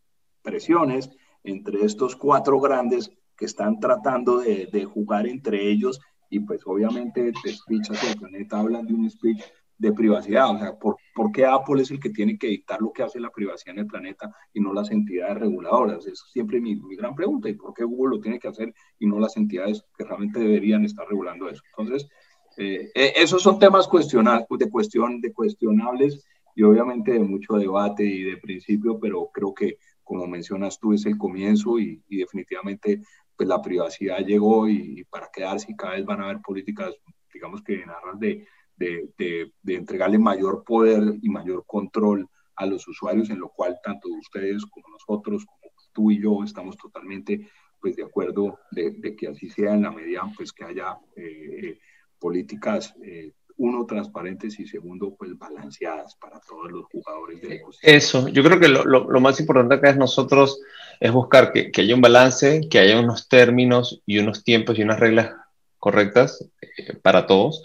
presiones 0.41 1.09
entre 1.43 1.83
estos 1.85 2.15
cuatro 2.15 2.59
grandes 2.59 3.11
que 3.43 3.47
están 3.47 3.77
tratando 3.81 4.39
de, 4.39 4.69
de 4.71 4.85
jugar 4.85 5.27
entre 5.27 5.69
ellos 5.69 5.99
y 6.29 6.39
pues 6.39 6.61
obviamente 6.65 7.21
de 7.23 7.51
speech 7.51 7.91
hacia 7.91 8.11
el 8.13 8.17
planeta 8.17 8.57
hablan 8.57 8.87
de 8.87 8.93
un 8.93 9.09
speech 9.09 9.43
de 9.77 9.91
privacidad. 9.91 10.55
O 10.55 10.57
sea, 10.57 10.79
¿por, 10.79 10.95
¿por, 11.13 11.29
qué 11.33 11.45
Apple 11.45 11.81
es 11.81 11.91
el 11.91 11.99
que 11.99 12.09
tiene 12.09 12.37
que 12.37 12.47
dictar 12.47 12.81
lo 12.81 12.93
que 12.93 13.03
hace 13.03 13.19
la 13.19 13.29
privacidad 13.29 13.75
en 13.75 13.81
el 13.81 13.87
planeta 13.87 14.33
y 14.53 14.61
no 14.61 14.71
las 14.71 14.91
entidades 14.91 15.39
reguladoras? 15.39 15.99
Esa 15.99 16.11
es 16.11 16.23
siempre 16.31 16.61
mi, 16.61 16.77
mi, 16.77 16.95
gran 16.95 17.15
pregunta. 17.15 17.49
¿Y 17.49 17.55
por 17.55 17.73
qué 17.73 17.83
Google 17.83 18.15
lo 18.15 18.21
tiene 18.21 18.39
que 18.39 18.47
hacer 18.47 18.73
y 18.97 19.07
no 19.07 19.19
las 19.19 19.35
entidades 19.35 19.83
que 19.97 20.05
realmente 20.05 20.39
deberían 20.39 20.85
estar 20.85 21.05
regulando 21.05 21.49
eso? 21.49 21.61
Entonces, 21.77 22.09
eh, 22.57 22.91
eh 22.95 23.13
esos 23.17 23.43
son 23.43 23.59
temas 23.59 23.85
de, 23.85 24.69
cuestión, 24.69 25.19
de 25.19 25.33
cuestionables 25.33 26.25
y 26.55 26.63
obviamente 26.63 27.11
de 27.11 27.19
mucho 27.19 27.55
debate 27.57 28.05
y 28.05 28.23
de 28.23 28.37
principio, 28.37 28.99
pero 28.99 29.29
creo 29.33 29.53
que, 29.53 29.77
como 30.03 30.27
mencionas 30.27 30.79
tú, 30.79 30.93
es 30.93 31.05
el 31.05 31.17
comienzo 31.17 31.77
y, 31.77 32.01
y 32.07 32.17
definitivamente 32.17 33.01
pues 33.35 33.49
la 33.49 33.61
privacidad 33.61 34.19
llegó 34.19 34.67
y, 34.67 35.03
para 35.05 35.29
quedarse 35.31 35.71
y 35.71 35.75
cada 35.75 35.93
vez 35.93 36.05
van 36.05 36.21
a 36.21 36.25
haber 36.25 36.41
políticas, 36.41 36.93
digamos 37.33 37.61
que 37.61 37.81
en 37.81 37.89
aras 37.89 38.19
de 38.19 38.47
de, 38.77 39.51
entregarle 39.67 40.17
mayor 40.17 40.63
poder 40.63 41.17
y 41.21 41.29
mayor 41.29 41.65
control 41.65 42.27
a 42.55 42.65
los 42.65 42.87
usuarios, 42.87 43.29
en 43.29 43.39
lo 43.39 43.49
cual 43.49 43.79
tanto 43.83 44.09
ustedes 44.09 44.65
como 44.65 44.87
nosotros, 44.89 45.45
como 45.45 45.71
tú 45.91 46.11
y 46.11 46.21
yo, 46.21 46.43
estamos 46.43 46.77
totalmente 46.77 47.49
pues, 47.79 47.95
de 47.95 48.03
acuerdo 48.03 48.59
de, 48.71 49.15
que 49.15 49.27
así 49.27 49.49
sea 49.49 49.73
en 49.73 49.83
la 49.83 49.91
medida 49.91 50.21
pues, 50.35 50.51
que 50.51 50.65
haya 50.65 50.97
eh, 51.15 51.79
políticas, 52.19 52.95
eh, 53.03 53.33
uno, 53.57 53.85
transparentes 53.85 54.59
y 54.59 54.67
segundo, 54.67 55.15
pues 55.17 55.37
balanceadas 55.37 56.15
para 56.15 56.39
todos 56.39 56.71
los 56.71 56.85
jugadores 56.85 57.41
del 57.41 57.53
ecosistema. 57.53 57.97
Eso, 57.97 58.27
yo 58.27 58.43
creo 58.43 58.59
que 58.59 58.67
lo, 58.67 58.83
lo, 58.83 59.19
más 59.19 59.39
importante 59.39 59.75
acá 59.75 59.89
es 59.89 59.97
nosotros, 59.97 60.59
es 60.99 61.11
buscar 61.11 61.51
que, 61.51 61.71
que, 61.71 61.81
haya 61.81 61.95
un 61.95 62.01
balance, 62.01 62.61
que 62.69 62.79
haya 62.79 62.99
unos 62.99 63.27
términos 63.27 64.01
y 64.05 64.19
unos 64.19 64.43
tiempos 64.43 64.77
y 64.77 64.83
unas 64.83 64.99
reglas 64.99 65.31
correctas 65.77 66.47
eh, 66.61 66.93
para 67.01 67.27
todos 67.27 67.63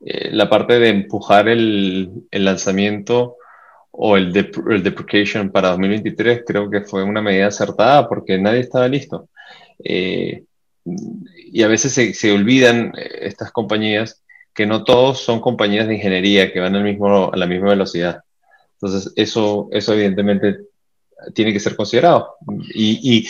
eh, 0.00 0.30
la 0.30 0.48
parte 0.48 0.78
de 0.78 0.90
empujar 0.90 1.48
el, 1.48 2.10
el 2.30 2.44
lanzamiento 2.44 3.36
o 3.90 4.16
el, 4.16 4.34
el, 4.36 4.82
deprecation 4.82 5.50
para 5.50 5.70
2023 5.70 6.44
creo 6.46 6.70
que 6.70 6.82
fue 6.82 7.02
una 7.02 7.20
medida 7.20 7.48
acertada 7.48 8.08
porque 8.08 8.38
nadie 8.38 8.60
estaba 8.60 8.86
listo. 8.86 9.28
Eh, 9.82 10.44
y 10.84 11.62
a 11.62 11.68
veces 11.68 11.92
se, 11.92 12.14
se, 12.14 12.32
olvidan 12.32 12.92
estas 12.96 13.50
compañías 13.50 14.22
que 14.58 14.66
no 14.66 14.82
todos 14.82 15.20
son 15.20 15.40
compañías 15.40 15.86
de 15.86 15.94
ingeniería 15.94 16.52
que 16.52 16.58
van 16.58 16.74
al 16.74 16.82
mismo, 16.82 17.30
a 17.32 17.36
la 17.36 17.46
misma 17.46 17.68
velocidad. 17.68 18.24
Entonces, 18.72 19.12
eso, 19.14 19.68
eso 19.70 19.92
evidentemente 19.92 20.62
tiene 21.32 21.52
que 21.52 21.60
ser 21.60 21.76
considerado. 21.76 22.34
Y, 22.74 23.28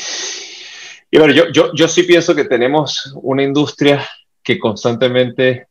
y, 1.11 1.18
bueno, 1.18 1.35
yo, 1.35 1.53
yo, 1.53 1.70
yo 1.74 1.87
sí 1.87 2.05
pienso 2.05 2.35
que 2.35 2.47
tenemos 2.47 3.12
una 3.16 3.43
industria 3.43 4.09
que 4.43 4.59
constantemente 4.59 5.66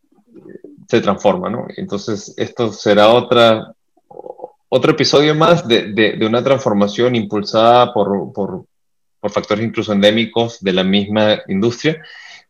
se 0.88 1.01
transforma, 1.01 1.49
¿no? 1.49 1.66
Entonces, 1.76 2.36
esto 2.38 2.72
será 2.72 3.08
otra, 3.08 3.74
otro 4.70 4.91
episodio 4.91 5.34
más 5.34 5.68
de, 5.68 5.91
de, 5.91 6.24
una 6.24 6.43
transformación 6.43 7.16
impulsada 7.16 7.91
por, 7.95 8.32
por, 8.32 8.66
por, 9.20 9.32
factores 9.32 9.66
incluso 9.66 9.91
endémicos 9.91 10.60
de 10.62 10.74
la 10.74 10.84
misma 10.84 11.41
industria, 11.47 11.99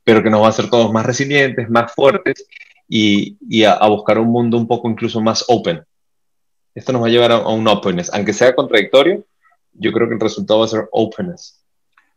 pero 0.04 0.22
que 0.22 0.30
nos 0.30 0.42
va 0.42 0.48
a 0.48 0.50
hacer 0.50 0.70
todos 0.70 0.92
más 0.92 1.06
resilientes, 1.06 1.70
más 1.70 1.94
fuertes 1.94 2.46
y, 2.88 3.38
y 3.42 3.64
a, 3.64 3.74
a, 3.74 3.90
buscar 3.90 4.20
un 4.20 4.30
mundo 4.30 4.58
un 4.58 4.68
poco 4.68 4.90
incluso 4.90 5.22
más 5.22 5.46
open. 5.48 5.84
Esto 6.74 6.94
nos 6.94 7.02
va 7.02 7.08
a 7.08 7.10
llevar 7.10 7.32
a, 7.32 7.38
a 7.38 7.50
un 7.50 7.68
openness, 7.68 8.14
aunque 8.14 8.34
sea 8.34 8.56
contradictorio, 8.56 9.26
yo 9.74 9.92
creo 9.92 10.08
que 10.08 10.16
el 10.16 10.20
resultado 10.20 10.60
va 10.60 10.66
a 10.66 10.70
ser 10.70 10.90
openness. 10.92 11.64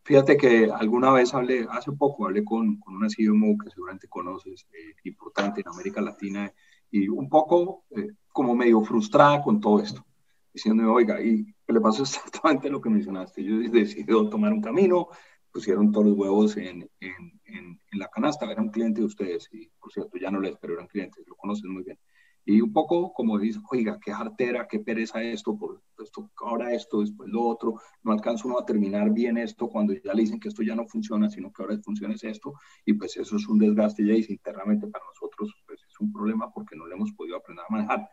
Fíjate 0.02 0.36
que 0.36 0.70
alguna 0.72 1.12
vez 1.12 1.34
hablé, 1.34 1.66
hace 1.70 1.92
poco 1.92 2.26
hablé 2.26 2.44
con, 2.44 2.78
con 2.80 2.96
una 2.96 3.08
CMO 3.08 3.56
que 3.62 3.70
seguramente 3.70 4.08
conoces, 4.08 4.66
eh, 4.72 4.94
importante 5.04 5.60
en 5.60 5.68
América 5.68 6.00
Latina, 6.00 6.52
y 6.90 7.08
un 7.08 7.28
poco 7.28 7.84
eh, 7.90 8.08
como 8.32 8.54
medio 8.54 8.82
frustrada 8.82 9.42
con 9.42 9.60
todo 9.60 9.80
esto, 9.80 10.04
diciéndome, 10.52 10.88
oiga, 10.88 11.20
y 11.20 11.54
le 11.68 11.80
pasó 11.80 12.02
exactamente 12.02 12.70
lo 12.70 12.80
que 12.80 12.90
mencionaste, 12.90 13.44
yo 13.44 13.58
decidí 13.70 14.04
tomar 14.04 14.52
un 14.52 14.62
camino, 14.62 15.08
pusieron 15.52 15.92
todos 15.92 16.06
los 16.06 16.16
huevos 16.16 16.56
en, 16.56 16.88
en, 17.00 17.39
en, 17.56 17.80
en 17.92 17.98
la 17.98 18.08
canasta, 18.08 18.50
era 18.50 18.62
un 18.62 18.70
cliente 18.70 19.00
de 19.00 19.06
ustedes, 19.06 19.48
y 19.52 19.68
por 19.80 19.92
cierto, 19.92 20.18
ya 20.18 20.30
no 20.30 20.40
les, 20.40 20.56
pero 20.56 20.74
eran 20.74 20.86
clientes, 20.86 21.24
lo 21.26 21.36
conoces 21.36 21.64
muy 21.64 21.82
bien. 21.82 21.98
Y 22.44 22.60
un 22.62 22.72
poco 22.72 23.12
como 23.12 23.38
dice, 23.38 23.60
oiga, 23.70 23.98
qué 24.02 24.12
jartera, 24.12 24.66
qué 24.66 24.80
pereza 24.80 25.22
esto, 25.22 25.58
por 25.58 25.82
esto, 26.02 26.30
ahora 26.38 26.72
esto, 26.72 27.00
después 27.00 27.28
lo 27.28 27.42
otro, 27.42 27.74
no 28.02 28.12
alcanzo 28.12 28.48
uno 28.48 28.58
a 28.58 28.64
terminar 28.64 29.10
bien 29.10 29.36
esto 29.36 29.68
cuando 29.68 29.92
ya 29.92 30.14
le 30.14 30.22
dicen 30.22 30.40
que 30.40 30.48
esto 30.48 30.62
ya 30.62 30.74
no 30.74 30.86
funciona, 30.86 31.28
sino 31.28 31.52
que 31.52 31.62
ahora 31.62 31.78
funciona 31.82 32.14
es 32.14 32.24
esto, 32.24 32.54
y 32.84 32.94
pues 32.94 33.16
eso 33.16 33.36
es 33.36 33.46
un 33.46 33.58
desgaste 33.58 34.06
ya 34.06 34.14
dice 34.14 34.32
internamente 34.32 34.86
para 34.88 35.04
nosotros, 35.04 35.54
pues 35.66 35.82
es 35.82 36.00
un 36.00 36.12
problema 36.12 36.50
porque 36.50 36.76
no 36.76 36.86
le 36.86 36.94
hemos 36.94 37.12
podido 37.12 37.36
aprender 37.36 37.64
a 37.68 37.72
manejar. 37.72 38.08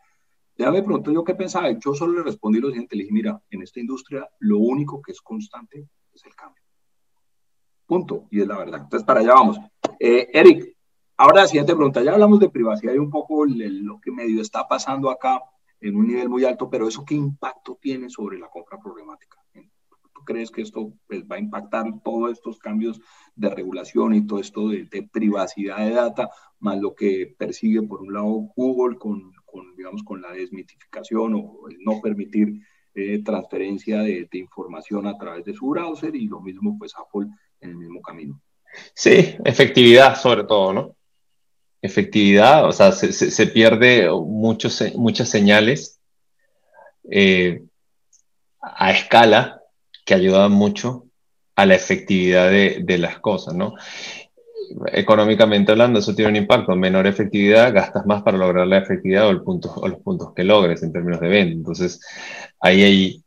Ya 0.56 0.70
me 0.72 0.82
preguntó 0.82 1.12
yo 1.12 1.24
qué 1.24 1.34
pensaba, 1.34 1.70
yo 1.70 1.94
solo 1.94 2.18
le 2.18 2.24
respondí 2.24 2.60
lo 2.60 2.68
siguiente, 2.68 2.96
le 2.96 3.04
dije, 3.04 3.14
mira, 3.14 3.42
en 3.50 3.62
esta 3.62 3.80
industria 3.80 4.28
lo 4.40 4.58
único 4.58 5.00
que 5.00 5.12
es 5.12 5.20
constante 5.20 5.88
es 6.12 6.24
el 6.24 6.34
cambio. 6.34 6.67
Punto, 7.88 8.26
y 8.30 8.42
es 8.42 8.46
la 8.46 8.58
verdad. 8.58 8.82
Entonces, 8.84 9.04
para 9.04 9.20
allá 9.20 9.34
vamos. 9.34 9.58
Eh, 9.98 10.28
Eric, 10.32 10.78
Ahora, 11.20 11.40
la 11.40 11.48
siguiente 11.48 11.74
pregunta, 11.74 12.00
ya 12.00 12.12
hablamos 12.12 12.38
de 12.38 12.48
privacidad 12.48 12.94
y 12.94 12.98
un 12.98 13.10
poco 13.10 13.44
lo 13.44 14.00
que 14.00 14.12
medio 14.12 14.40
está 14.40 14.68
pasando 14.68 15.10
acá 15.10 15.42
en 15.80 15.96
un 15.96 16.06
nivel 16.06 16.28
muy 16.28 16.44
alto, 16.44 16.70
pero 16.70 16.86
¿eso 16.86 17.04
qué 17.04 17.16
impacto 17.16 17.76
tiene 17.82 18.08
sobre 18.08 18.38
la 18.38 18.46
compra 18.46 18.78
problemática? 18.78 19.36
¿Tú 19.52 20.24
crees 20.24 20.52
que 20.52 20.62
esto 20.62 20.92
pues, 21.08 21.24
va 21.24 21.34
a 21.34 21.40
impactar 21.40 21.86
todos 22.04 22.30
estos 22.30 22.60
cambios 22.60 23.00
de 23.34 23.50
regulación 23.50 24.14
y 24.14 24.28
todo 24.28 24.38
esto 24.38 24.68
de, 24.68 24.84
de, 24.84 25.08
privacidad 25.08 25.78
de 25.78 25.90
data, 25.90 26.30
más 26.60 26.78
lo 26.78 26.94
que 26.94 27.34
persigue 27.36 27.82
por 27.82 28.00
un 28.00 28.12
lado 28.12 28.52
Google 28.54 28.96
con, 28.96 29.32
con 29.44 29.74
digamos, 29.74 30.04
con 30.04 30.22
la 30.22 30.30
desmitificación 30.30 31.34
o 31.34 31.68
el 31.68 31.78
no 31.80 32.00
permitir 32.00 32.60
eh, 32.94 33.24
transferencia 33.24 34.02
de, 34.02 34.28
de 34.30 34.38
información 34.38 35.08
a 35.08 35.18
través 35.18 35.44
de 35.44 35.54
su 35.54 35.66
browser 35.66 36.14
y 36.14 36.28
lo 36.28 36.40
mismo 36.40 36.78
pues 36.78 36.94
Apple 36.96 37.26
en 37.60 37.70
el 37.70 37.76
mismo 37.76 38.00
camino? 38.02 38.40
Sí, 38.94 39.36
efectividad 39.44 40.20
sobre 40.20 40.44
todo, 40.44 40.72
¿no? 40.72 40.96
efectividad, 41.80 42.66
o 42.66 42.72
sea, 42.72 42.92
se, 42.92 43.12
se, 43.12 43.46
pierde 43.46 44.08
muchos, 44.10 44.82
muchas 44.96 45.28
señales 45.28 46.00
eh, 47.10 47.62
a 48.60 48.90
escala 48.90 49.62
que 50.04 50.14
ayudan 50.14 50.52
mucho 50.52 51.06
a 51.54 51.66
la 51.66 51.74
efectividad 51.74 52.50
de, 52.50 52.80
de, 52.82 52.98
las 52.98 53.18
cosas, 53.20 53.54
¿no? 53.54 53.74
Económicamente 54.92 55.72
hablando, 55.72 55.98
eso 55.98 56.14
tiene 56.14 56.30
un 56.30 56.36
impacto. 56.36 56.74
Menor 56.76 57.06
efectividad, 57.06 57.72
gastas 57.72 58.06
más 58.06 58.22
para 58.22 58.38
lograr 58.38 58.66
la 58.66 58.78
efectividad 58.78 59.26
o, 59.26 59.30
el 59.30 59.42
punto, 59.42 59.72
o 59.74 59.88
los 59.88 60.00
puntos 60.00 60.34
que 60.34 60.44
logres 60.44 60.82
en 60.82 60.92
términos 60.92 61.20
de 61.20 61.28
venta. 61.28 61.54
Entonces, 61.54 62.00
ahí, 62.60 62.82
hay, 62.82 63.24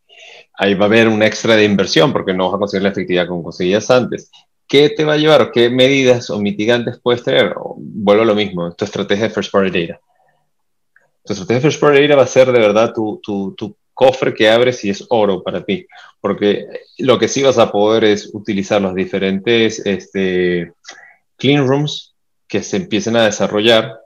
ahí 0.62 0.76
va 0.76 0.86
a 0.86 0.90
haber 0.90 1.08
un 1.08 1.24
extra 1.24 1.56
de 1.56 1.66
inversión 1.66 2.14
porque 2.14 2.36
no 2.36 2.46
vas 2.46 2.56
a 2.56 2.60
conseguir 2.60 2.84
la 2.84 2.90
efectividad 2.90 3.28
como 3.28 3.42
conseguías 3.42 3.90
antes. 3.90 4.30
¿Qué 4.68 4.92
te 4.92 5.04
va 5.04 5.14
a 5.14 5.18
llevar 5.18 5.52
qué 5.52 5.72
medidas 5.72 6.30
o 6.30 6.40
mitigantes 6.40 7.00
puedes 7.02 7.24
tener? 7.24 7.56
Vuelvo 7.78 8.22
a 8.22 8.28
lo 8.28 8.36
mismo, 8.36 8.72
tu 8.76 8.86
estrategia 8.86 9.28
de 9.28 9.34
first 9.34 9.52
party 9.52 9.88
data. 9.88 10.00
Tu 11.26 11.34
estrategia 11.34 11.56
de 11.56 11.62
first 11.62 11.82
party 11.82 12.02
data 12.04 12.16
va 12.16 12.24
a 12.24 12.28
ser 12.28 12.52
de 12.52 12.60
verdad 12.60 12.94
tu, 12.94 13.20
tu, 13.24 13.56
tu 13.56 13.76
cofre 13.92 14.36
que 14.36 14.52
abres 14.52 14.86
y 14.86 14.92
es 14.92 15.04
oro 15.10 15.42
para 15.42 15.64
ti, 15.66 15.88
porque 16.20 16.68
lo 17.00 17.18
que 17.18 17.28
sí 17.28 17.42
vas 17.42 17.58
a 17.58 17.72
poder 17.72 18.04
es 18.04 18.30
utilizar 18.32 18.84
los 18.84 18.94
diferentes 18.94 19.84
este, 19.84 20.74
clean 21.38 21.68
rooms 21.68 22.14
que 22.48 22.62
se 22.62 22.78
empiecen 22.78 23.16
a 23.16 23.26
desarrollar 23.26 24.00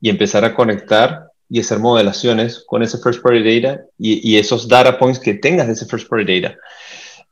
y 0.00 0.10
empezar 0.10 0.44
a 0.44 0.54
conectar 0.54 1.29
y 1.50 1.60
hacer 1.60 1.80
modelaciones 1.80 2.64
con 2.66 2.82
ese 2.82 2.98
first 2.98 3.22
party 3.22 3.60
data 3.60 3.82
y, 3.98 4.38
esos 4.38 4.68
data 4.68 4.98
points 4.98 5.18
que 5.18 5.34
tengas 5.34 5.66
de 5.66 5.72
ese 5.72 5.84
first 5.84 6.08
party 6.08 6.40
data 6.40 6.56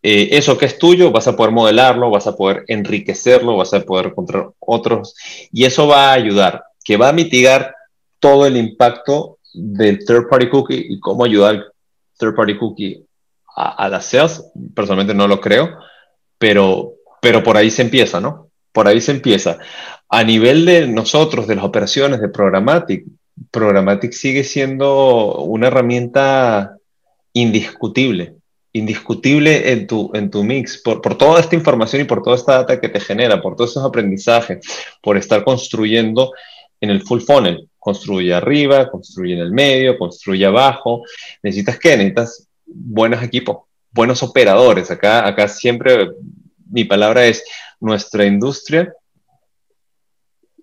eh, 0.03 0.29
eso 0.33 0.59
que 0.59 0.67
es 0.67 0.79
tuyo 0.79 1.11
vas 1.11 1.27
a 1.27 1.37
poder 1.37 1.53
modelarlo, 1.53 2.11
vas 2.11 2.27
a 2.27 2.37
poder 2.37 2.65
enriquecerlo, 2.69 3.57
vas 3.57 3.73
a 3.75 3.81
poder 3.81 4.07
encontrar 4.07 4.51
otros 4.59 5.15
y 5.53 5.65
eso 5.65 5.87
va 5.87 6.11
a 6.11 6.13
ayudar, 6.13 6.65
que 6.85 6.97
va 6.97 7.09
a 7.09 7.13
mitigar 7.13 7.75
todo 8.21 8.47
el 8.47 8.57
impacto 8.57 9.39
del 9.53 10.05
third 10.05 10.29
party 10.29 10.49
cookie 10.51 10.87
y 10.89 11.01
cómo 11.01 11.25
ayudar 11.25 11.55
al 11.55 11.73
third 12.19 12.35
party 12.35 12.59
cookie 12.59 13.05
a, 13.57 13.85
a 13.85 13.89
las 13.89 14.07
sales. 14.07 14.45
Personalmente 14.75 15.15
no 15.15 15.27
lo 15.27 15.41
creo, 15.41 15.79
pero, 16.39 16.95
pero 17.21 17.43
por 17.43 17.57
ahí 17.57 17.71
se 17.71 17.83
empieza, 17.83 18.21
¿no? 18.21 18.51
Por 18.73 18.87
ahí 18.87 19.01
se 19.01 19.13
empieza. 19.13 19.59
A 20.09 20.23
nivel 20.23 20.65
de 20.65 20.87
nosotros, 20.87 21.47
de 21.47 21.57
las 21.57 21.65
operaciones 21.65 22.21
de 22.21 22.29
Programmatic, 22.29 23.05
Programmatic 23.51 24.13
sigue 24.13 24.45
siendo 24.45 25.37
una 25.39 25.69
herramienta 25.69 26.77
indiscutible 27.33 28.39
indiscutible 28.73 29.73
en 29.73 29.87
tu, 29.87 30.11
en 30.15 30.31
tu 30.31 30.45
mix, 30.45 30.81
por, 30.83 31.01
por, 31.01 31.17
toda 31.17 31.41
esta 31.41 31.57
información 31.57 32.03
y 32.03 32.05
por 32.05 32.23
toda 32.23 32.37
esta 32.37 32.59
data 32.59 32.81
que 32.81 32.89
te 32.89 33.01
genera, 33.01 33.41
por 33.41 33.57
todos 33.57 33.71
esos 33.71 33.85
aprendizajes, 33.85 34.59
por 35.03 35.17
estar 35.17 35.45
construyendo 35.45 36.33
en 36.81 36.91
el 36.91 37.03
full 37.03 37.21
funnel. 37.21 37.69
Construye 37.79 38.35
arriba, 38.35 38.91
construye 38.91 39.35
en 39.35 39.41
el 39.41 39.53
medio, 39.53 39.99
construye 39.99 40.45
abajo. 40.45 41.03
¿Necesitas 41.43 41.79
qué? 41.79 41.97
Necesitas 41.97 42.49
buenos 42.67 43.23
equipos, 43.23 43.59
buenos 43.91 44.23
operadores. 44.23 44.91
Acá, 44.91 45.27
acá 45.27 45.49
siempre 45.49 46.09
mi 46.71 46.85
palabra 46.85 47.27
es 47.27 47.45
nuestra 47.81 48.27
industria 48.27 48.93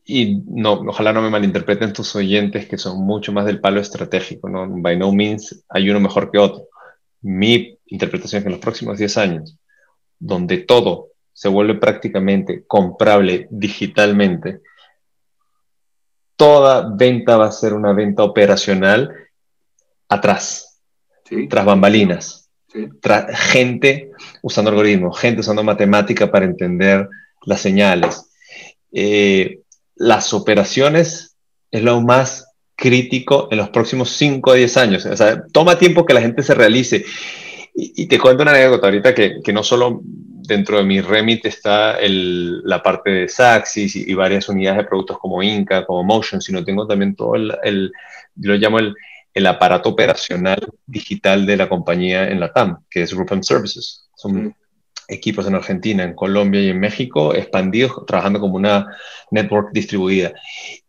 y 0.06 0.43
no, 0.45 0.74
ojalá 0.74 1.12
no 1.12 1.22
me 1.22 1.32
malinterpreten 1.32 1.91
tus 1.91 2.16
oyentes 2.16 2.68
que 2.68 2.78
son 2.78 2.99
mucho 2.99 3.34
más 3.34 3.45
del 3.45 3.60
palo 3.60 3.82
estratégico, 3.82 4.47
¿no? 4.47 4.68
By 4.70 4.97
no 4.97 5.12
means 5.12 5.66
hay 5.68 5.89
uno 5.89 5.99
mejor 5.99 6.32
que 6.32 6.38
otro. 6.38 6.68
Mi 7.22 7.80
interpretación 7.88 8.38
es 8.38 8.43
que 8.43 8.49
en 8.49 8.53
los 8.53 8.62
próximos 8.62 8.99
10 8.99 9.18
años, 9.18 9.58
donde 10.20 10.60
todo 10.60 11.10
se 11.34 11.49
vuelve 11.49 11.76
prácticamente 11.76 12.64
comprable 12.68 13.47
digitalmente, 13.49 14.62
toda 16.36 16.88
venta 16.95 17.38
va 17.38 17.47
a 17.47 17.51
ser 17.51 17.74
una 17.74 17.93
venta 17.93 18.24
operacional 18.24 19.12
atrás, 20.08 20.82
tras 21.49 21.66
bambalinas, 21.66 22.51
tras 23.01 23.39
gente 23.39 24.12
usando 24.43 24.70
algoritmos, 24.70 25.20
gente 25.20 25.39
usando 25.39 25.64
matemática 25.64 26.30
para 26.30 26.45
entender 26.45 27.10
las 27.43 27.60
señales. 27.60 28.30
Eh, 28.91 29.62
las 29.96 30.34
operaciones 30.34 31.36
es 31.72 31.84
lo 31.84 32.02
más 32.02 32.48
crítico 32.76 33.48
en 33.52 33.58
los 33.58 33.70
próximos 33.70 34.10
5 34.12 34.52
a 34.52 34.56
10 34.56 34.78
años. 34.78 35.06
O 35.06 35.16
sea, 35.16 35.46
toma 35.52 35.78
tiempo 35.78 36.06
que 36.06 36.14
la 36.14 36.22
gente 36.22 36.43
se 36.43 36.54
realice. 36.54 37.06
Y, 37.78 38.08
te 38.08 38.20
cuento 38.20 38.43
una 38.43 38.52
anécdota 38.52 38.88
ahorita 38.88 39.14
que, 39.14 39.41
que, 39.43 39.52
no 39.52 39.62
solo 39.62 40.00
dentro 40.04 40.78
de 40.78 40.86
mi 40.86 41.02
remit 41.02 41.46
está 41.46 41.98
la 42.02 42.82
parte 42.82 43.10
de 43.10 43.28
Saxis 43.28 43.96
y, 43.98 44.14
varias 44.14 44.48
unidades 44.48 44.78
de 44.78 44.86
productos 44.86 45.18
como 45.20 45.43
Inca, 45.43 45.86
como 45.86 46.04
Motion, 46.04 46.39
sino 46.41 46.64
tengo 46.64 46.88
también 46.88 47.16
todo 47.16 47.36
el, 47.36 47.91
lo 48.38 48.56
llamo 48.56 48.80
el, 48.80 48.96
el, 49.34 49.46
aparato 49.46 49.89
operacional 49.89 50.66
digital 50.86 51.46
de 51.46 51.58
la 51.58 51.68
compañía 51.68 52.30
en 52.30 52.39
la 52.39 52.54
TAM, 52.54 52.78
que 52.89 53.02
es 53.02 53.14
Group 53.14 53.43
Services. 53.43 54.08
Son 54.16 54.56
equipos 55.08 55.47
en 55.47 55.56
Argentina, 55.56 56.03
en 56.03 56.14
Colombia 56.14 56.62
y 56.62 56.70
en 56.70 56.80
México, 56.80 57.34
expandidos, 57.34 58.06
trabajando 58.06 58.39
como 58.39 58.56
una 58.56 58.88
network 59.32 59.72
distribuida. 59.72 60.34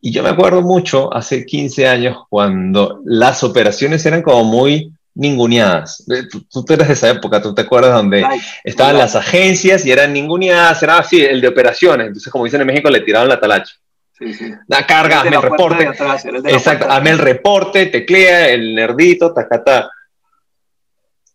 Y 0.01 0.13
yo 0.13 0.23
me 0.23 0.31
acuerdo 0.31 0.63
mucho 0.63 1.13
hace 1.15 1.45
15 1.45 1.89
años 1.89 2.19
cuando 2.29 3.01
las 3.05 3.43
operaciones 3.45 4.05
eran 4.07 4.23
como 4.23 4.45
muy 4.45 4.93
ninguneadas. 5.15 6.05
Eh, 6.11 6.25
tú, 6.31 6.43
tú 6.43 6.65
eres 6.73 6.89
de 6.89 6.95
esa 6.95 7.11
época, 7.11 7.41
tú 7.41 7.55
te 7.55 7.63
acuerdas 7.63 7.95
donde 7.95 8.25
estaban 8.63 8.99
las 8.99 9.17
agencias 9.17 9.85
y 9.85 9.91
eran 9.91 10.13
ninguneadas, 10.13 10.83
era 10.83 10.99
así, 10.99 11.25
el 11.25 11.41
de 11.41 11.49
operaciones. 11.49 12.09
Entonces, 12.09 12.31
como 12.31 12.45
dicen 12.45 12.61
en 12.61 12.67
México, 12.67 12.91
le 12.91 13.01
tiraban 13.01 13.29
la 13.29 13.41
talacha. 13.41 13.75
Sí, 14.19 14.33
sí. 14.33 14.53
La 14.69 14.87
carga, 14.87 15.21
hazme 15.21 15.37
el 15.37 15.43
reporte. 15.43 15.85
Exacto, 15.85 16.87
hazme 16.89 17.11
el 17.11 17.19
reporte, 17.19 17.87
teclea, 17.87 18.49
el 18.49 18.75
nerdito, 18.75 19.33
tacata. 19.33 19.91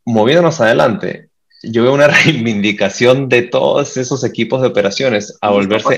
Moviéndonos 0.05 0.59
adelante, 0.61 1.30
yo 1.63 1.83
veo 1.83 1.93
una 1.93 2.07
reivindicación 2.25 3.29
de 3.29 3.43
todos 3.43 3.97
esos 3.97 4.23
equipos 4.23 4.61
de 4.61 4.67
operaciones 4.67 5.37
a 5.41 5.49
volverse 5.49 5.97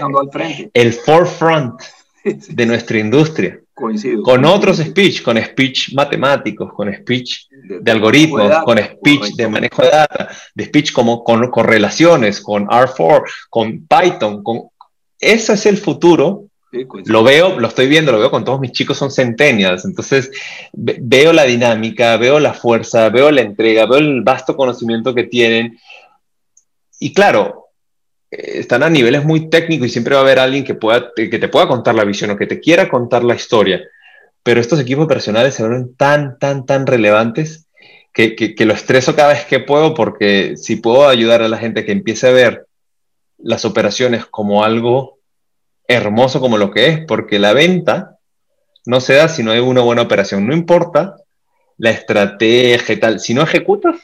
el 0.74 0.94
forefront 0.94 1.82
de 2.24 2.66
nuestra 2.66 3.00
industria. 3.00 3.60
Coincido. 3.74 4.22
Con 4.22 4.46
otros 4.46 4.78
speech, 4.78 5.24
con 5.24 5.42
speech 5.44 5.94
matemáticos, 5.94 6.72
con 6.74 6.94
speech 6.94 7.48
de, 7.82 7.92
algoritmos, 7.92 8.64
con 8.64 8.78
speech 8.78 9.34
de 9.36 9.48
manejo 9.48 9.82
de 9.82 9.90
data, 9.90 10.30
de 10.54 10.66
speech 10.66 10.94
como 10.94 11.24
con 11.24 11.50
correlaciones, 11.50 12.40
con 12.40 12.68
R4, 12.68 13.24
con 13.50 13.88
Python, 13.88 14.44
con 14.44 14.70
ese 15.20 15.54
es 15.54 15.66
el 15.66 15.78
futuro 15.78 16.46
lo 17.06 17.24
veo, 17.24 17.60
lo 17.60 17.68
estoy 17.68 17.88
viendo, 17.88 18.12
lo 18.12 18.20
veo 18.20 18.32
con 18.32 18.44
todos 18.44 18.60
mis 18.60 18.72
chicos, 18.72 18.98
son 18.98 19.12
centenias. 19.12 19.86
Entonces, 19.86 20.32
veo 20.74 21.32
la 21.32 21.44
dinámica, 21.44 22.18
veo 22.18 22.40
la 22.40 22.54
fuerza, 22.54 23.10
veo 23.10 23.30
la 23.32 23.42
entrega, 23.42 23.86
veo 23.86 24.00
el 24.00 24.22
vasto 24.22 24.56
conocimiento 24.56 25.14
que 25.14 25.24
tienen. 25.24 25.80
Y 27.00 27.14
claro, 27.14 27.68
eh, 28.32 28.60
están 28.60 28.82
a 28.82 28.90
niveles 28.90 29.24
muy 29.24 29.50
técnicos 29.50 29.88
y 29.88 29.92
siempre 29.92 30.16
va 30.16 30.22
a 30.22 30.24
haber 30.24 30.40
alguien 30.40 30.64
que, 30.64 30.74
pueda, 30.74 31.12
que 31.16 31.28
te 31.28 31.48
pueda 31.48 31.68
contar 31.68 31.96
la 31.96 32.06
visión 32.06 32.32
o 32.32 32.38
que 32.38 32.48
te 32.48 32.60
quiera 32.60 32.90
contar 32.90 33.24
la 33.24 33.36
historia. 33.36 33.82
Pero 34.42 34.60
estos 34.60 34.80
equipos 34.80 35.08
personales 35.08 35.54
se 35.54 35.64
vuelven 35.64 35.96
tan, 35.96 36.40
tan, 36.40 36.66
tan 36.66 36.88
relevantes 36.88 37.68
que, 38.14 38.36
que, 38.36 38.56
que 38.56 38.66
lo 38.66 38.74
estreso 38.74 39.16
cada 39.16 39.34
vez 39.34 39.46
que 39.46 39.60
puedo 39.60 39.94
porque 39.94 40.58
si 40.58 40.76
puedo 40.76 41.08
ayudar 41.08 41.42
a 41.42 41.48
la 41.48 41.58
gente 41.58 41.86
que 41.86 41.92
empiece 41.92 42.28
a 42.28 42.32
ver 42.32 42.68
las 43.38 43.66
operaciones 43.66 44.26
como 44.26 44.64
algo 44.64 45.20
hermoso 45.88 46.40
como 46.40 46.58
lo 46.58 46.72
que 46.72 46.88
es, 46.88 47.06
porque 47.06 47.40
la 47.40 47.54
venta 47.54 48.20
no 48.86 49.00
se 49.00 49.14
da 49.14 49.28
si 49.28 49.44
no 49.44 49.52
hay 49.52 49.60
una 49.60 49.82
buena 49.82 50.02
operación. 50.02 50.48
No 50.48 50.54
importa 50.54 51.16
la 51.78 51.92
estrategia 51.92 52.96
y 52.96 53.00
tal. 53.00 53.20
Si 53.20 53.34
no 53.34 53.42
ejecutas, 53.42 54.00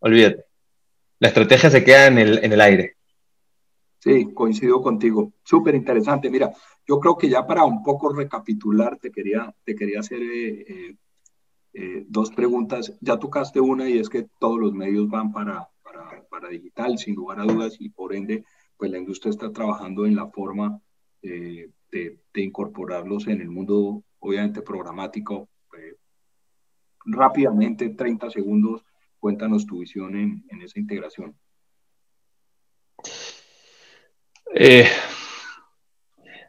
olvídate. 0.00 0.44
La 1.18 1.28
estrategia 1.28 1.70
se 1.70 1.84
queda 1.84 2.06
en 2.06 2.18
el, 2.18 2.44
en 2.44 2.52
el 2.52 2.60
aire. 2.60 2.96
Sí, 3.98 4.32
coincido 4.34 4.82
contigo. 4.82 5.32
Súper 5.44 5.76
interesante. 5.76 6.28
Mira, 6.28 6.52
yo 6.86 6.98
creo 6.98 7.16
que 7.16 7.28
ya 7.28 7.46
para 7.46 7.64
un 7.64 7.82
poco 7.82 8.12
recapitular, 8.12 8.98
te 8.98 9.12
quería, 9.12 9.54
te 9.64 9.76
quería 9.76 10.00
hacer 10.00 10.20
eh, 10.20 10.64
eh, 10.68 10.96
eh, 11.74 12.04
dos 12.08 12.30
preguntas. 12.30 12.98
Ya 13.00 13.16
tocaste 13.16 13.60
una 13.60 13.88
y 13.88 13.98
es 13.98 14.08
que 14.08 14.26
todos 14.40 14.58
los 14.58 14.72
medios 14.72 15.08
van 15.08 15.30
para, 15.30 15.68
para, 15.84 16.24
para 16.28 16.48
digital, 16.48 16.98
sin 16.98 17.14
lugar 17.14 17.38
a 17.38 17.44
dudas, 17.44 17.76
y 17.78 17.90
por 17.90 18.12
ende, 18.12 18.44
pues 18.76 18.90
la 18.90 18.98
industria 18.98 19.30
está 19.30 19.52
trabajando 19.52 20.04
en 20.04 20.16
la 20.16 20.26
forma 20.26 20.80
eh, 21.22 21.70
de, 21.90 22.18
incorporarlos 22.34 23.26
en 23.28 23.40
el 23.40 23.48
mundo, 23.48 24.02
obviamente, 24.18 24.62
programático. 24.62 25.48
Eh, 25.78 25.96
rápidamente, 27.04 27.90
30 27.90 28.30
segundos, 28.30 28.84
cuéntanos 29.18 29.66
tu 29.66 29.80
visión 29.80 30.16
en, 30.16 30.44
en 30.48 30.62
esa 30.62 30.80
integración. 30.80 31.36
Eh, 34.54 34.86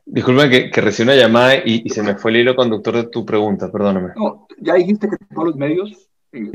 disculpa 0.06 0.50
que, 0.50 0.70
que 0.70 0.82
recibí 0.82 1.10
una 1.10 1.16
llamada 1.16 1.56
y, 1.64 1.88
se 1.90 2.04
me 2.04 2.16
fue 2.16 2.32
el 2.32 2.38
hilo 2.38 2.56
conductor 2.56 2.96
de 2.96 3.04
tu 3.06 3.26
pregunta, 3.26 3.72
perdóname. 3.72 4.14
No, 4.16 4.48
ya 4.60 4.76
dijiste 4.76 5.10
que 5.10 5.18
todos 5.34 5.48
los 5.48 5.56
medios, 5.56 6.10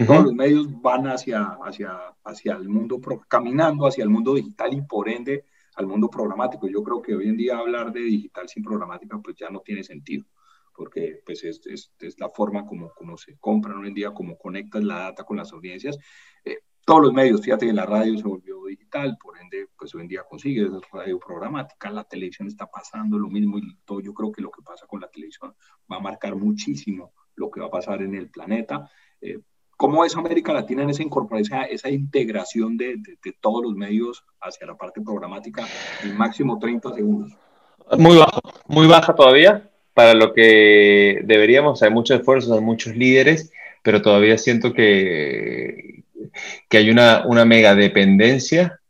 todos 0.07 0.25
los 0.25 0.35
medios 0.35 0.66
van 0.83 1.07
hacia, 1.07 1.59
hacia, 1.64 1.97
hacia 2.25 2.55
el 2.55 2.69
mundo, 2.69 3.01
caminando 3.29 3.87
hacia 3.87 4.05
el 4.05 4.11
mundo 4.11 4.35
digital 4.35 4.75
y 4.75 4.83
por 4.83 5.09
ende 5.09 5.45
al 5.79 5.87
mundo 5.87 6.11
programático. 6.11 6.68
Yo 6.68 6.83
creo 6.83 7.01
que 7.01 7.14
hoy 7.14 7.29
en 7.29 7.37
día 7.37 7.57
hablar 7.57 7.93
de 7.93 8.01
digital 8.01 8.49
sin 8.49 8.64
programática 8.64 9.18
pues 9.22 9.37
ya 9.37 9.49
no 9.49 9.61
tiene 9.61 9.85
sentido, 9.85 10.26
porque 10.74 11.22
pues 11.24 11.45
es, 11.45 11.61
es, 11.66 12.18
la 12.18 12.29
forma 12.29 12.66
como, 12.66 12.91
como 12.95 13.16
se 13.16 13.39
compran 13.39 13.79
hoy 13.79 13.89
en 13.89 13.95
día, 13.95 14.12
como 14.12 14.37
conectas 14.37 14.83
la 14.83 14.99
data 14.99 15.24
con 15.24 15.37
las 15.37 15.53
audiencias. 15.53 15.97
Eh, 16.45 16.59
todos 16.85 17.03
los 17.03 17.12
medios, 17.12 17.43
fíjate 17.43 17.66
que 17.66 17.72
la 17.72 17.87
radio 17.87 18.16
se 18.16 18.24
volvió 18.24 18.64
digital, 18.64 19.16
por 19.22 19.39
ende, 19.39 19.68
pues 19.79 19.95
hoy 19.95 20.03
en 20.03 20.09
día 20.09 20.24
consigues 20.29 20.68
radio 20.93 21.18
programática, 21.20 21.91
la 21.91 22.05
televisión 22.05 22.49
está 22.49 22.66
pasando 22.66 23.18
lo 23.18 23.29
mismo 23.29 23.59
y 23.59 23.76
todo, 23.85 24.01
yo 24.01 24.12
creo 24.12 24.33
que 24.33 24.43
lo 24.43 24.51
que 24.51 24.62
pasa 24.62 24.87
con 24.87 25.01
la 25.01 25.09
televisión 25.09 25.55
va 25.91 25.97
a 25.97 26.01
marcar 26.01 26.35
muchísimo 26.35 27.12
lo 27.37 27.51
que 27.51 27.61
va 27.61 27.66
a 27.66 27.70
pasar 27.70 28.03
en 28.03 28.16
el 28.16 28.31
planeta. 28.31 28.91
Eh, 29.20 29.39
¿Cómo 29.79 30.05
es 30.05 30.16
América 30.16 30.53
Latina 30.53 30.83
en 30.83 30.91
esa 30.91 31.05
incorporación, 31.05 31.61
esa 31.70 31.89
integración 31.89 32.76
de, 32.76 32.97
de, 32.97 33.33
todos 33.41 33.62
los 33.62 33.76
medios 33.76 34.24
hacia 34.41 34.66
la 34.66 34.76
parte 34.76 35.01
programática 35.01 35.68
en 36.03 36.16
máximo 36.16 36.59
30 36.59 36.95
segundos? 36.95 37.33
Muy 37.97 38.18
bajo, 38.18 38.41
muy 38.66 38.89
baja 38.89 39.14
todavía 39.14 39.70
para 39.95 40.14
lo 40.14 40.35
que 40.35 41.20
deberíamos. 41.22 41.81
Hay 41.85 41.91
muchos 41.91 42.18
esfuerzos, 42.18 42.51
hay 42.51 42.61
muchos 42.61 42.97
líderes, 42.97 43.53
pero 43.85 44.03
todavía 44.03 44.37
siento 44.37 44.74
que, 44.74 46.03
que 46.68 46.76
hay 46.76 46.91
una, 46.91 47.24
una 47.24 47.45
mega 47.45 47.76
dependencia 47.76 48.81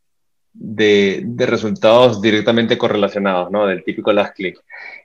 de, 0.53 1.21
de, 1.23 1.45
resultados 1.45 2.19
directamente 2.19 2.79
correlacionados, 2.79 3.51
¿no? 3.51 3.67
Del 3.67 3.83
típico 3.83 4.11
last 4.11 4.35
click. 4.35 4.59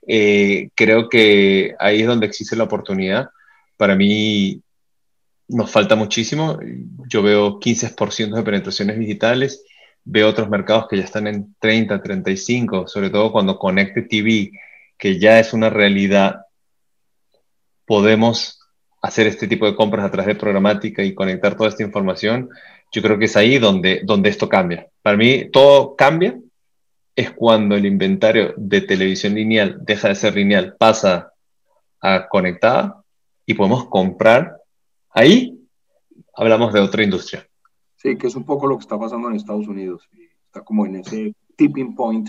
Eh, 0.07 0.71
creo 0.75 1.11
que 1.11 1.75
ahí 1.79 2.01
es 2.01 2.07
donde 2.07 2.25
existe 2.25 2.57
la 2.57 2.65
oportunidad. 2.65 3.29
Para 3.77 3.95
mí, 3.95 4.63
nos 5.49 5.71
falta 5.71 5.97
muchísimo. 5.97 6.59
Yo 7.09 7.23
veo 7.23 7.59
15% 7.61 8.35
de 8.35 8.43
penetraciones 8.43 8.99
digitales, 8.99 9.65
veo 10.05 10.29
otros 10.29 10.49
mercados 10.49 10.87
que 10.89 10.97
ya 10.97 11.05
están 11.05 11.27
en 11.27 11.55
30, 11.59 12.03
35, 12.03 12.89
sobre 12.89 13.11
todo 13.11 13.33
cuando 13.33 13.59
Conecte 13.59 14.03
TV, 14.03 14.53
que 14.99 15.19
ya 15.19 15.39
es 15.39 15.53
una 15.53 15.71
realidad, 15.71 16.43
podemos 17.87 18.61
hacer 19.03 19.27
este 19.27 19.47
tipo 19.47 19.67
de 19.67 19.77
compras 19.77 20.07
a 20.07 20.11
través 20.11 20.29
de 20.29 20.41
programática 20.41 21.03
y 21.03 21.15
conectar 21.15 21.57
toda 21.57 21.69
esta 21.69 21.83
información. 21.83 22.49
Yo 22.91 23.03
creo 23.03 23.19
que 23.19 23.27
es 23.27 23.37
ahí 23.37 23.59
donde, 23.59 24.01
donde 24.05 24.31
esto 24.31 24.49
cambia. 24.49 24.89
Para 25.03 25.17
mí, 25.17 25.51
todo 25.51 25.95
cambia 25.95 26.39
es 27.17 27.31
cuando 27.31 27.77
el 27.77 27.87
inventario 27.87 28.55
de 28.57 28.81
televisión 28.81 29.35
lineal 29.35 29.79
deja 29.83 30.09
de 30.09 30.15
ser 30.15 30.35
lineal, 30.35 30.77
pasa 30.79 31.33
a 32.01 32.29
conectada 32.29 33.03
y 33.47 33.55
podemos 33.55 33.89
comprar 33.89 34.57
Ahí 35.15 35.57
hablamos 36.35 36.73
de 36.73 36.81
otra 36.81 37.05
industria. 37.05 37.49
Sí, 37.97 38.19
que 38.19 38.27
es 38.27 38.35
un 38.35 38.45
poco 38.45 38.67
lo 38.67 38.77
que 38.77 38.83
está 38.83 38.99
pasando 38.99 39.29
en 39.31 39.37
Estados 39.37 39.69
Unidos. 39.69 40.03
Está 40.47 40.63
como 40.63 40.85
en 40.85 40.97
ese 40.97 41.35
tipping 41.57 41.95
point. 41.95 42.29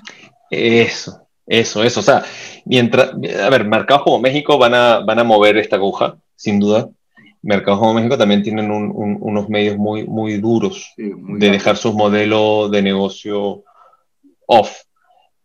Eso, 0.50 1.28
eso, 1.48 1.84
eso. 1.84 2.00
O 2.00 2.04
sea, 2.04 2.24
mientras, 2.64 3.12
a 3.12 3.50
ver, 3.50 3.66
mercados 3.66 4.04
como 4.04 4.20
México 4.20 4.58
van 4.60 4.76
a, 4.76 5.00
van 5.00 5.20
a 5.20 5.24
mover 5.24 5.58
esta 5.58 5.76
aguja, 5.76 6.18
sin 6.36 6.60
duda. 6.60 6.90
Mercados 7.42 7.80
como 7.80 7.96
México 7.96 8.18
también 8.18 8.44
tienen 8.44 8.72
unos 8.72 9.50
medios 9.50 9.78
muy, 9.78 10.08
muy 10.08 10.38
duros 10.38 10.94
de 10.98 11.50
dejar 11.50 11.78
sus 11.78 11.94
modelos 11.94 12.72
de 12.72 12.82
negocio 12.82 13.64
off. 14.48 14.82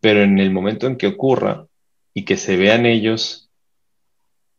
Pero 0.01 0.22
en 0.22 0.38
el 0.38 0.51
momento 0.51 0.86
en 0.86 0.97
que 0.97 1.09
ocurra 1.09 1.66
y 2.14 2.24
que 2.24 2.36
se 2.36 2.57
vean 2.57 2.86
ellos 2.86 3.50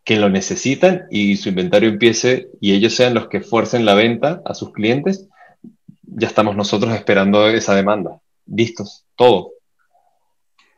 que 0.04 0.18
lo 0.18 0.30
necesitan 0.30 1.04
y 1.12 1.38
su 1.38 1.50
inventario 1.50 1.90
empiece 1.90 2.50
y 2.60 2.74
ellos 2.74 2.96
sean 2.96 3.14
los 3.14 3.28
que 3.28 3.42
fuercen 3.42 3.86
la 3.86 3.94
venta 3.94 4.42
a 4.46 4.54
sus 4.54 4.72
clientes, 4.72 5.28
ya 6.04 6.28
estamos 6.28 6.56
nosotros 6.56 6.94
esperando 6.94 7.48
esa 7.48 7.76
demanda. 7.76 8.20
Listos, 8.46 9.06
todo. 9.16 9.52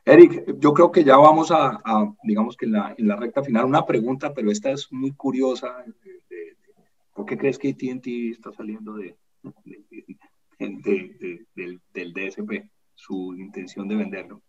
Eric, 0.05 0.59
yo 0.59 0.74
creo 0.74 0.91
que 0.91 1.03
ya 1.03 1.15
vamos 1.15 1.49
a, 1.51 1.82
digamos 2.24 2.57
que 2.57 2.65
en 2.65 2.74
la, 2.74 2.93
en 2.97 3.07
la, 3.07 3.15
recta 3.15 3.41
final, 3.41 3.65
una 3.65 3.86
pregunta, 3.86 4.34
pero 4.34 4.51
esta 4.51 4.71
es 4.71 4.91
muy 4.91 5.11
curiosa. 5.13 5.84
¿Por 7.13 7.26
qué 7.26 7.38
crees 7.38 7.57
que 7.57 7.69
ATT 7.69 8.07
está 8.32 8.51
saliendo 8.51 8.95
de, 8.95 9.15
del, 10.59 11.82
del, 11.93 12.13
DSP, 12.13 12.69
su 12.95 13.34
intención 13.38 13.88
de 13.88 13.95
venderlo? 13.95 14.41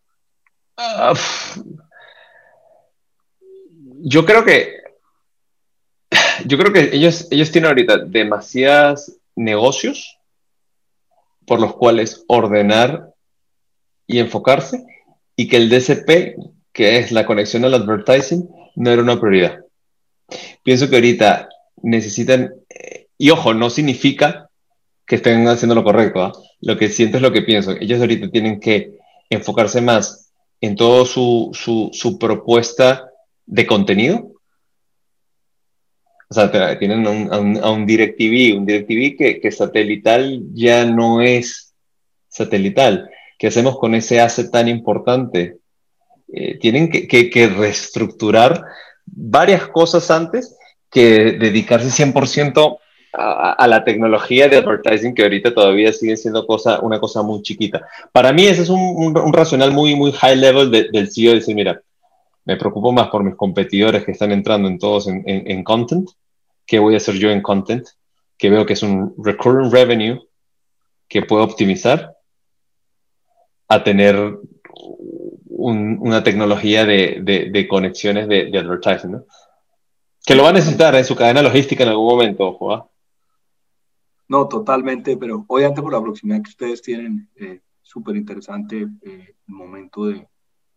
Ah, 0.77 1.12
yo 4.03 4.24
creo 4.24 4.45
que 4.45 4.84
yo 6.47 6.59
creo 6.59 6.72
que 6.72 6.97
ellos, 6.97 7.28
ellos 7.30 7.51
tienen 7.51 7.68
ahorita 7.68 7.99
demasiados 7.99 9.12
negocios 9.36 10.18
por 11.47 11.61
los 11.61 11.74
cuales 11.74 12.24
ordenar 12.28 13.12
y 14.07 14.18
enfocarse 14.18 14.84
y 15.36 15.49
que 15.49 15.57
el 15.57 15.68
DCP, 15.68 16.38
que 16.72 16.99
es 16.99 17.12
la 17.12 17.26
conexión 17.26 17.64
al 17.64 17.74
advertising, 17.74 18.49
no 18.76 18.90
era 18.90 19.03
una 19.03 19.20
prioridad. 19.20 19.61
Pienso 20.62 20.88
que 20.88 20.97
ahorita 20.97 21.49
necesitan, 21.82 22.55
eh, 22.68 23.09
y 23.18 23.30
ojo, 23.30 23.53
no 23.55 23.70
significa 23.70 24.49
que 25.07 25.16
estén 25.16 25.47
haciendo 25.49 25.74
lo 25.74 25.84
correcto, 25.84 26.22
¿ah? 26.22 26.32
lo 26.61 26.78
que 26.78 26.88
siento 26.88 27.18
es 27.18 27.22
lo 27.22 27.32
que 27.32 27.42
pienso. 27.42 27.72
Ellos 27.72 28.01
ahorita 28.01 28.30
tienen 28.30 28.61
que 28.61 28.99
enfocarse 29.28 29.80
más 29.80 30.32
en 30.61 30.76
toda 30.76 31.05
su, 31.05 31.51
su, 31.53 31.90
su 31.92 32.18
propuesta 32.18 33.11
de 33.47 33.66
contenido. 33.66 34.32
O 36.28 36.34
sea, 36.34 36.78
tienen 36.78 37.07
un, 37.07 37.32
a, 37.32 37.38
un, 37.38 37.57
a, 37.59 37.70
un, 37.70 37.86
DirecTV, 37.86 38.59
un 38.59 38.66
DirecTV 38.66 39.16
que, 39.16 39.40
que 39.40 39.53
satelital 39.53 40.40
ya 40.53 40.84
no 40.84 41.20
es 41.20 41.74
satelital. 42.28 43.09
¿Qué 43.38 43.49
hacemos 43.49 43.78
con 43.78 43.95
ese 43.95 44.20
asset 44.20 44.51
tan 44.51 44.68
importante? 44.68 45.59
Eh, 46.32 46.59
tienen 46.59 46.90
que, 46.90 47.07
que, 47.07 47.47
reestructurar 47.47 48.64
varias 49.07 49.68
cosas 49.68 50.11
antes 50.11 50.57
que 50.90 51.32
dedicarse 51.38 51.88
100% 52.05 52.78
a, 53.12 53.53
a, 53.53 53.68
la 53.68 53.84
tecnología 53.84 54.49
de 54.49 54.57
advertising 54.57 55.14
que 55.14 55.22
ahorita 55.22 55.55
todavía 55.55 55.92
sigue 55.92 56.16
siendo 56.16 56.47
cosa, 56.47 56.80
una 56.80 56.99
cosa 56.99 57.22
muy 57.22 57.42
chiquita. 57.42 57.86
Para 58.11 58.32
mí 58.32 58.47
ese 58.47 58.62
es 58.62 58.70
un, 58.70 58.80
un, 58.80 59.16
un 59.16 59.32
racional 59.32 59.70
muy, 59.70 59.95
muy 59.95 60.11
high 60.12 60.36
level 60.36 60.70
de, 60.70 60.88
del 60.90 61.12
CEO 61.12 61.32
de 61.32 61.38
decir, 61.38 61.55
mira, 61.55 61.80
me 62.45 62.57
preocupo 62.57 62.92
más 62.92 63.09
por 63.09 63.24
mis 63.24 63.36
competidores 63.36 64.05
que 64.05 64.12
están 64.12 64.32
entrando 64.32 64.68
en 64.68 64.78
todos 64.78 65.09
en, 65.09 65.22
en, 65.26 65.51
en 65.51 65.64
content, 65.64 66.09
que 66.66 66.78
voy 66.78 66.95
a 66.95 66.99
hacer 66.99 67.14
yo 67.14 67.30
en 67.30 67.42
content, 67.42 67.86
que 68.36 68.51
veo 68.51 68.66
que 68.66 68.74
es 68.74 68.82
un 68.82 69.14
recurring 69.18 69.70
revenue 69.70 70.20
que 71.09 71.22
puedo 71.22 71.45
optimizar, 71.45 72.16
a 73.68 73.82
tener 73.82 74.16
un, 75.47 75.99
una 76.01 76.22
tecnología 76.22 76.84
de, 76.84 77.20
de, 77.22 77.51
de 77.51 77.68
conexiones 77.68 78.28
de, 78.28 78.51
de, 78.51 78.59
advertising, 78.59 79.12
¿no? 79.12 79.24
Que 80.26 80.34
lo 80.34 80.42
va 80.42 80.51
a 80.51 80.53
necesitar 80.55 80.95
en 80.95 81.05
su 81.05 81.14
cadena 81.14 81.42
logística 81.42 81.82
en 81.82 81.90
algún 81.90 82.09
momento, 82.09 82.45
ojo. 82.45 82.72
¿ah? 82.72 82.88
No, 84.28 84.49
totalmente, 84.49 85.16
pero 85.16 85.45
obviamente 85.47 85.82
por 85.82 85.92
la 85.92 86.01
proximidad 86.01 86.42
que 86.42 86.51
ustedes 86.51 86.82
tienen, 86.82 87.28
eh, 87.36 87.61
súper 87.82 88.16
interesante 88.16 88.86
eh, 89.03 89.34
el 89.47 89.55
momento 89.55 90.07
de, 90.07 90.26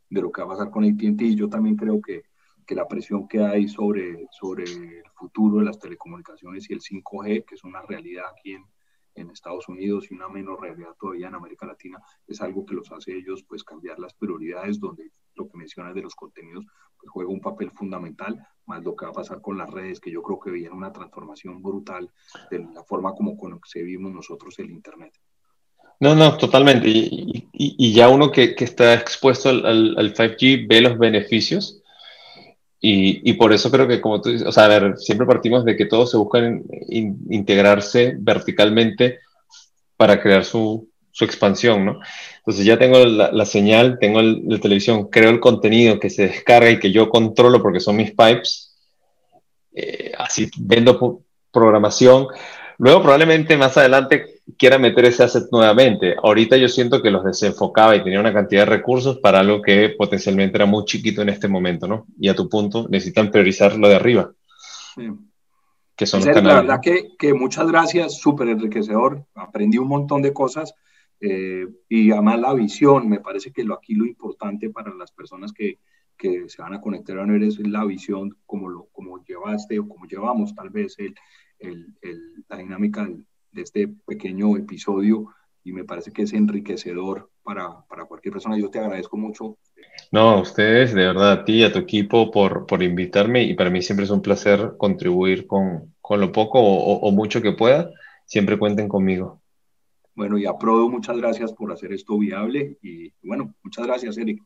de 0.09 0.21
lo 0.21 0.31
que 0.31 0.41
va 0.41 0.47
a 0.47 0.57
pasar 0.57 0.71
con 0.71 0.83
AT&T. 0.83 1.35
Yo 1.35 1.49
también 1.49 1.75
creo 1.75 2.01
que, 2.01 2.23
que, 2.65 2.75
la 2.75 2.87
presión 2.87 3.27
que 3.27 3.39
hay 3.39 3.67
sobre, 3.67 4.27
sobre 4.31 4.63
el 4.63 5.03
futuro 5.15 5.59
de 5.59 5.65
las 5.65 5.79
telecomunicaciones 5.79 6.69
y 6.69 6.73
el 6.73 6.81
5G, 6.81 7.45
que 7.45 7.55
es 7.55 7.63
una 7.63 7.81
realidad 7.81 8.25
aquí 8.31 8.53
en, 8.53 8.65
en 9.17 9.29
Estados 9.31 9.67
Unidos 9.67 10.09
y 10.09 10.13
una 10.13 10.29
menor 10.29 10.61
realidad 10.61 10.95
todavía 10.99 11.27
en 11.27 11.35
América 11.35 11.65
Latina, 11.65 12.01
es 12.27 12.41
algo 12.41 12.65
que 12.65 12.75
los 12.75 12.91
hace 12.91 13.15
ellos 13.15 13.43
pues 13.43 13.63
cambiar 13.63 13.99
las 13.99 14.13
prioridades, 14.13 14.79
donde 14.79 15.11
lo 15.35 15.47
que 15.47 15.57
mencionas 15.57 15.93
de 15.95 16.01
los 16.01 16.15
contenidos 16.15 16.65
pues, 16.97 17.09
juega 17.09 17.31
un 17.31 17.41
papel 17.41 17.71
fundamental, 17.71 18.47
más 18.65 18.83
lo 18.83 18.95
que 18.95 19.05
va 19.05 19.11
a 19.11 19.15
pasar 19.15 19.41
con 19.41 19.57
las 19.57 19.69
redes, 19.69 19.99
que 19.99 20.11
yo 20.11 20.21
creo 20.21 20.39
que 20.39 20.51
viene 20.51 20.75
una 20.75 20.91
transformación 20.91 21.61
brutal 21.61 22.11
de 22.49 22.59
la 22.59 22.83
forma 22.83 23.13
como 23.13 23.37
concebimos 23.37 24.11
nosotros 24.11 24.57
el 24.59 24.71
Internet. 24.71 25.13
No, 25.99 26.15
no, 26.15 26.37
totalmente. 26.37 26.87
Y, 26.89 27.47
y, 27.53 27.75
y 27.77 27.93
ya 27.93 28.09
uno 28.09 28.31
que, 28.31 28.55
que, 28.55 28.65
está 28.65 28.93
expuesto 28.93 29.49
al, 29.49 29.65
al, 29.65 29.95
al 29.97 30.13
5G 30.13 30.67
ve 30.67 30.81
los 30.81 30.97
beneficios. 30.97 31.81
Y, 32.79 33.27
y, 33.29 33.33
por 33.33 33.53
eso 33.53 33.71
creo 33.71 33.87
que, 33.87 33.99
como 33.99 34.21
tú 34.21 34.29
dices, 34.29 34.47
o 34.47 34.51
sea, 34.51 34.65
a 34.65 34.67
ver, 34.67 34.97
siempre 34.97 35.25
partimos 35.25 35.65
de 35.65 35.75
que 35.75 35.85
todos 35.85 36.11
se 36.11 36.17
buscan 36.17 36.63
in, 36.89 37.17
integrarse 37.31 38.15
verticalmente 38.19 39.19
para 39.97 40.21
crear 40.21 40.45
su, 40.45 40.87
su, 41.11 41.25
expansión, 41.25 41.85
¿no? 41.85 41.99
Entonces 42.37 42.63
ya 42.65 42.77
tengo 42.77 43.03
la, 43.03 43.31
la 43.31 43.45
señal, 43.45 43.97
tengo 43.99 44.19
el, 44.19 44.43
la 44.47 44.59
televisión, 44.59 45.09
creo 45.09 45.31
el 45.31 45.39
contenido 45.39 45.99
que 45.99 46.11
se 46.11 46.27
descarga 46.27 46.69
y 46.69 46.79
que 46.79 46.91
yo 46.91 47.09
controlo 47.09 47.61
porque 47.63 47.79
son 47.79 47.95
mis 47.95 48.11
pipes. 48.11 48.75
Eh, 49.73 50.11
así 50.17 50.49
vendo 50.57 51.23
programación. 51.51 52.27
Luego 52.77 53.01
probablemente 53.01 53.57
más 53.57 53.75
adelante 53.77 54.36
quiera 54.57 54.77
meter 54.77 55.05
ese 55.05 55.23
asset 55.23 55.47
nuevamente. 55.51 56.15
Ahorita 56.21 56.55
yo 56.57 56.69
siento 56.69 57.01
que 57.01 57.11
los 57.11 57.23
desenfocaba 57.23 57.95
y 57.95 58.03
tenía 58.03 58.19
una 58.19 58.33
cantidad 58.33 58.61
de 58.61 58.77
recursos 58.77 59.17
para 59.19 59.39
algo 59.39 59.61
que 59.61 59.89
potencialmente 59.97 60.57
era 60.57 60.65
muy 60.65 60.85
chiquito 60.85 61.21
en 61.21 61.29
este 61.29 61.47
momento, 61.47 61.87
¿no? 61.87 62.05
Y 62.19 62.29
a 62.29 62.35
tu 62.35 62.47
punto, 62.47 62.87
necesitan 62.89 63.31
priorizar 63.31 63.77
lo 63.77 63.89
de 63.89 63.95
arriba. 63.95 64.31
Sí. 64.95 65.09
Que 65.95 66.05
son 66.05 66.19
los 66.19 66.27
canales. 66.27 66.55
La 66.55 66.61
verdad 66.61 66.79
que, 66.81 67.09
que 67.17 67.33
muchas 67.33 67.67
gracias, 67.67 68.19
súper 68.19 68.49
enriquecedor. 68.49 69.25
Aprendí 69.35 69.77
un 69.77 69.87
montón 69.87 70.21
de 70.21 70.31
cosas 70.31 70.73
eh, 71.19 71.65
y 71.89 72.11
además 72.11 72.39
la 72.39 72.53
visión, 72.53 73.09
me 73.09 73.19
parece 73.19 73.51
que 73.51 73.63
lo, 73.63 73.73
aquí 73.73 73.95
lo 73.95 74.05
importante 74.05 74.69
para 74.69 74.93
las 74.93 75.11
personas 75.11 75.51
que, 75.51 75.79
que 76.15 76.47
se 76.47 76.61
van 76.61 76.75
a 76.75 76.81
conectar 76.81 77.17
a 77.17 77.25
ver 77.25 77.43
es 77.43 77.59
la 77.59 77.83
visión 77.83 78.37
como, 78.45 78.69
lo, 78.69 78.85
como 78.91 79.23
llevaste 79.23 79.79
o 79.79 79.87
como 79.87 80.05
llevamos 80.05 80.53
tal 80.53 80.69
vez 80.69 80.95
el, 80.99 81.15
el, 81.59 81.87
el, 82.01 82.45
la 82.47 82.57
dinámica 82.57 83.03
del, 83.03 83.25
de 83.51 83.61
este 83.61 83.87
pequeño 84.05 84.57
episodio 84.57 85.27
y 85.63 85.73
me 85.73 85.83
parece 85.83 86.11
que 86.11 86.21
es 86.21 86.33
enriquecedor 86.33 87.29
para, 87.43 87.85
para 87.87 88.05
cualquier 88.05 88.33
persona. 88.33 88.57
Yo 88.57 88.69
te 88.69 88.79
agradezco 88.79 89.17
mucho. 89.17 89.57
No, 90.11 90.29
a 90.29 90.41
ustedes, 90.41 90.93
de 90.93 91.05
verdad, 91.05 91.31
a 91.31 91.45
ti 91.45 91.57
y 91.57 91.63
a 91.63 91.73
tu 91.73 91.79
equipo 91.79 92.31
por, 92.31 92.65
por 92.65 92.81
invitarme 92.81 93.43
y 93.43 93.53
para 93.53 93.69
mí 93.69 93.81
siempre 93.81 94.05
es 94.05 94.11
un 94.11 94.21
placer 94.21 94.75
contribuir 94.77 95.45
con, 95.45 95.93
con 95.99 96.21
lo 96.21 96.31
poco 96.31 96.59
o, 96.59 96.99
o, 96.99 97.11
mucho 97.11 97.41
que 97.41 97.51
pueda. 97.51 97.89
Siempre 98.25 98.57
cuenten 98.57 98.87
conmigo. 98.87 99.41
Bueno, 100.15 100.37
y 100.37 100.45
a 100.45 100.57
Prodo, 100.57 100.89
muchas 100.89 101.17
gracias 101.17 101.51
por 101.53 101.71
hacer 101.71 101.91
esto 101.91 102.17
viable 102.17 102.77
y 102.81 103.13
bueno, 103.21 103.53
muchas 103.63 103.85
gracias, 103.85 104.17
Eric. 104.17 104.41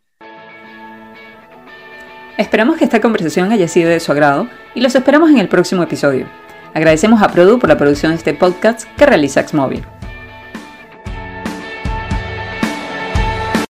Esperamos 2.38 2.78
que 2.78 2.86
esta 2.86 3.00
conversación 3.00 3.52
haya 3.52 3.68
sido 3.68 3.90
de 3.90 4.00
su 4.00 4.12
agrado 4.12 4.48
y 4.74 4.82
los 4.82 4.96
esperamos 4.96 5.30
en 5.30 5.38
el 5.38 5.48
próximo 5.48 5.84
episodio. 5.84 6.26
Agradecemos 6.74 7.22
a 7.22 7.28
Produ 7.28 7.60
por 7.60 7.70
la 7.70 7.78
producción 7.78 8.12
de 8.12 8.18
este 8.18 8.34
podcast 8.34 8.84
que 8.98 9.06
realiza 9.06 9.46
Xmóvil. 9.48 9.86